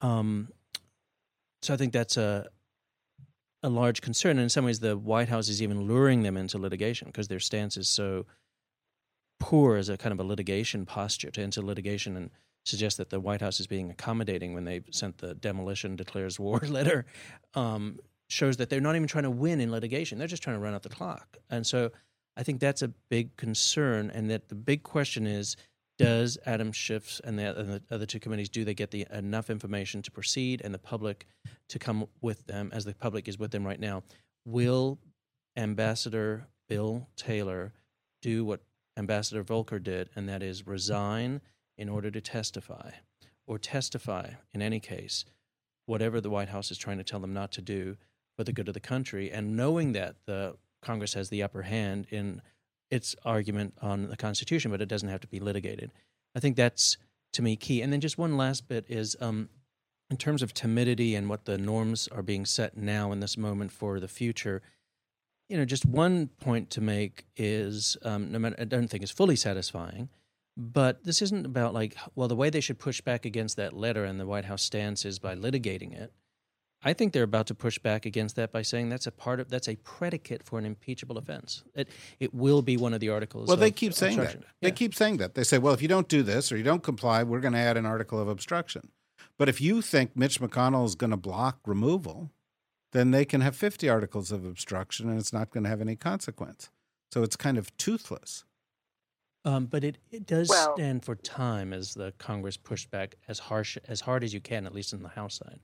um, 0.00 0.48
so 1.62 1.72
I 1.72 1.76
think 1.76 1.92
that's 1.92 2.16
a 2.16 2.48
a 3.62 3.68
large 3.68 4.00
concern. 4.00 4.32
And 4.32 4.40
in 4.40 4.48
some 4.48 4.64
ways, 4.64 4.80
the 4.80 4.96
White 4.96 5.28
House 5.28 5.48
is 5.48 5.62
even 5.62 5.82
luring 5.82 6.22
them 6.22 6.36
into 6.36 6.56
litigation 6.58 7.08
because 7.08 7.28
their 7.28 7.40
stance 7.40 7.76
is 7.76 7.88
so 7.88 8.24
poor 9.38 9.76
as 9.76 9.88
a 9.88 9.98
kind 9.98 10.12
of 10.12 10.20
a 10.20 10.24
litigation 10.24 10.86
posture 10.86 11.30
to 11.30 11.42
enter 11.42 11.60
litigation 11.60 12.16
and 12.16 12.30
suggest 12.64 12.98
that 12.98 13.10
the 13.10 13.20
White 13.20 13.40
House 13.40 13.60
is 13.60 13.66
being 13.66 13.90
accommodating 13.90 14.54
when 14.54 14.64
they 14.64 14.82
sent 14.90 15.18
the 15.18 15.34
demolition 15.34 15.96
declares 15.96 16.38
war 16.38 16.58
letter 16.68 17.06
um, 17.54 17.98
shows 18.28 18.56
that 18.58 18.70
they're 18.70 18.80
not 18.80 18.96
even 18.96 19.08
trying 19.08 19.24
to 19.24 19.30
win 19.30 19.60
in 19.60 19.70
litigation. 19.70 20.18
They're 20.18 20.28
just 20.28 20.42
trying 20.42 20.56
to 20.56 20.60
run 20.60 20.74
out 20.74 20.82
the 20.82 20.88
clock. 20.88 21.38
And 21.48 21.66
so 21.66 21.90
I 22.36 22.42
think 22.42 22.60
that's 22.60 22.82
a 22.82 22.88
big 22.88 23.36
concern. 23.36 24.10
And 24.14 24.30
that 24.30 24.48
the 24.48 24.54
big 24.54 24.82
question 24.82 25.26
is 25.26 25.56
does 25.98 26.38
Adam 26.46 26.72
Schiff 26.72 27.20
and 27.24 27.38
the, 27.38 27.58
and 27.58 27.68
the 27.68 27.82
other 27.90 28.06
two 28.06 28.18
committees, 28.18 28.48
do 28.48 28.64
they 28.64 28.72
get 28.72 28.90
the 28.90 29.06
enough 29.12 29.50
information 29.50 30.00
to 30.00 30.10
proceed 30.10 30.62
and 30.64 30.72
the 30.72 30.78
public 30.78 31.26
to 31.68 31.78
come 31.78 32.06
with 32.22 32.46
them 32.46 32.70
as 32.72 32.86
the 32.86 32.94
public 32.94 33.28
is 33.28 33.38
with 33.38 33.50
them 33.50 33.66
right 33.66 33.78
now? 33.78 34.02
Will 34.46 34.98
Ambassador 35.58 36.46
Bill 36.70 37.06
Taylor 37.16 37.74
do 38.22 38.46
what 38.46 38.62
Ambassador 38.96 39.42
Volker 39.42 39.78
did, 39.78 40.08
and 40.16 40.28
that 40.28 40.42
is 40.42 40.66
resign 40.66 41.42
in 41.80 41.88
order 41.88 42.10
to 42.10 42.20
testify, 42.20 42.90
or 43.46 43.58
testify 43.58 44.26
in 44.54 44.60
any 44.62 44.80
case, 44.80 45.24
whatever 45.86 46.20
the 46.20 46.30
White 46.30 46.50
House 46.50 46.70
is 46.70 46.78
trying 46.78 46.98
to 46.98 47.04
tell 47.10 47.20
them 47.20 47.34
not 47.34 47.50
to 47.52 47.62
do 47.62 47.96
for 48.36 48.44
the 48.44 48.52
good 48.52 48.68
of 48.68 48.74
the 48.74 48.80
country, 48.80 49.30
and 49.30 49.56
knowing 49.56 49.92
that 49.92 50.14
the 50.26 50.56
Congress 50.82 51.14
has 51.14 51.28
the 51.28 51.42
upper 51.42 51.62
hand 51.62 52.06
in 52.10 52.42
its 52.90 53.16
argument 53.24 53.74
on 53.80 54.08
the 54.08 54.16
Constitution, 54.16 54.70
but 54.70 54.80
it 54.80 54.88
doesn't 54.88 55.08
have 55.08 55.20
to 55.20 55.26
be 55.26 55.40
litigated. 55.40 55.90
I 56.36 56.40
think 56.40 56.56
that's 56.56 56.96
to 57.32 57.42
me 57.42 57.56
key. 57.56 57.82
And 57.82 57.92
then 57.92 58.00
just 58.00 58.18
one 58.18 58.36
last 58.36 58.68
bit 58.68 58.84
is 58.88 59.16
um, 59.20 59.48
in 60.10 60.16
terms 60.16 60.42
of 60.42 60.52
timidity 60.52 61.14
and 61.14 61.28
what 61.28 61.44
the 61.44 61.58
norms 61.58 62.08
are 62.08 62.22
being 62.22 62.44
set 62.44 62.76
now 62.76 63.12
in 63.12 63.20
this 63.20 63.36
moment 63.36 63.72
for 63.72 64.00
the 64.00 64.08
future. 64.08 64.62
you 65.50 65.56
know, 65.56 65.64
just 65.64 65.84
one 65.84 66.28
point 66.40 66.70
to 66.70 66.80
make 66.80 67.26
is 67.36 67.96
um, 68.02 68.30
no 68.30 68.38
matter, 68.38 68.56
I 68.58 68.64
don't 68.64 68.88
think 68.88 69.02
it's 69.02 69.12
fully 69.12 69.36
satisfying, 69.36 70.08
but 70.60 71.04
this 71.04 71.22
isn't 71.22 71.46
about 71.46 71.72
like, 71.72 71.96
well, 72.14 72.28
the 72.28 72.36
way 72.36 72.50
they 72.50 72.60
should 72.60 72.78
push 72.78 73.00
back 73.00 73.24
against 73.24 73.56
that 73.56 73.72
letter 73.72 74.04
and 74.04 74.20
the 74.20 74.26
White 74.26 74.44
House 74.44 74.62
stance 74.62 75.06
is 75.06 75.18
by 75.18 75.34
litigating 75.34 75.98
it. 75.98 76.12
I 76.82 76.92
think 76.92 77.12
they're 77.12 77.22
about 77.22 77.46
to 77.46 77.54
push 77.54 77.78
back 77.78 78.06
against 78.06 78.36
that 78.36 78.52
by 78.52 78.62
saying 78.62 78.90
that's 78.90 79.06
a 79.06 79.10
part 79.10 79.40
of 79.40 79.48
that's 79.48 79.68
a 79.68 79.76
predicate 79.76 80.42
for 80.42 80.58
an 80.58 80.66
impeachable 80.66 81.16
offense. 81.18 81.62
It 81.74 81.88
it 82.18 82.34
will 82.34 82.60
be 82.62 82.76
one 82.76 82.92
of 82.92 83.00
the 83.00 83.08
articles. 83.08 83.48
Well, 83.48 83.56
they 83.56 83.70
keep 83.70 83.94
saying 83.94 84.16
that. 84.16 84.22
obstruction. 84.22 84.50
They 84.60 84.70
keep 84.70 84.94
saying 84.94 85.16
that. 85.18 85.34
They 85.34 85.44
say, 85.44 85.58
well, 85.58 85.74
if 85.74 85.80
you 85.82 85.88
don't 85.88 86.08
do 86.08 86.22
this 86.22 86.52
or 86.52 86.56
you 86.56 86.62
don't 86.62 86.82
comply, 86.82 87.22
we're 87.22 87.40
going 87.40 87.54
to 87.54 87.58
add 87.58 87.76
an 87.76 87.86
article 87.86 88.18
of 88.20 88.28
obstruction. 88.28 88.90
But 89.38 89.48
if 89.48 89.60
you 89.60 89.80
think 89.82 90.16
Mitch 90.16 90.40
McConnell 90.40 90.84
is 90.84 90.94
going 90.94 91.10
to 91.10 91.16
block 91.16 91.58
removal, 91.66 92.30
then 92.92 93.10
they 93.10 93.24
can 93.24 93.40
have 93.40 93.56
50 93.56 93.88
articles 93.88 94.32
of 94.32 94.44
obstruction 94.44 95.08
and 95.08 95.18
it's 95.18 95.32
not 95.32 95.50
going 95.50 95.64
to 95.64 95.70
have 95.70 95.80
any 95.80 95.96
consequence. 95.96 96.70
So 97.12 97.22
it's 97.22 97.36
kind 97.36 97.58
of 97.58 97.74
toothless. 97.76 98.44
Um, 99.44 99.66
but 99.66 99.84
it, 99.84 99.98
it 100.10 100.26
does 100.26 100.48
Well- 100.50 100.74
stand 100.76 101.04
for 101.04 101.14
time 101.14 101.72
as 101.72 101.94
the 101.94 102.12
Congress 102.18 102.56
pushed 102.56 102.90
back 102.90 103.16
as 103.28 103.38
harsh 103.38 103.78
as 103.88 104.00
hard 104.02 104.22
as 104.24 104.34
you 104.34 104.40
can, 104.40 104.66
at 104.66 104.74
least 104.74 104.92
in 104.92 105.02
the 105.02 105.08
House 105.08 105.36
side. 105.38 105.60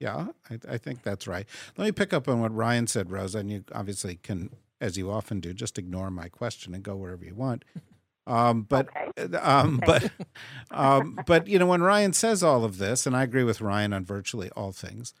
Yeah, 0.00 0.28
I, 0.50 0.58
I 0.68 0.78
think 0.78 1.02
that's 1.04 1.28
right. 1.28 1.46
Let 1.76 1.84
me 1.84 1.92
pick 1.92 2.12
up 2.12 2.26
on 2.26 2.40
what 2.40 2.52
Ryan 2.52 2.88
said, 2.88 3.12
Rosa, 3.12 3.38
and 3.38 3.50
you 3.52 3.64
obviously 3.72 4.16
can, 4.16 4.50
as 4.80 4.96
you 4.96 5.12
often 5.12 5.38
do, 5.38 5.54
just 5.54 5.78
ignore 5.78 6.10
my 6.10 6.28
question 6.28 6.74
and 6.74 6.82
go 6.82 6.96
wherever 6.96 7.24
you 7.24 7.36
want. 7.36 7.64
Um, 8.26 8.62
but 8.62 8.88
Okay. 9.16 9.36
um, 9.36 9.80
Thank 9.86 10.02
but 10.02 10.10
um, 10.76 11.18
but 11.26 11.46
you 11.46 11.58
know 11.60 11.66
when 11.66 11.82
Ryan 11.82 12.12
says 12.12 12.42
all 12.42 12.64
of 12.64 12.78
this, 12.78 13.06
and 13.06 13.16
I 13.16 13.22
agree 13.22 13.44
with 13.44 13.60
Ryan 13.60 13.92
on 13.92 14.04
virtually 14.04 14.50
all 14.56 14.72
things. 14.72 15.14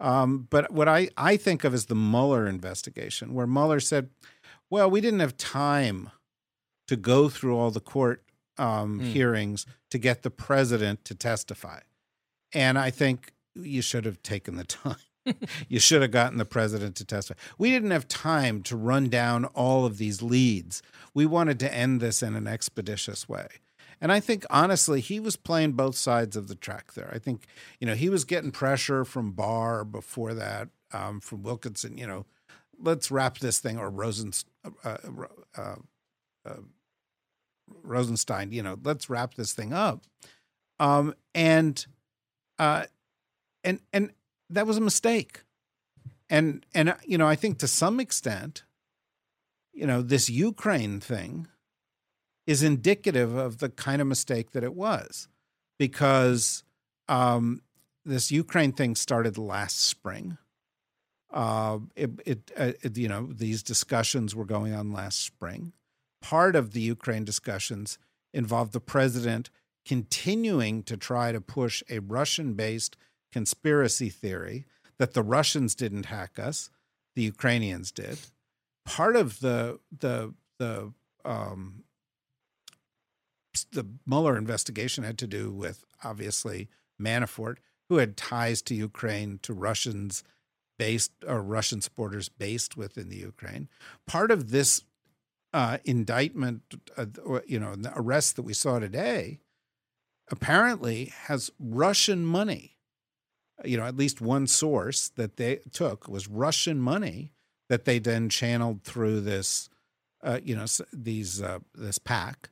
Um, 0.00 0.46
but 0.50 0.70
what 0.70 0.86
I, 0.88 1.08
I 1.16 1.36
think 1.36 1.64
of 1.64 1.74
is 1.74 1.86
the 1.86 1.94
Mueller 1.96 2.46
investigation, 2.46 3.34
where 3.34 3.46
Mueller 3.48 3.80
said, 3.80 4.10
"Well, 4.70 4.88
we 4.88 5.00
didn't 5.00 5.18
have 5.20 5.36
time 5.36 6.10
to 6.88 6.96
go 6.96 7.28
through 7.28 7.56
all 7.56 7.70
the 7.70 7.80
court 7.80 8.22
um, 8.58 8.98
Mm. 9.00 9.12
hearings 9.12 9.64
to 9.90 9.98
get 9.98 10.22
the 10.22 10.30
president 10.30 11.04
to 11.04 11.14
testify," 11.14 11.80
and 12.52 12.76
I 12.78 12.90
think 12.90 13.32
you 13.54 13.80
should 13.82 14.04
have 14.04 14.22
taken 14.22 14.56
the 14.56 14.64
time. 14.64 14.96
you 15.68 15.78
should 15.78 16.00
have 16.02 16.10
gotten 16.10 16.38
the 16.38 16.44
president 16.44 16.96
to 16.96 17.04
testify. 17.04 17.38
We 17.58 17.70
didn't 17.70 17.90
have 17.90 18.08
time 18.08 18.62
to 18.62 18.76
run 18.76 19.08
down 19.08 19.44
all 19.46 19.84
of 19.84 19.98
these 19.98 20.22
leads. 20.22 20.82
We 21.14 21.26
wanted 21.26 21.58
to 21.60 21.72
end 21.74 22.00
this 22.00 22.22
in 22.22 22.34
an 22.34 22.46
expeditious 22.46 23.28
way. 23.28 23.46
And 24.00 24.10
I 24.10 24.20
think 24.20 24.44
honestly, 24.48 25.00
he 25.00 25.20
was 25.20 25.36
playing 25.36 25.72
both 25.72 25.96
sides 25.96 26.34
of 26.36 26.48
the 26.48 26.54
track 26.54 26.94
there. 26.94 27.10
I 27.12 27.18
think, 27.18 27.46
you 27.78 27.86
know, 27.86 27.94
he 27.94 28.08
was 28.08 28.24
getting 28.24 28.52
pressure 28.52 29.04
from 29.04 29.32
Barr 29.32 29.84
before 29.84 30.32
that, 30.34 30.68
um, 30.92 31.20
from 31.20 31.42
Wilkinson, 31.42 31.98
you 31.98 32.06
know, 32.06 32.24
let's 32.80 33.10
wrap 33.10 33.38
this 33.38 33.58
thing, 33.58 33.76
or 33.76 33.90
Rosen, 33.90 34.32
uh, 34.84 34.96
uh, 35.56 35.76
uh, 36.46 36.54
Rosenstein, 37.82 38.52
you 38.52 38.62
know, 38.62 38.78
let's 38.82 39.10
wrap 39.10 39.34
this 39.34 39.52
thing 39.52 39.72
up. 39.72 40.02
Um, 40.80 41.14
and, 41.34 41.84
uh, 42.58 42.84
and, 43.64 43.80
and 43.92 44.12
that 44.50 44.66
was 44.66 44.76
a 44.76 44.82
mistake. 44.82 45.42
And, 46.30 46.64
and, 46.74 46.90
uh, 46.90 46.94
you 47.04 47.18
know, 47.18 47.26
I 47.26 47.36
think 47.36 47.58
to 47.58 47.68
some 47.68 48.00
extent, 48.00 48.64
you 49.72 49.86
know, 49.86 50.02
this 50.02 50.28
Ukraine 50.28 51.00
thing 51.00 51.48
is 52.46 52.62
indicative 52.62 53.34
of 53.34 53.58
the 53.58 53.68
kind 53.68 54.00
of 54.00 54.08
mistake 54.08 54.52
that 54.52 54.64
it 54.64 54.74
was 54.74 55.28
because 55.78 56.64
um, 57.08 57.62
this 58.04 58.30
Ukraine 58.32 58.72
thing 58.72 58.94
started 58.94 59.38
last 59.38 59.80
spring. 59.80 60.38
Uh, 61.30 61.78
it, 61.94 62.10
it, 62.24 62.52
uh, 62.56 62.72
it, 62.82 62.96
you 62.96 63.08
know, 63.08 63.28
these 63.30 63.62
discussions 63.62 64.34
were 64.34 64.46
going 64.46 64.72
on 64.72 64.92
last 64.92 65.20
spring. 65.20 65.72
Part 66.28 66.56
of 66.56 66.72
the 66.72 66.82
Ukraine 66.82 67.24
discussions 67.24 67.98
involved 68.34 68.74
the 68.74 68.80
president 68.80 69.48
continuing 69.86 70.82
to 70.82 70.94
try 70.94 71.32
to 71.32 71.40
push 71.40 71.82
a 71.88 72.00
Russian 72.00 72.52
based 72.52 72.98
conspiracy 73.32 74.10
theory 74.10 74.66
that 74.98 75.14
the 75.14 75.22
Russians 75.22 75.74
didn't 75.74 76.04
hack 76.04 76.38
us, 76.38 76.68
the 77.16 77.22
Ukrainians 77.22 77.90
did. 77.90 78.18
Part 78.84 79.16
of 79.16 79.40
the, 79.40 79.80
the, 79.90 80.34
the, 80.58 80.92
um, 81.24 81.84
the 83.72 83.86
Mueller 84.04 84.36
investigation 84.36 85.04
had 85.04 85.16
to 85.20 85.26
do 85.26 85.50
with 85.50 85.82
obviously 86.04 86.68
Manafort, 87.00 87.56
who 87.88 87.96
had 87.96 88.18
ties 88.18 88.60
to 88.62 88.74
Ukraine, 88.74 89.38
to 89.44 89.54
Russians 89.54 90.24
based 90.78 91.12
or 91.26 91.40
Russian 91.40 91.80
supporters 91.80 92.28
based 92.28 92.76
within 92.76 93.08
the 93.08 93.16
Ukraine. 93.16 93.70
Part 94.06 94.30
of 94.30 94.50
this 94.50 94.84
uh, 95.52 95.78
indictment, 95.84 96.62
uh, 96.96 97.06
or, 97.24 97.42
you 97.46 97.58
know, 97.58 97.74
the 97.76 97.92
arrest 97.96 98.36
that 98.36 98.42
we 98.42 98.54
saw 98.54 98.78
today, 98.78 99.40
apparently 100.30 101.06
has 101.26 101.50
Russian 101.58 102.24
money. 102.24 102.76
You 103.64 103.76
know, 103.78 103.84
at 103.84 103.96
least 103.96 104.20
one 104.20 104.46
source 104.46 105.08
that 105.16 105.36
they 105.36 105.60
took 105.72 106.08
was 106.08 106.28
Russian 106.28 106.78
money 106.80 107.32
that 107.68 107.84
they 107.86 107.98
then 107.98 108.28
channeled 108.28 108.84
through 108.84 109.22
this, 109.22 109.68
uh, 110.22 110.38
you 110.42 110.54
know, 110.56 110.66
these 110.92 111.42
uh, 111.42 111.58
this 111.74 111.98
PAC 111.98 112.50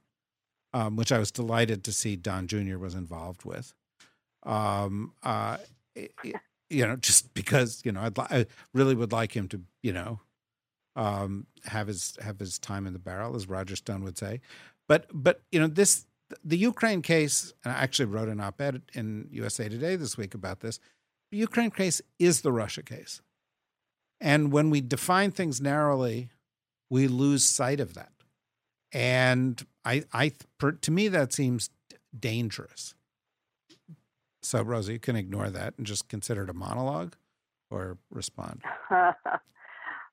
um, 0.74 0.96
which 0.96 1.12
I 1.12 1.18
was 1.18 1.30
delighted 1.30 1.84
to 1.84 1.92
see 1.92 2.16
Don 2.16 2.46
Jr. 2.48 2.76
was 2.78 2.94
involved 2.94 3.44
with. 3.46 3.72
Um, 4.42 5.14
uh, 5.22 5.58
i- 5.96 6.10
i- 6.24 6.34
you 6.68 6.86
know, 6.86 6.96
just 6.96 7.32
because 7.34 7.82
you 7.84 7.92
know, 7.92 8.02
I'd 8.02 8.18
li- 8.18 8.26
I 8.30 8.46
really 8.74 8.94
would 8.94 9.12
like 9.12 9.34
him 9.36 9.48
to, 9.48 9.62
you 9.82 9.92
know, 9.92 10.20
um, 10.96 11.46
have 11.66 11.86
his 11.86 12.16
have 12.20 12.38
his 12.40 12.58
time 12.58 12.86
in 12.86 12.92
the 12.92 12.98
barrel, 12.98 13.36
as 13.36 13.48
Roger 13.48 13.76
Stone 13.76 14.02
would 14.02 14.18
say. 14.18 14.40
But 14.88 15.06
but 15.12 15.42
you 15.52 15.60
know, 15.60 15.68
this 15.68 16.06
the 16.44 16.58
Ukraine 16.58 17.02
case, 17.02 17.52
and 17.64 17.72
I 17.72 17.76
actually 17.76 18.06
wrote 18.06 18.28
an 18.28 18.40
op-ed 18.40 18.82
in 18.94 19.28
USA 19.30 19.68
Today 19.68 19.94
this 19.94 20.16
week 20.16 20.34
about 20.34 20.60
this. 20.60 20.80
The 21.30 21.38
Ukraine 21.38 21.70
case 21.70 22.02
is 22.18 22.40
the 22.40 22.52
Russia 22.52 22.82
case, 22.82 23.20
and 24.20 24.50
when 24.50 24.70
we 24.70 24.80
define 24.80 25.30
things 25.30 25.60
narrowly, 25.60 26.30
we 26.90 27.06
lose 27.06 27.44
sight 27.44 27.78
of 27.78 27.94
that 27.94 28.10
and 28.92 29.64
I, 29.84 30.04
I, 30.12 30.32
to 30.80 30.90
me, 30.90 31.08
that 31.08 31.32
seems 31.32 31.70
dangerous. 32.18 32.94
So, 34.42 34.62
Rosa, 34.62 34.92
you 34.92 34.98
can 34.98 35.16
ignore 35.16 35.50
that 35.50 35.74
and 35.76 35.86
just 35.86 36.08
consider 36.08 36.44
it 36.44 36.50
a 36.50 36.54
monologue, 36.54 37.14
or 37.70 37.98
respond. 38.10 38.62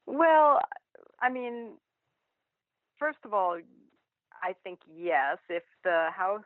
well, 0.06 0.60
I 1.22 1.30
mean, 1.30 1.74
first 2.99 3.20
of 3.26 3.34
all, 3.34 3.58
I 4.41 4.54
think 4.64 4.80
yes, 4.93 5.38
if 5.49 5.64
the 5.84 6.08
House 6.16 6.43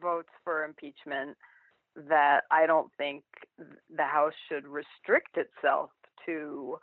votes 0.00 0.28
for 0.44 0.64
impeachment, 0.64 1.36
that 2.08 2.42
I 2.50 2.66
don't 2.66 2.90
think 2.96 3.24
the 3.58 4.04
House 4.04 4.32
should 4.48 4.66
restrict 4.66 5.36
itself 5.36 5.90
to 6.26 6.78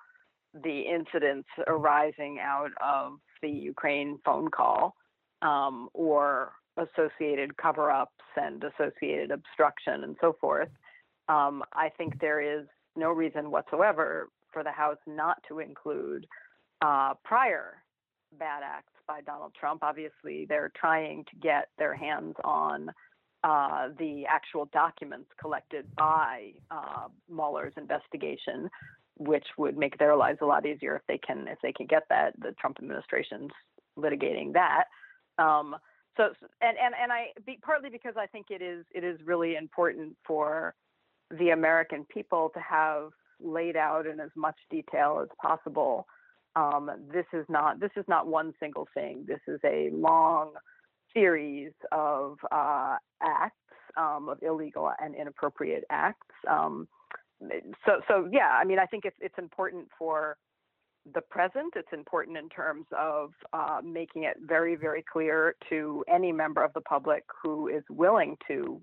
the 0.54 0.82
incidents 0.82 1.48
arising 1.68 2.40
out 2.42 2.72
of 2.84 3.14
the 3.42 3.50
Ukraine 3.50 4.20
phone 4.26 4.50
call 4.50 4.96
um, 5.42 5.90
or 5.94 6.54
associated 6.78 7.56
cover 7.58 7.92
ups 7.92 8.12
and 8.36 8.64
associated 8.64 9.32
obstruction 9.32 10.04
and 10.04 10.16
so 10.20 10.36
forth. 10.40 10.70
Um, 11.30 11.64
I 11.74 11.90
think 11.98 12.20
there 12.20 12.42
is 12.42 12.66
no 12.96 13.12
reason 13.12 13.52
whatsoever 13.52 14.30
for 14.58 14.64
the 14.64 14.72
House 14.72 14.98
not 15.06 15.38
to 15.48 15.60
include 15.60 16.26
uh, 16.82 17.14
prior 17.24 17.76
bad 18.40 18.64
acts 18.64 18.92
by 19.08 19.22
Donald 19.22 19.52
Trump. 19.54 19.84
Obviously, 19.84 20.48
they're 20.50 20.72
trying 20.76 21.26
to 21.26 21.36
get 21.40 21.68
their 21.78 21.94
hands 21.94 22.34
on 22.44 22.90
uh, 23.44 23.90
the 24.00 24.24
actual 24.28 24.68
documents 24.74 25.30
collected 25.40 25.86
by 25.96 26.54
uh, 26.72 27.08
Mueller's 27.30 27.74
investigation, 27.78 28.68
which 29.20 29.46
would 29.60 29.78
make 29.78 30.00
their 30.00 30.16
lives 30.16 30.40
a 30.42 30.46
lot 30.46 30.66
easier 30.66 30.96
if 30.96 31.04
they 31.08 31.20
can 31.20 31.48
if 31.48 31.60
they 31.62 31.72
can 31.72 31.86
get 31.86 32.02
that. 32.10 32.34
The 32.40 32.54
Trump 32.60 32.78
administration's 32.82 33.52
litigating 33.96 34.54
that. 34.54 34.86
Um, 35.38 35.76
so 36.18 36.30
and 36.62 36.78
and 36.84 36.96
and 37.00 37.12
I 37.12 37.28
be, 37.46 37.60
partly 37.62 37.92
because 37.92 38.16
I 38.18 38.26
think 38.26 38.48
it 38.50 38.64
is 38.64 38.86
it 38.90 39.04
is 39.04 39.20
really 39.24 39.56
important 39.56 40.18
for 40.26 40.74
the 41.30 41.52
American 41.52 42.06
people 42.06 42.50
to 42.56 42.60
have 42.60 43.12
laid 43.42 43.76
out 43.76 44.06
in 44.08 44.20
as 44.20 44.32
much 44.36 44.56
detail 44.70 45.20
as 45.22 45.30
possible. 45.42 46.08
Um, 46.56 46.90
this 47.14 47.26
is 47.34 47.46
not 47.50 47.80
this 47.80 47.92
is 47.96 48.06
not 48.08 48.28
one 48.28 48.54
single 48.60 48.88
thing. 48.94 49.26
This 49.28 49.42
is 49.48 49.60
a 49.64 49.90
long 49.92 50.54
series 51.14 51.72
of 51.92 52.38
uh, 52.52 52.98
acts 53.22 53.56
um, 53.96 54.30
of 54.30 54.40
illegal 54.42 54.92
and 55.00 55.16
inappropriate 55.16 55.84
acts. 55.90 56.36
Um, 56.50 56.88
so 57.86 58.02
so 58.08 58.28
yeah, 58.32 58.58
I 58.60 58.64
mean 58.64 58.80
I 58.80 58.86
think 58.86 59.06
it's 59.06 59.18
it's 59.20 59.38
important 59.38 59.88
for 59.98 60.38
the 61.14 61.22
present. 61.22 61.74
It's 61.76 61.94
important 61.94 62.38
in 62.38 62.50
terms 62.50 62.86
of 62.98 63.32
uh, 63.54 63.80
making 63.84 64.24
it 64.24 64.38
very 64.42 64.76
very 64.76 65.04
clear 65.04 65.56
to 65.70 66.04
any 66.12 66.32
member 66.32 66.64
of 66.64 66.74
the 66.74 66.82
public 66.82 67.24
who 67.44 67.68
is 67.68 67.84
willing 67.90 68.36
to 68.48 68.82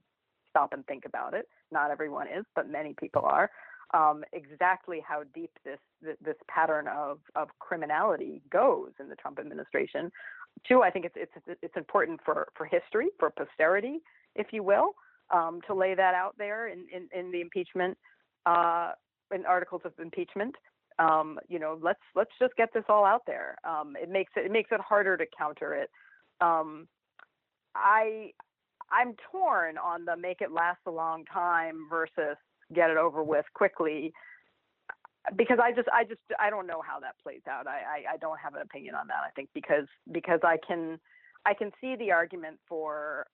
stop 0.48 0.72
and 0.72 0.86
think 0.86 1.05
about 1.05 1.34
it. 1.34 1.48
Not 1.72 1.90
everyone 1.90 2.28
is, 2.28 2.44
but 2.55 2.70
many 2.70 2.94
people 2.98 3.22
are. 3.24 3.50
Um, 3.95 4.24
exactly 4.32 5.03
how 5.07 5.22
deep 5.34 5.51
this, 5.64 5.78
this, 6.03 6.36
pattern 6.49 6.88
of 6.88 7.20
of 7.36 7.49
criminality 7.61 8.42
goes 8.51 8.90
in 9.01 9.09
the 9.09 9.14
Trump 9.14 9.38
administration. 9.38 10.11
Two, 10.66 10.82
I 10.82 10.90
think 10.90 11.05
it's 11.05 11.14
it's 11.16 11.59
it's 11.62 11.76
important 11.76 12.20
for 12.24 12.49
for 12.57 12.66
history, 12.66 13.09
for 13.18 13.30
posterity, 13.30 14.01
if 14.34 14.49
you 14.53 14.62
will, 14.62 14.95
um, 15.32 15.61
to 15.68 15.74
lay 15.74 15.95
that 15.95 16.14
out 16.14 16.34
there 16.36 16.68
in 16.68 16.86
in, 16.92 17.09
in 17.16 17.30
the 17.30 17.40
impeachment 17.40 17.97
uh, 18.47 18.92
in 19.32 19.47
articles 19.47 19.82
of 19.84 19.92
impeachment. 20.01 20.55
Um, 20.99 21.38
you 21.49 21.59
know, 21.59 21.78
let's 21.80 22.03
let's 22.16 22.30
just 22.40 22.55
get 22.57 22.70
this 22.74 22.84
all 22.88 23.05
out 23.05 23.22
there. 23.26 23.57
Um, 23.64 23.95
it 24.01 24.11
makes 24.11 24.32
it 24.36 24.47
it 24.47 24.53
makes 24.53 24.70
it 24.72 24.80
harder 24.80 25.16
to 25.16 25.24
counter 25.38 25.74
it. 25.74 25.90
Um, 26.40 26.88
I 27.76 28.30
I'm 28.90 29.14
torn 29.30 29.78
on 29.78 30.05
the 30.05 30.16
make 30.16 30.40
it 30.40 30.51
last 30.51 30.80
a 30.86 30.90
long 30.90 31.24
time 31.26 31.86
versus 31.88 32.36
get 32.72 32.90
it 32.90 32.96
over 32.96 33.22
with 33.22 33.46
quickly 33.54 34.12
because 35.36 35.58
I 35.62 35.72
just 35.72 35.88
I 35.88 36.04
just 36.04 36.20
I 36.38 36.50
don't 36.50 36.66
know 36.66 36.82
how 36.86 37.00
that 37.00 37.14
plays 37.22 37.40
out. 37.48 37.66
I, 37.66 37.70
I, 37.70 38.14
I 38.14 38.16
don't 38.18 38.38
have 38.38 38.54
an 38.54 38.62
opinion 38.62 38.94
on 38.94 39.06
that. 39.08 39.22
I 39.26 39.30
think 39.34 39.48
because 39.54 39.86
because 40.12 40.40
I 40.42 40.56
can 40.66 40.98
I 41.46 41.54
can 41.54 41.70
see 41.80 41.96
the 41.96 42.12
argument 42.12 42.58
for 42.68 43.26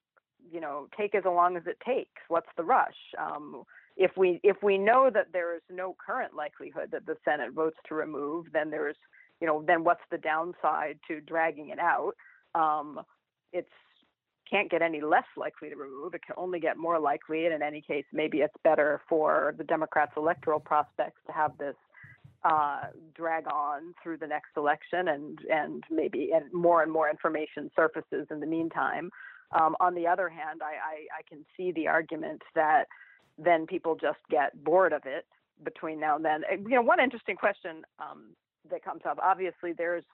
you 0.51 0.61
know 0.61 0.89
take 0.97 1.15
as 1.15 1.25
long 1.25 1.57
as 1.57 1.65
it 1.67 1.79
takes. 1.85 2.23
What's 2.29 2.49
the 2.57 2.65
rush? 2.65 2.97
Um, 3.19 3.65
if 3.97 4.13
we 4.17 4.41
if 4.43 4.57
we 4.63 4.79
know 4.79 5.11
that 5.13 5.29
there 5.33 5.55
is 5.55 5.63
no 5.69 5.97
current 6.05 6.35
likelihood 6.35 6.91
that 6.93 7.07
the 7.07 7.17
Senate 7.25 7.53
votes 7.53 7.77
to 7.89 7.95
remove, 7.95 8.47
then 8.53 8.71
there's 8.71 8.97
you 9.41 9.47
know 9.47 9.65
then 9.67 9.83
what's 9.83 10.01
the 10.11 10.19
downside 10.19 10.99
to 11.09 11.21
dragging 11.21 11.71
it 11.71 11.79
out? 11.79 12.13
Um, 12.55 13.01
it's 13.53 13.69
can't 14.51 14.71
get 14.71 14.83
any 14.83 15.01
less 15.01 15.25
likely 15.37 15.69
to 15.71 15.77
remove. 15.77 16.15
It 16.15 16.23
can 16.27 16.35
only 16.37 16.61
get 16.61 16.77
more 16.77 16.99
likely. 16.99 17.47
And 17.47 17.55
in 17.55 17.63
any 17.63 17.81
case, 17.81 18.05
maybe 18.13 18.39
it's 18.39 18.55
better 18.65 19.01
for 19.09 19.55
the 19.57 19.65
Democrats' 19.65 20.13
electoral 20.17 20.61
prospects 20.61 21.21
to 21.27 21.33
have 21.33 21.57
this 21.59 21.77
uh, 22.43 22.85
drag 23.15 23.47
on 23.47 23.95
through 24.03 24.17
the 24.17 24.27
next 24.27 24.51
election, 24.57 25.09
and 25.09 25.39
and 25.51 25.85
maybe 25.91 26.31
and 26.35 26.53
more 26.53 26.83
and 26.83 26.91
more 26.91 27.11
information 27.11 27.71
surfaces 27.77 28.27
in 28.31 28.41
the 28.41 28.47
meantime. 28.47 29.11
Um, 29.53 29.77
on 29.81 29.95
the 29.95 30.07
other 30.07 30.29
hand, 30.29 30.61
I, 30.63 30.67
I, 30.67 31.19
I 31.19 31.23
can 31.29 31.45
see 31.57 31.73
the 31.73 31.89
argument 31.89 32.41
that 32.55 32.85
then 33.37 33.67
people 33.67 33.97
just 33.97 34.21
get 34.31 34.63
bored 34.65 34.93
of 34.93 35.03
it 35.07 35.27
between 35.65 35.99
now 36.01 36.17
and 36.17 36.25
then. 36.25 36.43
You 36.51 36.77
know, 36.77 36.83
one 36.83 37.01
interesting 37.01 37.37
question 37.37 37.83
um, 37.99 38.31
that 38.71 38.85
comes 38.85 39.03
up. 39.09 39.19
Obviously, 39.23 39.73
there's 39.77 40.05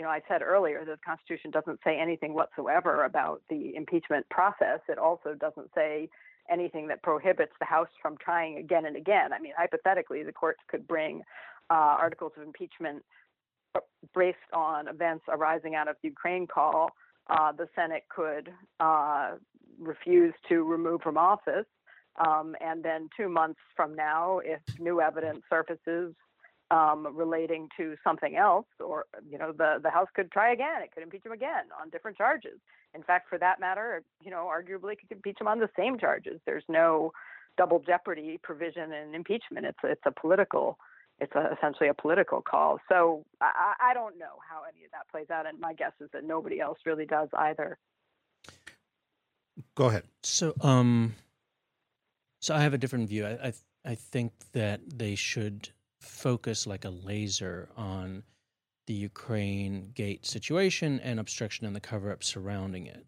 you 0.00 0.06
know, 0.06 0.12
I 0.12 0.22
said 0.28 0.40
earlier 0.40 0.82
that 0.86 0.92
the 0.92 1.04
Constitution 1.04 1.50
doesn't 1.50 1.78
say 1.84 1.98
anything 2.00 2.32
whatsoever 2.32 3.04
about 3.04 3.42
the 3.50 3.76
impeachment 3.76 4.26
process. 4.30 4.80
It 4.88 4.96
also 4.96 5.34
doesn't 5.38 5.68
say 5.74 6.08
anything 6.50 6.88
that 6.88 7.02
prohibits 7.02 7.52
the 7.58 7.66
House 7.66 7.90
from 8.00 8.16
trying 8.16 8.56
again 8.56 8.86
and 8.86 8.96
again. 8.96 9.34
I 9.34 9.38
mean, 9.38 9.52
hypothetically, 9.54 10.22
the 10.22 10.32
courts 10.32 10.60
could 10.68 10.88
bring 10.88 11.20
uh, 11.68 11.96
articles 12.00 12.32
of 12.38 12.44
impeachment 12.44 13.04
based 14.16 14.38
on 14.54 14.88
events 14.88 15.24
arising 15.28 15.74
out 15.74 15.86
of 15.86 15.96
the 16.02 16.08
Ukraine 16.08 16.46
call. 16.46 16.88
Uh, 17.28 17.52
the 17.52 17.68
Senate 17.76 18.04
could 18.08 18.50
uh, 18.80 19.32
refuse 19.78 20.32
to 20.48 20.62
remove 20.62 21.02
from 21.02 21.18
office. 21.18 21.66
Um, 22.26 22.56
and 22.62 22.82
then 22.82 23.10
two 23.14 23.28
months 23.28 23.60
from 23.76 23.94
now, 23.94 24.40
if 24.42 24.60
new 24.78 25.02
evidence 25.02 25.42
surfaces 25.50 26.14
um, 26.70 27.06
relating 27.16 27.68
to 27.76 27.96
something 28.04 28.36
else, 28.36 28.66
or 28.78 29.04
you 29.28 29.38
know, 29.38 29.52
the 29.52 29.80
the 29.82 29.90
House 29.90 30.08
could 30.14 30.30
try 30.30 30.52
again. 30.52 30.82
It 30.82 30.92
could 30.92 31.02
impeach 31.02 31.24
him 31.24 31.32
again 31.32 31.64
on 31.80 31.90
different 31.90 32.16
charges. 32.16 32.58
In 32.94 33.02
fact, 33.02 33.28
for 33.28 33.38
that 33.38 33.60
matter, 33.60 34.02
you 34.22 34.30
know, 34.30 34.48
arguably 34.50 34.96
could 34.98 35.10
impeach 35.10 35.40
him 35.40 35.48
on 35.48 35.58
the 35.58 35.70
same 35.76 35.98
charges. 35.98 36.40
There's 36.46 36.64
no 36.68 37.12
double 37.56 37.80
jeopardy 37.80 38.38
provision 38.42 38.92
in 38.92 39.14
impeachment. 39.14 39.66
It's 39.66 39.78
it's 39.82 40.02
a 40.06 40.12
political, 40.12 40.78
it's 41.18 41.34
a, 41.34 41.56
essentially 41.56 41.88
a 41.88 41.94
political 41.94 42.40
call. 42.40 42.78
So 42.88 43.24
I, 43.40 43.74
I 43.90 43.94
don't 43.94 44.18
know 44.18 44.38
how 44.48 44.62
any 44.62 44.84
of 44.84 44.92
that 44.92 45.08
plays 45.10 45.30
out, 45.30 45.46
and 45.46 45.58
my 45.58 45.74
guess 45.74 45.92
is 46.00 46.08
that 46.12 46.24
nobody 46.24 46.60
else 46.60 46.78
really 46.86 47.06
does 47.06 47.28
either. 47.36 47.78
Go 49.74 49.86
ahead. 49.86 50.04
So, 50.22 50.54
um, 50.62 51.14
so 52.40 52.54
I 52.54 52.60
have 52.60 52.74
a 52.74 52.78
different 52.78 53.08
view. 53.08 53.26
I, 53.26 53.48
I 53.48 53.52
I 53.84 53.94
think 53.94 54.32
that 54.52 54.80
they 54.86 55.14
should 55.14 55.70
focus 56.00 56.66
like 56.66 56.84
a 56.84 56.90
laser 56.90 57.68
on 57.76 58.22
the 58.86 58.94
Ukraine 58.94 59.92
gate 59.94 60.26
situation 60.26 61.00
and 61.00 61.20
obstruction 61.20 61.66
and 61.66 61.76
the 61.76 61.80
cover 61.80 62.10
up 62.10 62.24
surrounding 62.24 62.86
it. 62.86 63.06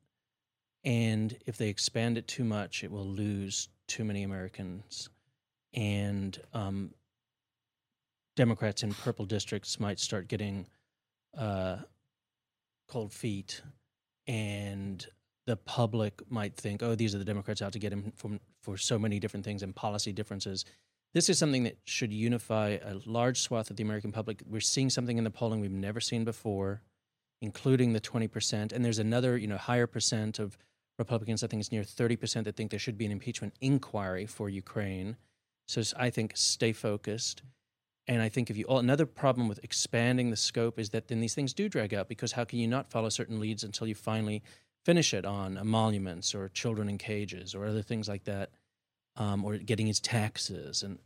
And 0.84 1.36
if 1.47 1.57
they 1.57 1.68
expand 1.68 2.18
it 2.18 2.28
too 2.28 2.45
much, 2.45 2.84
it 2.84 2.90
will 2.90 3.07
lose 3.07 3.68
too 3.88 4.05
many 4.05 4.22
Americans. 4.22 5.09
And 5.74 6.38
um, 6.53 6.93
Democrats 8.36 8.82
in 8.82 8.93
purple 8.95 9.24
districts 9.24 9.80
might 9.80 9.99
start 9.99 10.28
getting 10.28 10.66
uh, 11.36 11.78
cold 12.88 13.12
feet. 13.12 13.62
And 14.26 15.05
the 15.47 15.57
public 15.57 16.20
might 16.30 16.57
think, 16.57 16.82
oh, 16.82 16.95
these 16.95 17.14
are 17.14 17.18
the 17.18 17.24
Democrats 17.24 17.62
out 17.62 17.72
to 17.72 17.78
get 17.78 17.93
him 17.93 18.12
for 18.61 18.76
so 18.76 18.99
many 18.99 19.18
different 19.18 19.45
things 19.45 19.62
and 19.62 19.74
policy 19.74 20.12
differences 20.12 20.64
this 21.15 21.29
is 21.29 21.39
something 21.39 21.65
that 21.65 21.79
should 21.85 22.13
unify 22.13 22.79
a 22.83 22.97
large 23.05 23.41
swath 23.41 23.71
of 23.71 23.77
the 23.77 23.83
American 23.83 24.13
public. 24.13 24.43
We're 24.47 24.61
seeing 24.61 24.91
something 24.91 25.19
in 25.19 25.25
the 25.25 25.31
polling 25.31 25.61
we've 25.61 25.71
never 25.71 26.01
seen 26.01 26.25
before, 26.25 26.83
including 27.41 27.93
the 27.93 28.01
20%. 28.01 28.73
And 28.73 28.85
there's 28.85 28.99
another, 28.99 29.37
you 29.37 29.47
know, 29.47 29.59
higher 29.59 29.87
percent 29.87 30.39
of 30.39 30.57
Republicans, 30.99 31.43
I 31.43 31.47
think 31.47 31.61
it's 31.61 31.73
near 31.73 31.83
30% 31.83 32.45
that 32.45 32.57
think 32.57 32.71
there 32.71 32.79
should 32.79 32.99
be 32.99 33.07
an 33.07 33.13
impeachment 33.13 33.55
inquiry 33.61 34.27
for 34.27 34.49
Ukraine. 34.49 35.17
So 35.67 35.83
I 35.99 36.11
think 36.11 36.33
stay 36.37 36.73
focused. 36.73 37.43
And 38.07 38.21
I 38.21 38.29
think 38.29 38.51
if 38.51 38.57
you 38.57 38.65
all, 38.65 38.79
another 38.79 39.07
problem 39.07 39.49
with 39.49 39.63
expanding 39.63 40.31
the 40.31 40.37
scope 40.37 40.79
is 40.79 40.91
that 40.91 41.09
then 41.09 41.21
these 41.21 41.35
things 41.35 41.55
do 41.55 41.69
drag 41.69 41.95
out 41.95 42.09
because 42.09 42.33
how 42.33 42.45
can 42.45 42.59
you 42.59 42.67
not 42.67 42.91
follow 42.91 43.09
certain 43.09 43.39
leads 43.39 43.65
until 43.65 43.87
you 43.87 43.95
finally 43.95 44.43
finish 44.85 45.15
it 45.15 45.25
on 45.25 45.57
emoluments 45.57 46.35
or 46.35 46.49
children 46.49 46.89
in 46.89 46.99
cages 46.99 47.55
or 47.55 47.65
other 47.65 47.83
things 47.83 48.09
like 48.09 48.25
that? 48.25 48.51
Um, 49.17 49.45
or 49.45 49.59
getting 49.59 49.87
his 49.87 50.01
taxes 50.01 50.83
and 50.83 50.99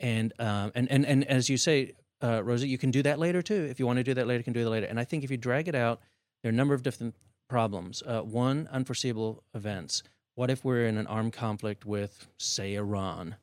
and 0.00 0.32
um, 0.38 0.72
and 0.74 0.90
and 0.90 1.06
and 1.06 1.24
as 1.28 1.48
you 1.48 1.56
say, 1.56 1.92
uh, 2.22 2.42
Rosie, 2.42 2.68
you 2.68 2.78
can 2.78 2.90
do 2.90 3.02
that 3.02 3.18
later 3.18 3.42
too. 3.42 3.66
If 3.70 3.78
you 3.78 3.86
want 3.86 3.98
to 3.98 4.04
do 4.04 4.14
that 4.14 4.26
later, 4.26 4.38
you 4.38 4.44
can 4.44 4.52
do 4.52 4.64
that 4.64 4.70
later. 4.70 4.86
And 4.86 4.98
I 4.98 5.04
think 5.04 5.24
if 5.24 5.30
you 5.30 5.36
drag 5.36 5.68
it 5.68 5.74
out, 5.74 6.00
there 6.42 6.50
are 6.50 6.54
a 6.54 6.56
number 6.56 6.74
of 6.74 6.82
different 6.82 7.14
problems. 7.48 8.02
Uh, 8.04 8.20
one, 8.20 8.68
unforeseeable 8.72 9.42
events. 9.54 10.02
What 10.34 10.50
if 10.50 10.64
we're 10.64 10.86
in 10.86 10.96
an 10.96 11.06
armed 11.06 11.34
conflict 11.34 11.84
with, 11.84 12.26
say, 12.38 12.74
Iran 12.74 13.36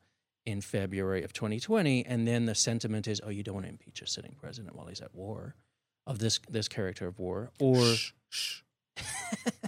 in 0.44 0.60
February 0.60 1.22
of 1.22 1.32
2020, 1.32 2.04
and 2.04 2.26
then 2.26 2.46
the 2.46 2.54
sentiment 2.54 3.06
is, 3.06 3.20
oh, 3.24 3.28
you 3.30 3.42
don't 3.42 3.54
want 3.54 3.66
to 3.66 3.70
impeach 3.70 4.02
a 4.02 4.06
sitting 4.06 4.34
president 4.40 4.74
while 4.74 4.86
he's 4.86 5.00
at 5.00 5.14
war, 5.14 5.54
of 6.06 6.18
this 6.18 6.40
this 6.50 6.66
character 6.66 7.06
of 7.06 7.18
war, 7.18 7.50
or 7.60 7.84
shh, 7.94 8.12
shh. 8.28 8.60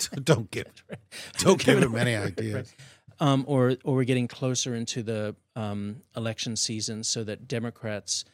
don't 0.24 0.50
give 0.50 0.66
don't 1.38 1.62
give 1.64 1.80
him 1.80 1.94
any 1.94 2.16
ideas 2.30 2.74
um, 3.22 3.44
or 3.46 3.76
or 3.84 3.94
we're 3.94 4.04
getting 4.04 4.26
closer 4.26 4.74
into 4.74 5.00
the 5.04 5.36
um, 5.54 6.02
election 6.16 6.56
season, 6.56 7.04
so 7.04 7.22
that 7.22 7.46
Democrats, 7.46 8.24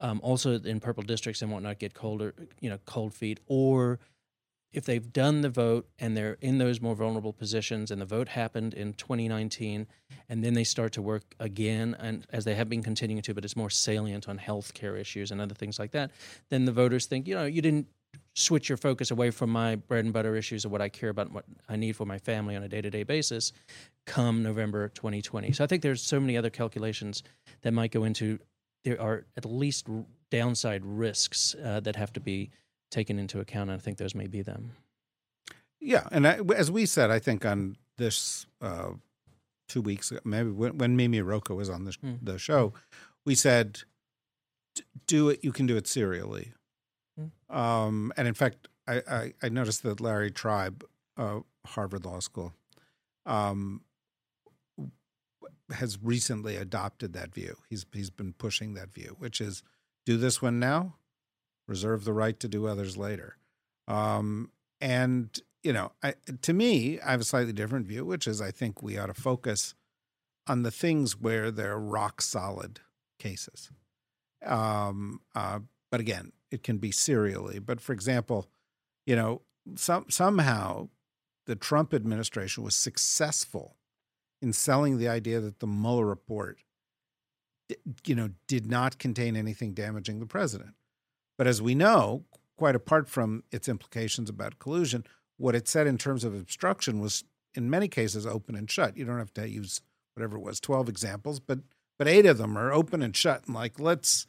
um, 0.00 0.20
also 0.22 0.60
in 0.60 0.78
purple 0.78 1.02
districts 1.02 1.42
and 1.42 1.50
whatnot, 1.50 1.80
get 1.80 1.94
colder, 1.94 2.32
you 2.60 2.70
know, 2.70 2.78
cold 2.86 3.12
feet, 3.12 3.40
or 3.48 3.98
if 4.72 4.84
they've 4.84 5.12
done 5.12 5.40
the 5.40 5.48
vote 5.48 5.88
and 5.98 6.16
they're 6.16 6.36
in 6.40 6.58
those 6.58 6.80
more 6.80 6.94
vulnerable 6.94 7.32
positions, 7.32 7.90
and 7.90 8.00
the 8.00 8.06
vote 8.06 8.28
happened 8.28 8.72
in 8.72 8.92
2019, 8.92 9.88
and 10.28 10.44
then 10.44 10.54
they 10.54 10.64
start 10.64 10.92
to 10.92 11.02
work 11.02 11.34
again, 11.40 11.96
and 11.98 12.24
as 12.30 12.44
they 12.44 12.54
have 12.54 12.68
been 12.68 12.84
continuing 12.84 13.22
to, 13.22 13.34
but 13.34 13.44
it's 13.44 13.56
more 13.56 13.70
salient 13.70 14.28
on 14.28 14.38
health 14.38 14.74
care 14.74 14.96
issues 14.96 15.32
and 15.32 15.40
other 15.40 15.54
things 15.56 15.76
like 15.80 15.90
that, 15.90 16.12
then 16.50 16.66
the 16.66 16.72
voters 16.72 17.06
think, 17.06 17.26
you 17.26 17.34
know, 17.34 17.46
you 17.46 17.62
didn't 17.62 17.88
switch 18.36 18.68
your 18.68 18.76
focus 18.76 19.10
away 19.10 19.30
from 19.30 19.50
my 19.50 19.76
bread 19.76 20.04
and 20.04 20.12
butter 20.12 20.36
issues 20.36 20.64
of 20.64 20.70
what 20.70 20.82
I 20.82 20.90
care 20.90 21.08
about 21.08 21.26
and 21.26 21.34
what 21.34 21.46
I 21.68 21.76
need 21.76 21.96
for 21.96 22.04
my 22.04 22.18
family 22.18 22.54
on 22.54 22.62
a 22.62 22.68
day 22.68 22.82
to 22.82 22.90
day 22.90 23.02
basis 23.02 23.52
come 24.04 24.42
November 24.42 24.88
2020. 24.90 25.52
So 25.52 25.64
I 25.64 25.66
think 25.66 25.82
there's 25.82 26.02
so 26.02 26.20
many 26.20 26.36
other 26.36 26.50
calculations 26.50 27.22
that 27.62 27.72
might 27.72 27.90
go 27.90 28.04
into 28.04 28.38
there 28.84 29.00
are 29.00 29.24
at 29.36 29.44
least 29.44 29.88
downside 30.30 30.84
risks 30.84 31.56
uh, 31.64 31.80
that 31.80 31.96
have 31.96 32.12
to 32.12 32.20
be 32.20 32.50
taken 32.90 33.18
into 33.18 33.40
account. 33.40 33.70
And 33.70 33.80
I 33.80 33.82
think 33.82 33.96
those 33.96 34.14
may 34.14 34.28
be 34.28 34.42
them. 34.42 34.72
Yeah. 35.80 36.06
And 36.12 36.26
I, 36.26 36.38
as 36.54 36.70
we 36.70 36.86
said, 36.86 37.10
I 37.10 37.18
think 37.18 37.44
on 37.44 37.76
this 37.96 38.46
uh, 38.60 38.90
two 39.68 39.82
weeks 39.82 40.10
ago, 40.10 40.20
maybe 40.24 40.50
when, 40.50 40.78
when 40.78 40.94
Mimi 40.94 41.20
Rocah 41.20 41.56
was 41.56 41.68
on 41.68 41.84
the, 41.84 41.92
mm. 41.92 42.18
the 42.22 42.38
show, 42.38 42.74
we 43.24 43.34
said, 43.34 43.80
do 45.06 45.30
it, 45.30 45.42
you 45.42 45.52
can 45.52 45.66
do 45.66 45.76
it 45.76 45.88
serially. 45.88 46.52
Mm. 47.18 47.56
Um, 47.56 48.12
and 48.16 48.28
in 48.28 48.34
fact, 48.34 48.68
I, 48.86 49.02
I, 49.08 49.32
I, 49.42 49.48
noticed 49.48 49.82
that 49.82 50.00
Larry 50.00 50.30
Tribe, 50.30 50.84
uh, 51.16 51.40
Harvard 51.66 52.04
Law 52.04 52.20
School, 52.20 52.52
um, 53.24 53.82
has 55.70 55.98
recently 56.02 56.56
adopted 56.56 57.12
that 57.14 57.34
view. 57.34 57.56
He's 57.68 57.86
he's 57.92 58.10
been 58.10 58.32
pushing 58.32 58.74
that 58.74 58.92
view, 58.92 59.16
which 59.18 59.40
is 59.40 59.62
do 60.04 60.16
this 60.16 60.40
one 60.40 60.58
now, 60.58 60.96
reserve 61.66 62.04
the 62.04 62.12
right 62.12 62.38
to 62.40 62.48
do 62.48 62.66
others 62.66 62.96
later. 62.96 63.36
Um, 63.88 64.50
and 64.80 65.36
you 65.62 65.72
know, 65.72 65.92
I, 66.02 66.14
to 66.42 66.52
me, 66.52 67.00
I 67.00 67.10
have 67.10 67.20
a 67.20 67.24
slightly 67.24 67.52
different 67.52 67.86
view, 67.86 68.04
which 68.04 68.26
is 68.26 68.40
I 68.40 68.50
think 68.50 68.82
we 68.82 68.98
ought 68.98 69.06
to 69.06 69.14
focus 69.14 69.74
on 70.46 70.62
the 70.62 70.70
things 70.70 71.18
where 71.18 71.50
they're 71.50 71.78
rock 71.78 72.22
solid 72.22 72.80
cases. 73.18 73.70
Um, 74.44 75.20
uh, 75.34 75.60
but 75.90 76.00
again, 76.00 76.32
it 76.50 76.62
can 76.62 76.78
be 76.78 76.90
serially. 76.90 77.58
But 77.58 77.80
for 77.80 77.92
example, 77.92 78.46
you 79.04 79.16
know, 79.16 79.42
some 79.74 80.06
somehow 80.08 80.88
the 81.46 81.56
Trump 81.56 81.94
administration 81.94 82.64
was 82.64 82.74
successful 82.74 83.76
in 84.42 84.52
selling 84.52 84.98
the 84.98 85.08
idea 85.08 85.40
that 85.40 85.60
the 85.60 85.66
Mueller 85.66 86.06
report, 86.06 86.58
you 88.04 88.14
know, 88.14 88.30
did 88.46 88.66
not 88.66 88.98
contain 88.98 89.36
anything 89.36 89.72
damaging 89.72 90.20
the 90.20 90.26
president. 90.26 90.74
But 91.38 91.46
as 91.46 91.62
we 91.62 91.74
know, 91.74 92.24
quite 92.56 92.74
apart 92.74 93.08
from 93.08 93.44
its 93.50 93.68
implications 93.68 94.30
about 94.30 94.58
collusion, 94.58 95.04
what 95.36 95.54
it 95.54 95.68
said 95.68 95.86
in 95.86 95.98
terms 95.98 96.24
of 96.24 96.34
obstruction 96.34 97.00
was 97.00 97.24
in 97.54 97.70
many 97.70 97.88
cases 97.88 98.26
open 98.26 98.54
and 98.54 98.70
shut. 98.70 98.96
You 98.96 99.04
don't 99.04 99.18
have 99.18 99.34
to 99.34 99.48
use 99.48 99.80
whatever 100.14 100.36
it 100.36 100.42
was, 100.42 100.60
12 100.60 100.88
examples, 100.88 101.40
but 101.40 101.60
but 101.98 102.08
eight 102.08 102.26
of 102.26 102.36
them 102.36 102.58
are 102.58 102.72
open 102.72 103.02
and 103.02 103.16
shut 103.16 103.46
and 103.46 103.54
like 103.54 103.80
let's 103.80 104.26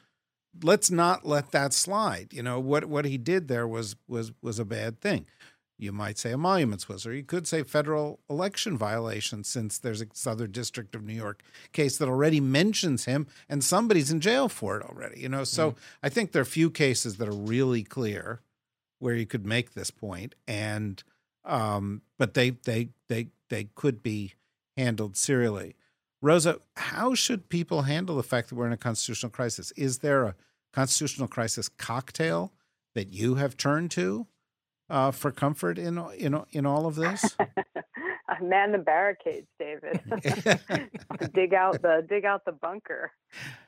let's 0.64 0.91
not 0.91 1.26
let 1.26 1.51
that 1.51 1.74
slide. 1.74 2.34
You 2.34 2.43
know, 2.43 2.60
what 2.60 2.86
what 2.86 3.05
he 3.05 3.18
did 3.18 3.47
there 3.47 3.68
was 3.68 3.95
was 4.08 4.32
was 4.41 4.60
a 4.60 4.66
bad 4.66 5.01
thing. 5.01 5.26
You 5.80 5.91
might 5.91 6.18
say 6.18 6.34
emoluments 6.34 6.89
was, 6.89 7.05
or 7.05 7.14
you 7.14 7.24
could 7.24 7.47
say 7.47 7.62
federal 7.62 8.20
election 8.28 8.76
violation, 8.78 9.43
since 9.43 9.78
there's 9.78 10.01
a 10.01 10.08
Southern 10.14 10.51
District 10.51 10.95
of 10.95 11.03
New 11.03 11.14
York 11.14 11.43
case 11.72 11.99
that 11.99 12.08
already 12.08 12.39
mentions 12.39 13.05
him, 13.05 13.28
and 13.47 13.64
somebody's 13.64 14.10
in 14.10 14.20
jail 14.20 14.49
for 14.49 14.78
it 14.78 14.84
already. 14.84 15.22
You 15.22 15.30
know, 15.30 15.43
so 15.43 15.72
mm. 15.72 15.76
I 16.01 16.10
think 16.10 16.32
there 16.32 16.41
are 16.41 16.45
few 16.45 16.72
cases 16.72 17.18
that 17.18 17.28
are 17.28 17.32
really 17.32 17.84
clear 17.84 18.41
where 18.97 19.14
you 19.14 19.28
could 19.28 19.45
make 19.45 19.74
this 19.74 19.91
point, 19.91 20.34
and 20.47 21.03
um, 21.45 22.01
but 22.18 22.34
they 22.34 22.51
they 22.51 22.89
they 23.08 23.28
they 23.49 23.66
could 23.76 24.01
be 24.01 24.34
handled 24.76 25.16
serially. 25.16 25.76
Rosa, 26.22 26.59
how 26.76 27.13
should 27.13 27.49
people 27.49 27.84
handle 27.84 28.15
the 28.15 28.24
fact 28.24 28.49
that 28.49 28.55
we're 28.55 28.68
in 28.68 28.74
a 28.74 28.78
constitutional 28.78 29.30
crisis? 29.30 29.72
Is 29.72 29.99
there 29.99 30.26
a 30.26 30.36
constitutional 30.74 31.28
crisis 31.28 31.70
cocktail 31.70 32.53
that 32.95 33.09
you 33.09 33.36
have 33.36 33.55
turned 33.57 33.91
to? 33.91 34.28
uh, 34.89 35.11
for 35.11 35.32
comfort 35.32 35.78
in 35.78 35.97
in 36.18 36.39
in 36.51 36.65
all 36.65 36.86
of 36.86 36.95
this? 36.95 37.36
Man 38.41 38.72
the 38.72 38.78
barricades, 38.78 39.47
David. 39.57 40.01
dig 41.34 41.53
out 41.53 41.82
the 41.82 42.05
dig 42.07 42.26
out 42.26 42.45
the 42.45 42.51
bunker. 42.51 43.11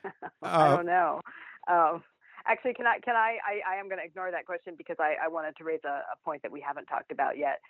I 0.42 0.46
uh, 0.46 0.76
don't 0.76 0.86
know. 0.86 1.20
Um, 1.68 2.02
actually, 2.46 2.74
can 2.74 2.86
I 2.86 2.98
can 3.00 3.16
I 3.16 3.38
I, 3.44 3.74
I 3.74 3.80
am 3.80 3.88
going 3.88 3.98
to 3.98 4.04
ignore 4.04 4.30
that 4.30 4.46
question 4.46 4.74
because 4.76 4.96
I, 5.00 5.16
I 5.24 5.28
wanted 5.28 5.56
to 5.56 5.64
raise 5.64 5.80
a, 5.84 5.88
a 6.12 6.24
point 6.24 6.42
that 6.42 6.52
we 6.52 6.60
haven't 6.60 6.86
talked 6.86 7.10
about 7.10 7.38
yet. 7.38 7.60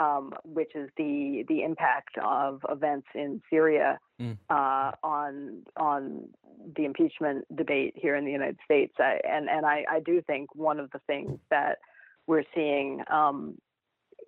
Um, 0.00 0.32
which 0.44 0.74
is 0.74 0.88
the 0.96 1.44
the 1.46 1.62
impact 1.62 2.16
of 2.24 2.62
events 2.70 3.06
in 3.14 3.42
Syria 3.50 3.98
mm. 4.18 4.34
uh, 4.48 4.92
on 5.02 5.62
on 5.76 6.26
the 6.74 6.86
impeachment 6.86 7.44
debate 7.54 7.92
here 7.96 8.16
in 8.16 8.24
the 8.24 8.30
United 8.30 8.56
States. 8.64 8.94
I, 8.98 9.20
and 9.28 9.50
and 9.50 9.66
I, 9.66 9.84
I 9.90 10.00
do 10.00 10.22
think 10.22 10.54
one 10.54 10.80
of 10.80 10.90
the 10.92 11.00
things 11.06 11.38
that 11.50 11.80
we're 12.26 12.44
seeing 12.54 13.02
um, 13.12 13.58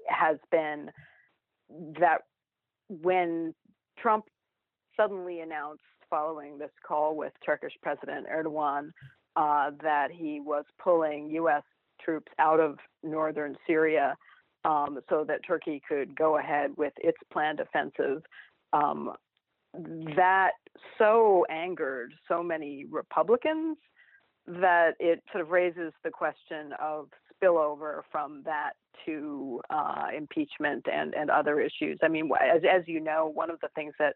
has 0.08 0.36
been 0.50 0.90
that 1.98 2.18
when 2.88 3.54
Trump 3.98 4.26
suddenly 4.94 5.40
announced 5.40 5.80
following 6.10 6.58
this 6.58 6.70
call 6.86 7.16
with 7.16 7.32
Turkish 7.46 7.72
President 7.82 8.26
Erdogan 8.28 8.90
uh, 9.36 9.70
that 9.82 10.10
he 10.10 10.38
was 10.38 10.66
pulling 10.78 11.30
U.S. 11.30 11.62
troops 12.04 12.30
out 12.38 12.60
of 12.60 12.76
northern 13.02 13.56
Syria 13.66 14.16
um, 14.64 15.00
so 15.08 15.24
that 15.24 15.40
Turkey 15.46 15.82
could 15.86 16.16
go 16.16 16.38
ahead 16.38 16.70
with 16.76 16.92
its 16.98 17.18
planned 17.32 17.60
offensive. 17.60 18.22
Um, 18.72 19.12
that 20.16 20.52
so 20.98 21.46
angered 21.50 22.12
so 22.28 22.42
many 22.42 22.84
Republicans 22.90 23.76
that 24.46 24.92
it 24.98 25.22
sort 25.32 25.42
of 25.42 25.50
raises 25.50 25.92
the 26.04 26.10
question 26.10 26.72
of 26.80 27.08
spillover 27.32 28.02
from 28.10 28.42
that 28.44 28.72
to 29.06 29.60
uh, 29.70 30.06
impeachment 30.16 30.86
and, 30.92 31.14
and 31.14 31.30
other 31.30 31.60
issues. 31.60 31.98
I 32.02 32.08
mean, 32.08 32.30
as, 32.40 32.62
as 32.70 32.82
you 32.86 33.00
know, 33.00 33.30
one 33.32 33.50
of 33.50 33.60
the 33.60 33.68
things 33.74 33.94
that 33.98 34.14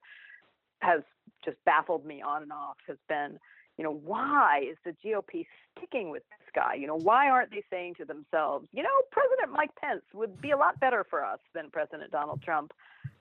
has 0.80 1.00
just 1.44 1.56
baffled 1.64 2.04
me 2.04 2.22
on 2.22 2.42
and 2.42 2.52
off 2.52 2.76
has 2.86 2.98
been, 3.08 3.38
you 3.76 3.84
know, 3.84 3.92
why 3.92 4.62
is 4.70 4.76
the 4.84 4.92
GOP 5.04 5.46
sticking 5.76 6.10
with 6.10 6.22
this 6.30 6.48
guy? 6.54 6.74
You 6.74 6.86
know, 6.86 6.96
why 6.96 7.28
aren't 7.28 7.50
they 7.50 7.62
saying 7.70 7.94
to 7.96 8.04
themselves, 8.04 8.68
you 8.72 8.82
know, 8.82 8.88
President 9.10 9.52
Mike 9.52 9.74
Pence 9.76 10.02
would 10.14 10.40
be 10.40 10.52
a 10.52 10.56
lot 10.56 10.80
better 10.80 11.04
for 11.08 11.24
us 11.24 11.38
than 11.54 11.70
President 11.70 12.10
Donald 12.10 12.42
Trump? 12.42 12.72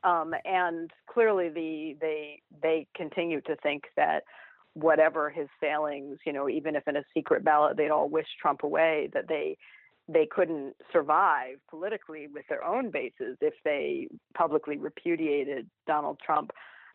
Um, 0.03 0.33
and 0.45 0.91
clearly, 1.07 1.49
the 1.49 1.97
they 1.99 2.41
they 2.61 2.87
continue 2.95 3.41
to 3.41 3.55
think 3.57 3.85
that 3.95 4.23
whatever 4.73 5.29
his 5.29 5.47
failings, 5.59 6.19
you 6.25 6.33
know, 6.33 6.47
even 6.47 6.75
if 6.75 6.87
in 6.87 6.97
a 6.97 7.03
secret 7.13 7.43
ballot 7.43 7.77
they'd 7.77 7.89
all 7.89 8.09
wish 8.09 8.27
Trump 8.41 8.63
away, 8.63 9.09
that 9.13 9.27
they 9.27 9.57
they 10.07 10.27
couldn't 10.29 10.75
survive 10.93 11.57
politically 11.69 12.27
with 12.27 12.45
their 12.47 12.63
own 12.63 12.91
bases 12.91 13.37
if 13.41 13.55
they 13.63 14.07
publicly 14.35 14.77
repudiated 14.77 15.67
Donald 15.87 16.19
Trump. 16.23 16.51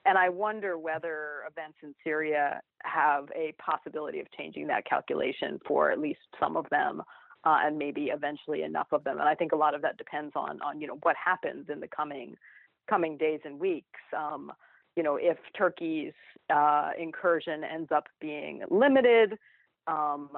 And 0.06 0.16
I 0.16 0.28
wonder 0.28 0.78
whether 0.78 1.42
events 1.50 1.78
in 1.82 1.94
Syria 2.02 2.60
have 2.82 3.28
a 3.36 3.52
possibility 3.62 4.20
of 4.20 4.26
changing 4.36 4.66
that 4.68 4.86
calculation 4.86 5.58
for 5.66 5.90
at 5.90 5.98
least 5.98 6.20
some 6.38 6.56
of 6.56 6.66
them, 6.70 7.02
uh, 7.44 7.58
and 7.62 7.78
maybe 7.78 8.06
eventually 8.06 8.62
enough 8.62 8.88
of 8.92 9.04
them. 9.04 9.18
And 9.18 9.28
I 9.28 9.34
think 9.34 9.52
a 9.52 9.56
lot 9.56 9.74
of 9.74 9.82
that 9.82 9.98
depends 9.98 10.32
on 10.34 10.60
on 10.62 10.80
you 10.80 10.86
know 10.86 10.98
what 11.02 11.16
happens 11.22 11.66
in 11.68 11.80
the 11.80 11.88
coming 11.88 12.36
coming 12.88 13.16
days 13.16 13.40
and 13.44 13.58
weeks. 13.60 14.00
Um, 14.16 14.52
you 14.96 15.02
know, 15.02 15.16
if 15.16 15.38
Turkey's 15.58 16.14
uh, 16.52 16.90
incursion 16.98 17.62
ends 17.62 17.90
up 17.94 18.06
being 18.20 18.62
limited, 18.70 19.38
um, 19.86 20.30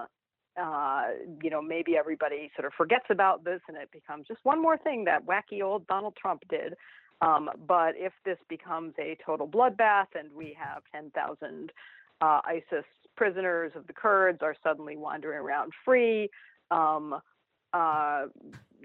uh, 0.61 1.05
you 1.43 1.51
know, 1.51 1.63
maybe 1.63 1.97
everybody 1.97 2.51
sort 2.55 2.67
of 2.67 2.73
forgets 2.77 3.07
about 3.11 3.45
this 3.45 3.61
and 3.69 3.77
it 3.77 3.91
becomes 3.91 4.27
just 4.27 4.41
one 4.43 4.61
more 4.61 4.77
thing 4.77 5.05
that 5.05 5.25
wacky 5.27 5.63
old 5.63 5.87
Donald 5.87 6.15
Trump 6.21 6.43
did. 6.51 6.75
Um, 7.23 7.49
but 7.67 7.95
if 7.97 8.13
this 8.25 8.39
becomes 8.49 8.95
a 8.99 9.17
total 9.25 9.47
bloodbath 9.47 10.09
and 10.19 10.29
we 10.35 10.57
have 10.59 10.83
10,000 10.93 11.73
uh, 12.21 12.41
ISIS 12.45 12.85
prisoners 13.17 13.73
of 13.77 13.87
the 13.87 13.93
Kurds 13.93 14.39
are 14.43 14.57
suddenly 14.63 14.97
wandering 14.97 15.39
around 15.39 15.73
free, 15.85 16.29
um, 16.73 17.21
uh, 17.73 18.27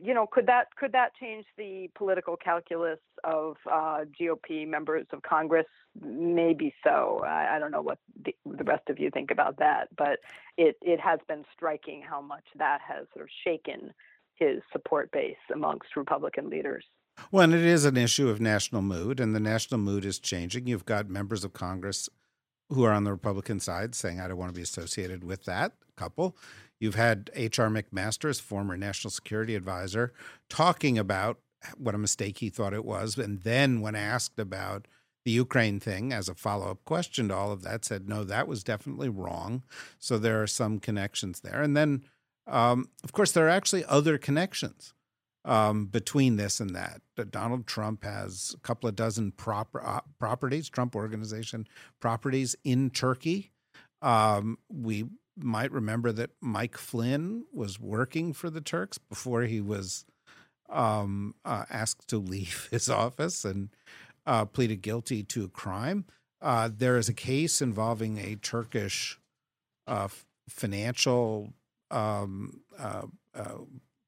you 0.01 0.13
know, 0.13 0.27
could 0.27 0.45
that 0.45 0.67
could 0.75 0.91
that 0.93 1.13
change 1.19 1.45
the 1.57 1.89
political 1.95 2.37
calculus 2.37 2.99
of 3.23 3.57
uh, 3.69 4.05
GOP 4.19 4.67
members 4.67 5.07
of 5.11 5.21
Congress? 5.23 5.65
Maybe 5.99 6.73
so. 6.83 7.23
I, 7.25 7.55
I 7.55 7.59
don't 7.59 7.71
know 7.71 7.81
what 7.81 7.97
the, 8.23 8.33
the, 8.45 8.63
rest 8.63 8.89
of 8.89 8.99
you 8.99 9.09
think 9.09 9.31
about 9.31 9.57
that, 9.57 9.89
but 9.97 10.19
it 10.57 10.77
it 10.81 10.99
has 10.99 11.19
been 11.27 11.43
striking 11.53 12.01
how 12.01 12.21
much 12.21 12.45
that 12.57 12.79
has 12.87 13.07
sort 13.13 13.23
of 13.23 13.29
shaken 13.43 13.91
his 14.35 14.61
support 14.71 15.11
base 15.11 15.35
amongst 15.53 15.95
Republican 15.95 16.49
leaders. 16.49 16.85
Well, 17.31 17.53
it 17.53 17.63
is 17.63 17.85
an 17.85 17.97
issue 17.97 18.29
of 18.29 18.39
national 18.39 18.81
mood, 18.81 19.19
and 19.19 19.35
the 19.35 19.39
national 19.39 19.79
mood 19.79 20.05
is 20.05 20.19
changing. 20.19 20.67
You've 20.67 20.85
got 20.85 21.09
members 21.09 21.43
of 21.43 21.53
Congress 21.53 22.09
who 22.69 22.83
are 22.83 22.93
on 22.93 23.03
the 23.03 23.11
Republican 23.11 23.59
side 23.59 23.95
saying, 23.95 24.19
I 24.19 24.27
don't 24.27 24.37
want 24.37 24.49
to 24.49 24.55
be 24.55 24.61
associated 24.61 25.23
with 25.23 25.45
that 25.45 25.73
couple. 25.95 26.37
You've 26.79 26.95
had 26.95 27.31
H.R. 27.33 27.69
McMaster, 27.69 28.29
as 28.29 28.39
former 28.39 28.77
national 28.77 29.11
security 29.11 29.55
advisor, 29.55 30.13
talking 30.49 30.97
about 30.97 31.39
what 31.77 31.95
a 31.95 31.99
mistake 31.99 32.37
he 32.37 32.49
thought 32.49 32.73
it 32.73 32.85
was. 32.85 33.17
And 33.17 33.41
then, 33.41 33.81
when 33.81 33.95
asked 33.95 34.39
about 34.39 34.87
the 35.25 35.31
Ukraine 35.31 35.79
thing 35.79 36.13
as 36.13 36.29
a 36.29 36.35
follow 36.35 36.69
up 36.69 36.85
question 36.85 37.29
to 37.29 37.35
all 37.35 37.51
of 37.51 37.63
that, 37.63 37.83
said, 37.83 38.07
no, 38.07 38.23
that 38.23 38.47
was 38.47 38.63
definitely 38.63 39.09
wrong. 39.09 39.63
So 39.97 40.17
there 40.17 40.41
are 40.41 40.47
some 40.47 40.79
connections 40.79 41.41
there. 41.41 41.61
And 41.61 41.75
then, 41.75 42.03
um, 42.45 42.89
of 43.03 43.11
course, 43.11 43.31
there 43.31 43.47
are 43.47 43.49
actually 43.49 43.83
other 43.85 44.17
connections 44.17 44.93
um, 45.47 45.85
between 45.85 46.35
this 46.35 46.59
and 46.59 46.75
that. 46.75 47.01
Donald 47.31 47.65
Trump 47.65 48.03
has 48.03 48.53
a 48.55 48.59
couple 48.59 48.87
of 48.89 48.95
dozen 48.95 49.31
proper, 49.31 49.81
uh, 49.83 50.01
properties, 50.19 50.69
Trump 50.69 50.95
Organization 50.95 51.65
properties 51.99 52.55
in 52.63 52.89
Turkey. 52.89 53.51
Um, 54.01 54.59
we 54.69 55.05
might 55.37 55.71
remember 55.71 56.11
that 56.11 56.31
Mike 56.41 56.77
Flynn 56.77 57.45
was 57.53 57.79
working 57.79 58.33
for 58.33 58.49
the 58.49 58.61
Turks 58.61 58.97
before 58.97 59.43
he 59.43 59.61
was 59.61 60.05
um, 60.69 61.33
uh, 61.45 61.63
asked 61.69 62.09
to 62.09 62.17
leave 62.17 62.67
his 62.71 62.89
office 62.89 63.45
and 63.45 63.69
uh, 64.25 64.43
pleaded 64.43 64.81
guilty 64.81 65.23
to 65.23 65.45
a 65.45 65.49
crime. 65.49 66.05
Uh, 66.41 66.69
there 66.75 66.97
is 66.97 67.07
a 67.07 67.13
case 67.13 67.61
involving 67.61 68.17
a 68.17 68.35
Turkish 68.35 69.17
uh, 69.87 70.09
financial 70.49 71.53
um, 71.89 72.59
uh, 72.77 73.03
uh, 73.33 73.59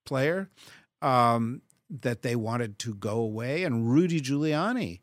player 0.06 0.50
um, 1.02 1.62
that 1.90 2.22
they 2.22 2.36
wanted 2.36 2.80
to 2.80 2.94
go 2.94 3.20
away, 3.20 3.64
and 3.64 3.90
Rudy 3.90 4.22
Giuliani 4.22 5.00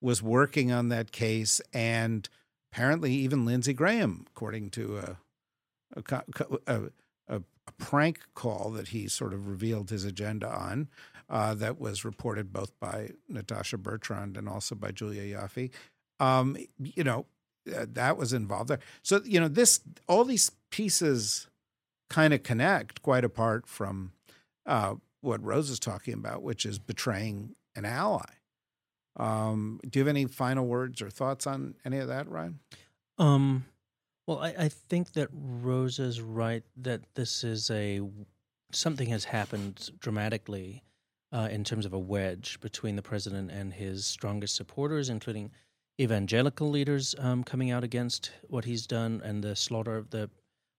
was 0.00 0.22
working 0.22 0.70
on 0.72 0.88
that 0.90 1.12
case, 1.12 1.60
and 1.72 2.28
apparently 2.70 3.12
even 3.12 3.46
Lindsey 3.46 3.72
Graham, 3.72 4.26
according 4.28 4.70
to 4.70 4.98
a 4.98 5.16
a, 5.96 6.22
a, 6.66 6.82
a, 7.28 7.42
prank 7.78 8.20
call 8.34 8.70
that 8.70 8.88
he 8.88 9.08
sort 9.08 9.32
of 9.32 9.48
revealed 9.48 9.90
his 9.90 10.04
agenda 10.04 10.48
on 10.48 10.88
uh, 11.28 11.54
that 11.54 11.80
was 11.80 12.04
reported 12.04 12.52
both 12.52 12.78
by 12.78 13.10
Natasha 13.28 13.78
Bertrand 13.78 14.36
and 14.36 14.48
also 14.48 14.74
by 14.74 14.90
Julia 14.92 15.38
Ioffe. 15.38 15.70
Um, 16.20 16.56
you 16.78 17.04
know, 17.04 17.26
uh, 17.74 17.86
that 17.88 18.16
was 18.16 18.32
involved 18.32 18.70
there. 18.70 18.78
So 19.02 19.20
you 19.24 19.40
know 19.40 19.48
this 19.48 19.80
all 20.08 20.24
these 20.24 20.50
pieces 20.70 21.48
kind 22.08 22.32
of 22.32 22.42
connect 22.42 23.02
quite 23.02 23.24
apart 23.24 23.66
from 23.66 24.12
uh, 24.64 24.94
what 25.26 25.44
Rose 25.44 25.70
is 25.70 25.78
talking 25.78 26.14
about, 26.14 26.42
which 26.42 26.64
is 26.64 26.78
betraying 26.78 27.54
an 27.74 27.84
ally. 27.84 28.24
Um, 29.16 29.80
do 29.88 29.98
you 29.98 30.04
have 30.04 30.08
any 30.08 30.26
final 30.26 30.66
words 30.66 31.02
or 31.02 31.10
thoughts 31.10 31.46
on 31.46 31.74
any 31.84 31.98
of 31.98 32.08
that, 32.08 32.28
Ryan? 32.28 32.60
Um, 33.18 33.64
well, 34.26 34.38
I, 34.38 34.54
I 34.58 34.68
think 34.68 35.12
that 35.12 35.28
Rose 35.32 35.98
is 35.98 36.20
right 36.20 36.62
that 36.76 37.02
this 37.14 37.44
is 37.44 37.70
a 37.70 38.00
something 38.72 39.08
has 39.08 39.24
happened 39.24 39.90
dramatically 40.00 40.82
uh, 41.32 41.48
in 41.50 41.64
terms 41.64 41.86
of 41.86 41.92
a 41.92 41.98
wedge 41.98 42.60
between 42.60 42.96
the 42.96 43.02
president 43.02 43.50
and 43.50 43.72
his 43.72 44.04
strongest 44.04 44.56
supporters, 44.56 45.08
including 45.08 45.50
evangelical 46.00 46.68
leaders 46.68 47.14
um, 47.18 47.42
coming 47.42 47.70
out 47.70 47.84
against 47.84 48.32
what 48.48 48.64
he's 48.64 48.86
done 48.86 49.22
and 49.24 49.42
the 49.42 49.56
slaughter 49.56 49.96
of 49.96 50.10
the 50.10 50.30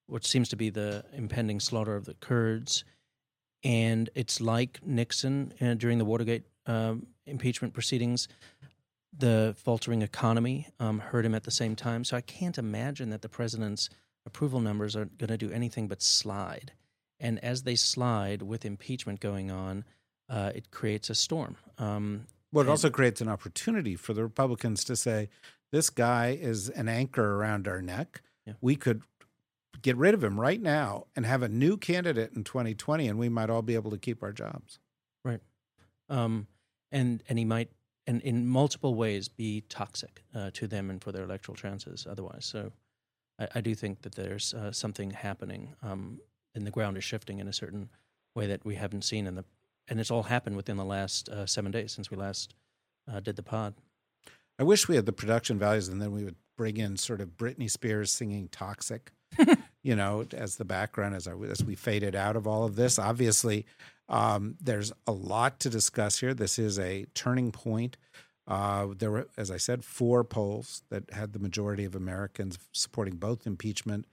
what 0.08 0.26
seems 0.26 0.48
to 0.48 0.56
be 0.56 0.70
the 0.70 1.04
impending 1.14 1.60
slaughter 1.60 1.96
of 1.96 2.06
the 2.06 2.14
Kurds. 2.16 2.86
And 3.64 4.10
it's 4.16 4.40
like 4.40 4.80
Nixon 4.86 5.54
uh, 5.60 5.74
during 5.74 5.98
the 5.98 6.06
Watergate 6.06 6.44
um, 6.66 7.08
impeachment 7.26 7.74
proceedings. 7.74 8.28
The 9.18 9.56
faltering 9.58 10.02
economy 10.02 10.68
um, 10.80 11.00
hurt 11.00 11.26
him 11.26 11.34
at 11.34 11.44
the 11.44 11.52
same 11.52 11.76
time. 11.76 12.04
So 12.04 12.16
I 12.16 12.22
can't 12.22 12.58
imagine 12.58 13.10
that 13.10 13.22
the 13.22 13.30
president's 13.30 13.90
approval 14.26 14.60
numbers 14.60 14.96
are 14.96 15.06
going 15.06 15.30
to 15.30 15.38
do 15.38 15.52
anything 15.52 15.88
but 15.88 16.02
slide. 16.02 16.74
And 17.20 17.44
as 17.44 17.64
they 17.64 17.76
slide 17.76 18.44
with 18.44 18.64
impeachment 18.64 19.20
going 19.20 19.50
on, 19.50 19.86
uh, 20.30 20.52
it 20.54 20.70
creates 20.70 21.10
a 21.10 21.16
storm. 21.16 21.56
Um, 21.80 22.28
well, 22.52 22.66
it 22.66 22.70
also 22.70 22.90
creates 22.90 23.22
an 23.22 23.28
opportunity 23.28 23.96
for 23.96 24.14
the 24.14 24.24
Republicans 24.24 24.84
to 24.86 24.96
say, 24.96 25.30
this 25.72 25.90
guy 25.90 26.38
is 26.40 26.70
an 26.70 26.88
anchor 26.88 27.36
around 27.36 27.68
our 27.68 27.82
neck. 27.82 28.22
Yeah. 28.46 28.54
We 28.62 28.76
could 28.76 29.02
get 29.88 29.98
rid 29.98 30.14
of 30.14 30.22
him 30.22 30.40
right 30.40 30.62
now 30.62 31.08
and 31.16 31.26
have 31.26 31.42
a 31.42 31.48
new 31.48 31.78
candidate 31.78 32.34
in 32.36 32.44
2020, 32.44 33.08
and 33.08 33.18
we 33.18 33.30
might 33.30 33.50
all 33.50 33.62
be 33.62 33.76
able 33.76 33.90
to 33.92 33.98
keep 33.98 34.22
our 34.22 34.34
jobs. 34.34 34.80
Right. 35.24 35.40
Um, 36.10 36.48
and 36.92 37.24
and 37.30 37.40
he 37.40 37.46
might 37.46 37.70
and 38.06 38.22
in 38.22 38.48
multiple 38.48 38.96
ways 38.96 39.30
be 39.30 39.62
toxic 39.70 40.24
uh, 40.36 40.52
to 40.54 40.68
them 40.68 40.90
and 40.90 41.02
for 41.02 41.12
their 41.12 41.24
electoral 41.24 41.56
chances 41.56 42.06
otherwise. 42.10 42.46
So 42.46 42.72
I, 43.40 43.48
I 43.56 43.62
do 43.62 43.76
think 43.76 44.02
that 44.02 44.16
there's 44.16 44.54
uh, 44.54 44.72
something 44.72 45.12
happening, 45.12 45.76
um, 45.82 46.20
and 46.54 46.68
the 46.68 46.72
ground 46.72 46.98
is 46.98 47.04
shifting 47.04 47.40
in 47.40 47.48
a 47.48 47.54
certain 47.54 47.90
way 48.36 48.48
that 48.48 48.66
we 48.66 48.76
haven't 48.76 49.04
seen 49.04 49.26
in 49.26 49.36
the, 49.36 49.46
and 49.88 50.00
it's 50.00 50.12
all 50.12 50.24
happened 50.24 50.58
within 50.58 50.76
the 50.76 50.86
last 50.86 51.30
uh, 51.30 51.46
seven 51.46 51.72
days 51.72 51.94
since 51.94 52.12
we 52.12 52.18
last 52.18 52.56
uh, 53.12 53.22
did 53.22 53.38
the 53.38 53.44
pod. 53.44 53.74
I 54.60 54.64
wish 54.64 54.88
we 54.88 54.96
had 54.96 55.06
the 55.06 55.14
production 55.14 55.58
values, 55.58 55.88
and 55.88 56.02
then 56.02 56.12
we 56.12 56.26
would 56.26 56.36
bring 56.58 56.78
in 56.78 56.98
sort 56.98 57.22
of 57.22 57.38
Britney 57.38 57.70
Spears 57.70 58.12
singing 58.12 58.50
"Toxic," 58.50 59.12
you 59.88 59.96
know, 59.96 60.26
as 60.34 60.58
the 60.58 60.66
background 60.66 61.16
as 61.16 61.28
our, 61.28 61.46
as 61.46 61.64
we 61.64 61.74
faded 61.74 62.14
out 62.14 62.36
of 62.36 62.46
all 62.46 62.66
of 62.66 62.76
this. 62.76 63.00
Obviously, 63.00 63.66
um, 64.10 64.58
there's 64.60 64.92
a 65.08 65.14
lot 65.14 65.62
to 65.62 65.70
discuss 65.70 66.20
here. 66.20 66.34
This 66.34 66.60
is 66.60 66.78
a 66.78 67.06
turning 67.14 67.54
point. 67.54 67.96
Uh, 68.46 68.88
there 68.98 69.12
were, 69.12 69.28
as 69.38 69.50
I 69.50 69.56
said, 69.56 69.86
four 69.86 70.26
polls 70.26 70.84
that 70.90 71.10
had 71.14 71.32
the 71.32 71.40
majority 71.40 71.86
of 71.86 71.96
Americans 71.96 72.60
supporting 72.74 73.16
both 73.16 73.48
impeachment 73.48 74.08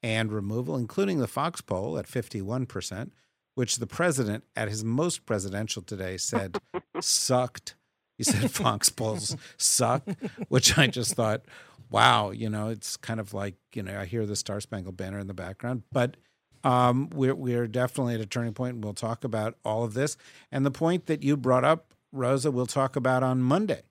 and 0.00 0.30
removal, 0.30 0.76
including 0.76 1.18
the 1.18 1.26
Fox 1.26 1.60
poll 1.60 1.98
at 1.98 2.06
51%, 2.06 3.10
which 3.56 3.78
the 3.78 3.86
president, 3.88 4.44
at 4.54 4.68
his 4.68 4.84
most 4.84 5.26
presidential 5.26 5.82
today, 5.82 6.18
said 6.18 6.58
sucked. 7.00 7.74
He 8.16 8.24
said 8.24 8.50
Fox 8.52 8.88
polls 8.88 9.36
suck, 9.56 10.02
which 10.48 10.76
I 10.78 10.86
just 10.86 11.14
thought, 11.14 11.42
wow, 11.90 12.30
you 12.30 12.48
know, 12.48 12.68
it's 12.68 12.96
kind 12.96 13.20
of 13.20 13.34
like, 13.34 13.54
you 13.74 13.82
know, 13.82 13.98
I 13.98 14.06
hear 14.06 14.26
the 14.26 14.36
Star 14.36 14.60
Spangled 14.60 14.96
Banner 14.96 15.18
in 15.18 15.26
the 15.26 15.34
background, 15.34 15.82
but 15.92 16.16
um, 16.64 17.10
we're, 17.14 17.34
we're 17.34 17.68
definitely 17.68 18.14
at 18.14 18.20
a 18.20 18.26
turning 18.26 18.54
point, 18.54 18.74
and 18.74 18.84
we'll 18.84 18.94
talk 18.94 19.22
about 19.22 19.56
all 19.64 19.84
of 19.84 19.94
this. 19.94 20.16
And 20.50 20.66
the 20.66 20.70
point 20.70 21.06
that 21.06 21.22
you 21.22 21.36
brought 21.36 21.64
up, 21.64 21.94
Rosa, 22.12 22.50
we'll 22.50 22.66
talk 22.66 22.96
about 22.96 23.22
on 23.22 23.40
Monday, 23.40 23.82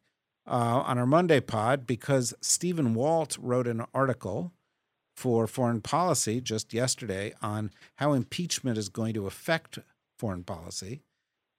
uh, 0.45 0.83
on 0.85 0.97
our 0.97 1.05
Monday 1.05 1.39
pod, 1.39 1.87
because 1.87 2.33
Stephen 2.41 2.93
Walt 2.93 3.37
wrote 3.39 3.67
an 3.67 3.85
article 3.93 4.51
for 5.15 5.47
Foreign 5.47 5.81
Policy 5.81 6.41
just 6.41 6.73
yesterday 6.73 7.33
on 7.41 7.71
how 7.95 8.11
impeachment 8.13 8.77
is 8.77 8.89
going 8.89 9.13
to 9.13 9.25
affect 9.25 9.79
foreign 10.19 10.43
policy. 10.43 11.01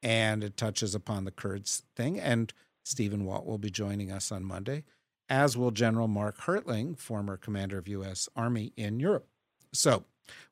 And 0.02 0.44
it 0.44 0.56
touches 0.56 0.94
upon 0.94 1.24
the 1.24 1.30
Kurds 1.30 1.82
thing. 1.96 2.20
And 2.20 2.52
Stephen 2.84 3.24
Walt 3.24 3.46
will 3.46 3.58
be 3.58 3.70
joining 3.70 4.12
us 4.12 4.30
on 4.30 4.44
Monday, 4.44 4.84
as 5.28 5.56
will 5.56 5.70
General 5.72 6.06
Mark 6.06 6.38
Hertling, 6.42 6.98
former 6.98 7.36
commander 7.36 7.78
of 7.78 7.88
U.S. 7.88 8.28
Army 8.36 8.72
in 8.76 9.00
Europe. 9.00 9.26
So 9.72 10.04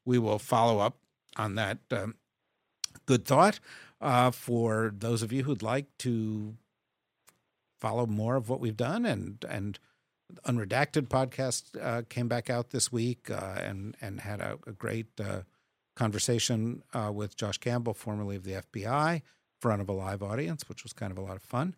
we 0.04 0.18
will 0.18 0.38
follow 0.38 0.80
up 0.80 0.98
on 1.36 1.54
that 1.54 1.78
um, 1.90 2.16
good 3.06 3.24
thought. 3.24 3.60
Uh, 4.00 4.30
for 4.30 4.92
those 4.96 5.22
of 5.22 5.32
you 5.32 5.44
who'd 5.44 5.62
like 5.62 5.86
to 5.98 6.56
follow 7.80 8.06
more 8.06 8.36
of 8.36 8.48
what 8.48 8.60
we've 8.60 8.76
done 8.76 9.06
and 9.06 9.44
and 9.48 9.78
unredacted 10.46 11.08
podcast 11.08 11.80
uh, 11.80 12.02
came 12.08 12.28
back 12.28 12.50
out 12.50 12.70
this 12.70 12.90
week 12.90 13.30
uh, 13.30 13.58
and 13.58 13.96
and 14.00 14.20
had 14.20 14.40
a, 14.40 14.58
a 14.66 14.72
great 14.72 15.06
uh, 15.20 15.40
conversation 15.94 16.82
uh, 16.92 17.10
with 17.12 17.36
Josh 17.36 17.58
Campbell, 17.58 17.94
formerly 17.94 18.36
of 18.36 18.44
the 18.44 18.52
FBI, 18.52 19.16
in 19.16 19.22
front 19.60 19.80
of 19.80 19.88
a 19.88 19.92
live 19.92 20.22
audience, 20.22 20.68
which 20.68 20.82
was 20.82 20.92
kind 20.92 21.12
of 21.12 21.18
a 21.18 21.22
lot 21.22 21.36
of 21.36 21.42
fun. 21.42 21.74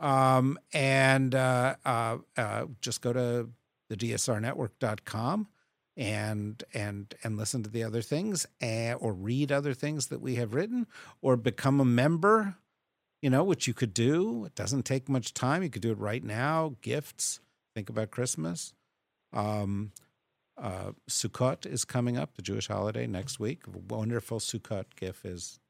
Um, 0.00 0.58
and 0.72 1.34
uh, 1.34 1.76
uh, 1.84 2.18
uh, 2.36 2.66
just 2.80 3.00
go 3.00 3.12
to 3.12 3.48
the 3.88 3.96
dsrnetwork.com 3.96 5.48
and 5.96 6.62
and 6.72 7.12
and 7.24 7.36
listen 7.36 7.64
to 7.64 7.70
the 7.70 7.82
other 7.82 8.02
things 8.02 8.46
and, 8.60 8.96
or 9.00 9.12
read 9.12 9.50
other 9.50 9.74
things 9.74 10.06
that 10.06 10.20
we 10.20 10.36
have 10.36 10.54
written 10.54 10.86
or 11.20 11.36
become 11.36 11.80
a 11.80 11.84
member 11.84 12.54
you 13.20 13.28
know 13.30 13.42
which 13.42 13.66
you 13.66 13.74
could 13.74 13.92
do. 13.92 14.44
It 14.44 14.54
doesn't 14.54 14.84
take 14.84 15.08
much 15.08 15.34
time. 15.34 15.64
You 15.64 15.70
could 15.70 15.82
do 15.82 15.90
it 15.90 15.98
right 15.98 16.22
now. 16.22 16.76
Gifts. 16.82 17.40
Think 17.74 17.90
about 17.90 18.12
christmas. 18.12 18.72
Um 19.32 19.90
uh 20.60 20.92
sukkot 21.08 21.66
is 21.66 21.84
coming 21.84 22.16
up 22.16 22.34
the 22.34 22.42
jewish 22.42 22.68
holiday 22.68 23.06
next 23.06 23.38
week. 23.38 23.62
Wonderful 23.88 24.40
sukkot 24.40 24.84
gift 24.96 25.24
is 25.24 25.60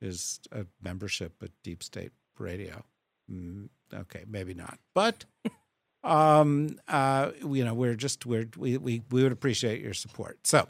is 0.00 0.40
a 0.52 0.66
membership 0.82 1.42
at 1.42 1.50
deep 1.62 1.82
state 1.82 2.12
radio. 2.38 2.84
Mm, 3.30 3.68
okay 3.94 4.24
maybe 4.28 4.54
not. 4.54 4.78
But 4.94 5.24
um 6.04 6.78
uh 6.88 7.30
you 7.46 7.64
know 7.64 7.74
we're 7.74 7.94
just 7.94 8.26
we're 8.26 8.48
we, 8.56 8.76
we 8.76 9.02
we 9.10 9.22
would 9.22 9.32
appreciate 9.32 9.80
your 9.80 9.94
support. 9.94 10.46
So 10.46 10.68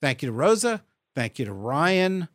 thank 0.00 0.22
you 0.22 0.28
to 0.28 0.32
rosa 0.32 0.82
thank 1.14 1.38
you 1.38 1.44
to 1.44 1.52
ryan 1.52 2.28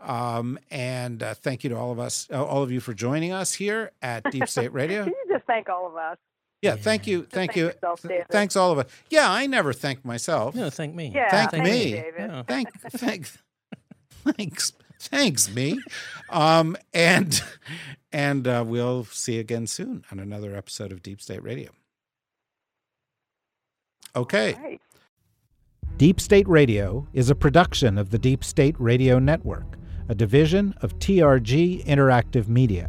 um 0.00 0.58
and 0.70 1.22
uh, 1.22 1.34
thank 1.34 1.62
you 1.62 1.70
to 1.70 1.76
all 1.76 1.92
of 1.92 2.00
us 2.00 2.28
all 2.30 2.62
of 2.62 2.72
you 2.72 2.80
for 2.80 2.92
joining 2.92 3.32
us 3.32 3.54
here 3.54 3.92
at 4.02 4.24
deep 4.30 4.48
state 4.48 4.72
radio. 4.72 5.04
Can 5.04 5.12
you 5.28 5.34
just 5.34 5.46
thank 5.46 5.68
all 5.68 5.86
of 5.86 5.96
us? 5.96 6.18
Yeah 6.62 6.76
thank 6.76 7.06
you 7.06 7.20
thank 7.24 7.32
thank 7.52 7.56
you 7.56 7.64
yourself, 7.66 8.00
Th- 8.02 8.24
thanks 8.30 8.56
all 8.56 8.70
of 8.72 8.78
us 8.78 8.86
yeah 9.10 9.30
i 9.30 9.46
never 9.46 9.72
thank 9.72 10.04
myself 10.04 10.54
No, 10.54 10.70
thank 10.70 10.94
me. 10.94 11.12
Yeah, 11.14 11.30
Thank 11.30 11.50
thank 11.50 11.64
me. 11.64 11.88
you, 11.90 11.96
David. 11.96 12.12
Yeah. 12.18 12.42
thank 12.44 12.68
thank 12.92 13.30
thanks 14.24 14.72
thanks 15.00 15.52
me 15.54 15.80
um 16.30 16.76
and 16.94 17.42
and 18.12 18.46
uh, 18.46 18.62
we'll 18.66 19.04
see 19.04 19.34
you 19.34 19.40
again 19.40 19.66
soon 19.66 20.04
on 20.12 20.18
another 20.20 20.54
episode 20.54 20.92
of 20.92 21.02
deep 21.02 21.20
state 21.20 21.42
radio 21.42 21.70
okay 24.16 24.54
Right. 24.54 24.80
Deep 25.98 26.20
State 26.20 26.48
Radio 26.48 27.06
is 27.12 27.28
a 27.30 27.34
production 27.34 27.98
of 27.98 28.10
the 28.10 28.18
Deep 28.18 28.42
State 28.42 28.74
Radio 28.78 29.18
Network, 29.18 29.76
a 30.08 30.14
division 30.14 30.74
of 30.80 30.98
TRG 30.98 31.84
Interactive 31.84 32.48
Media. 32.48 32.88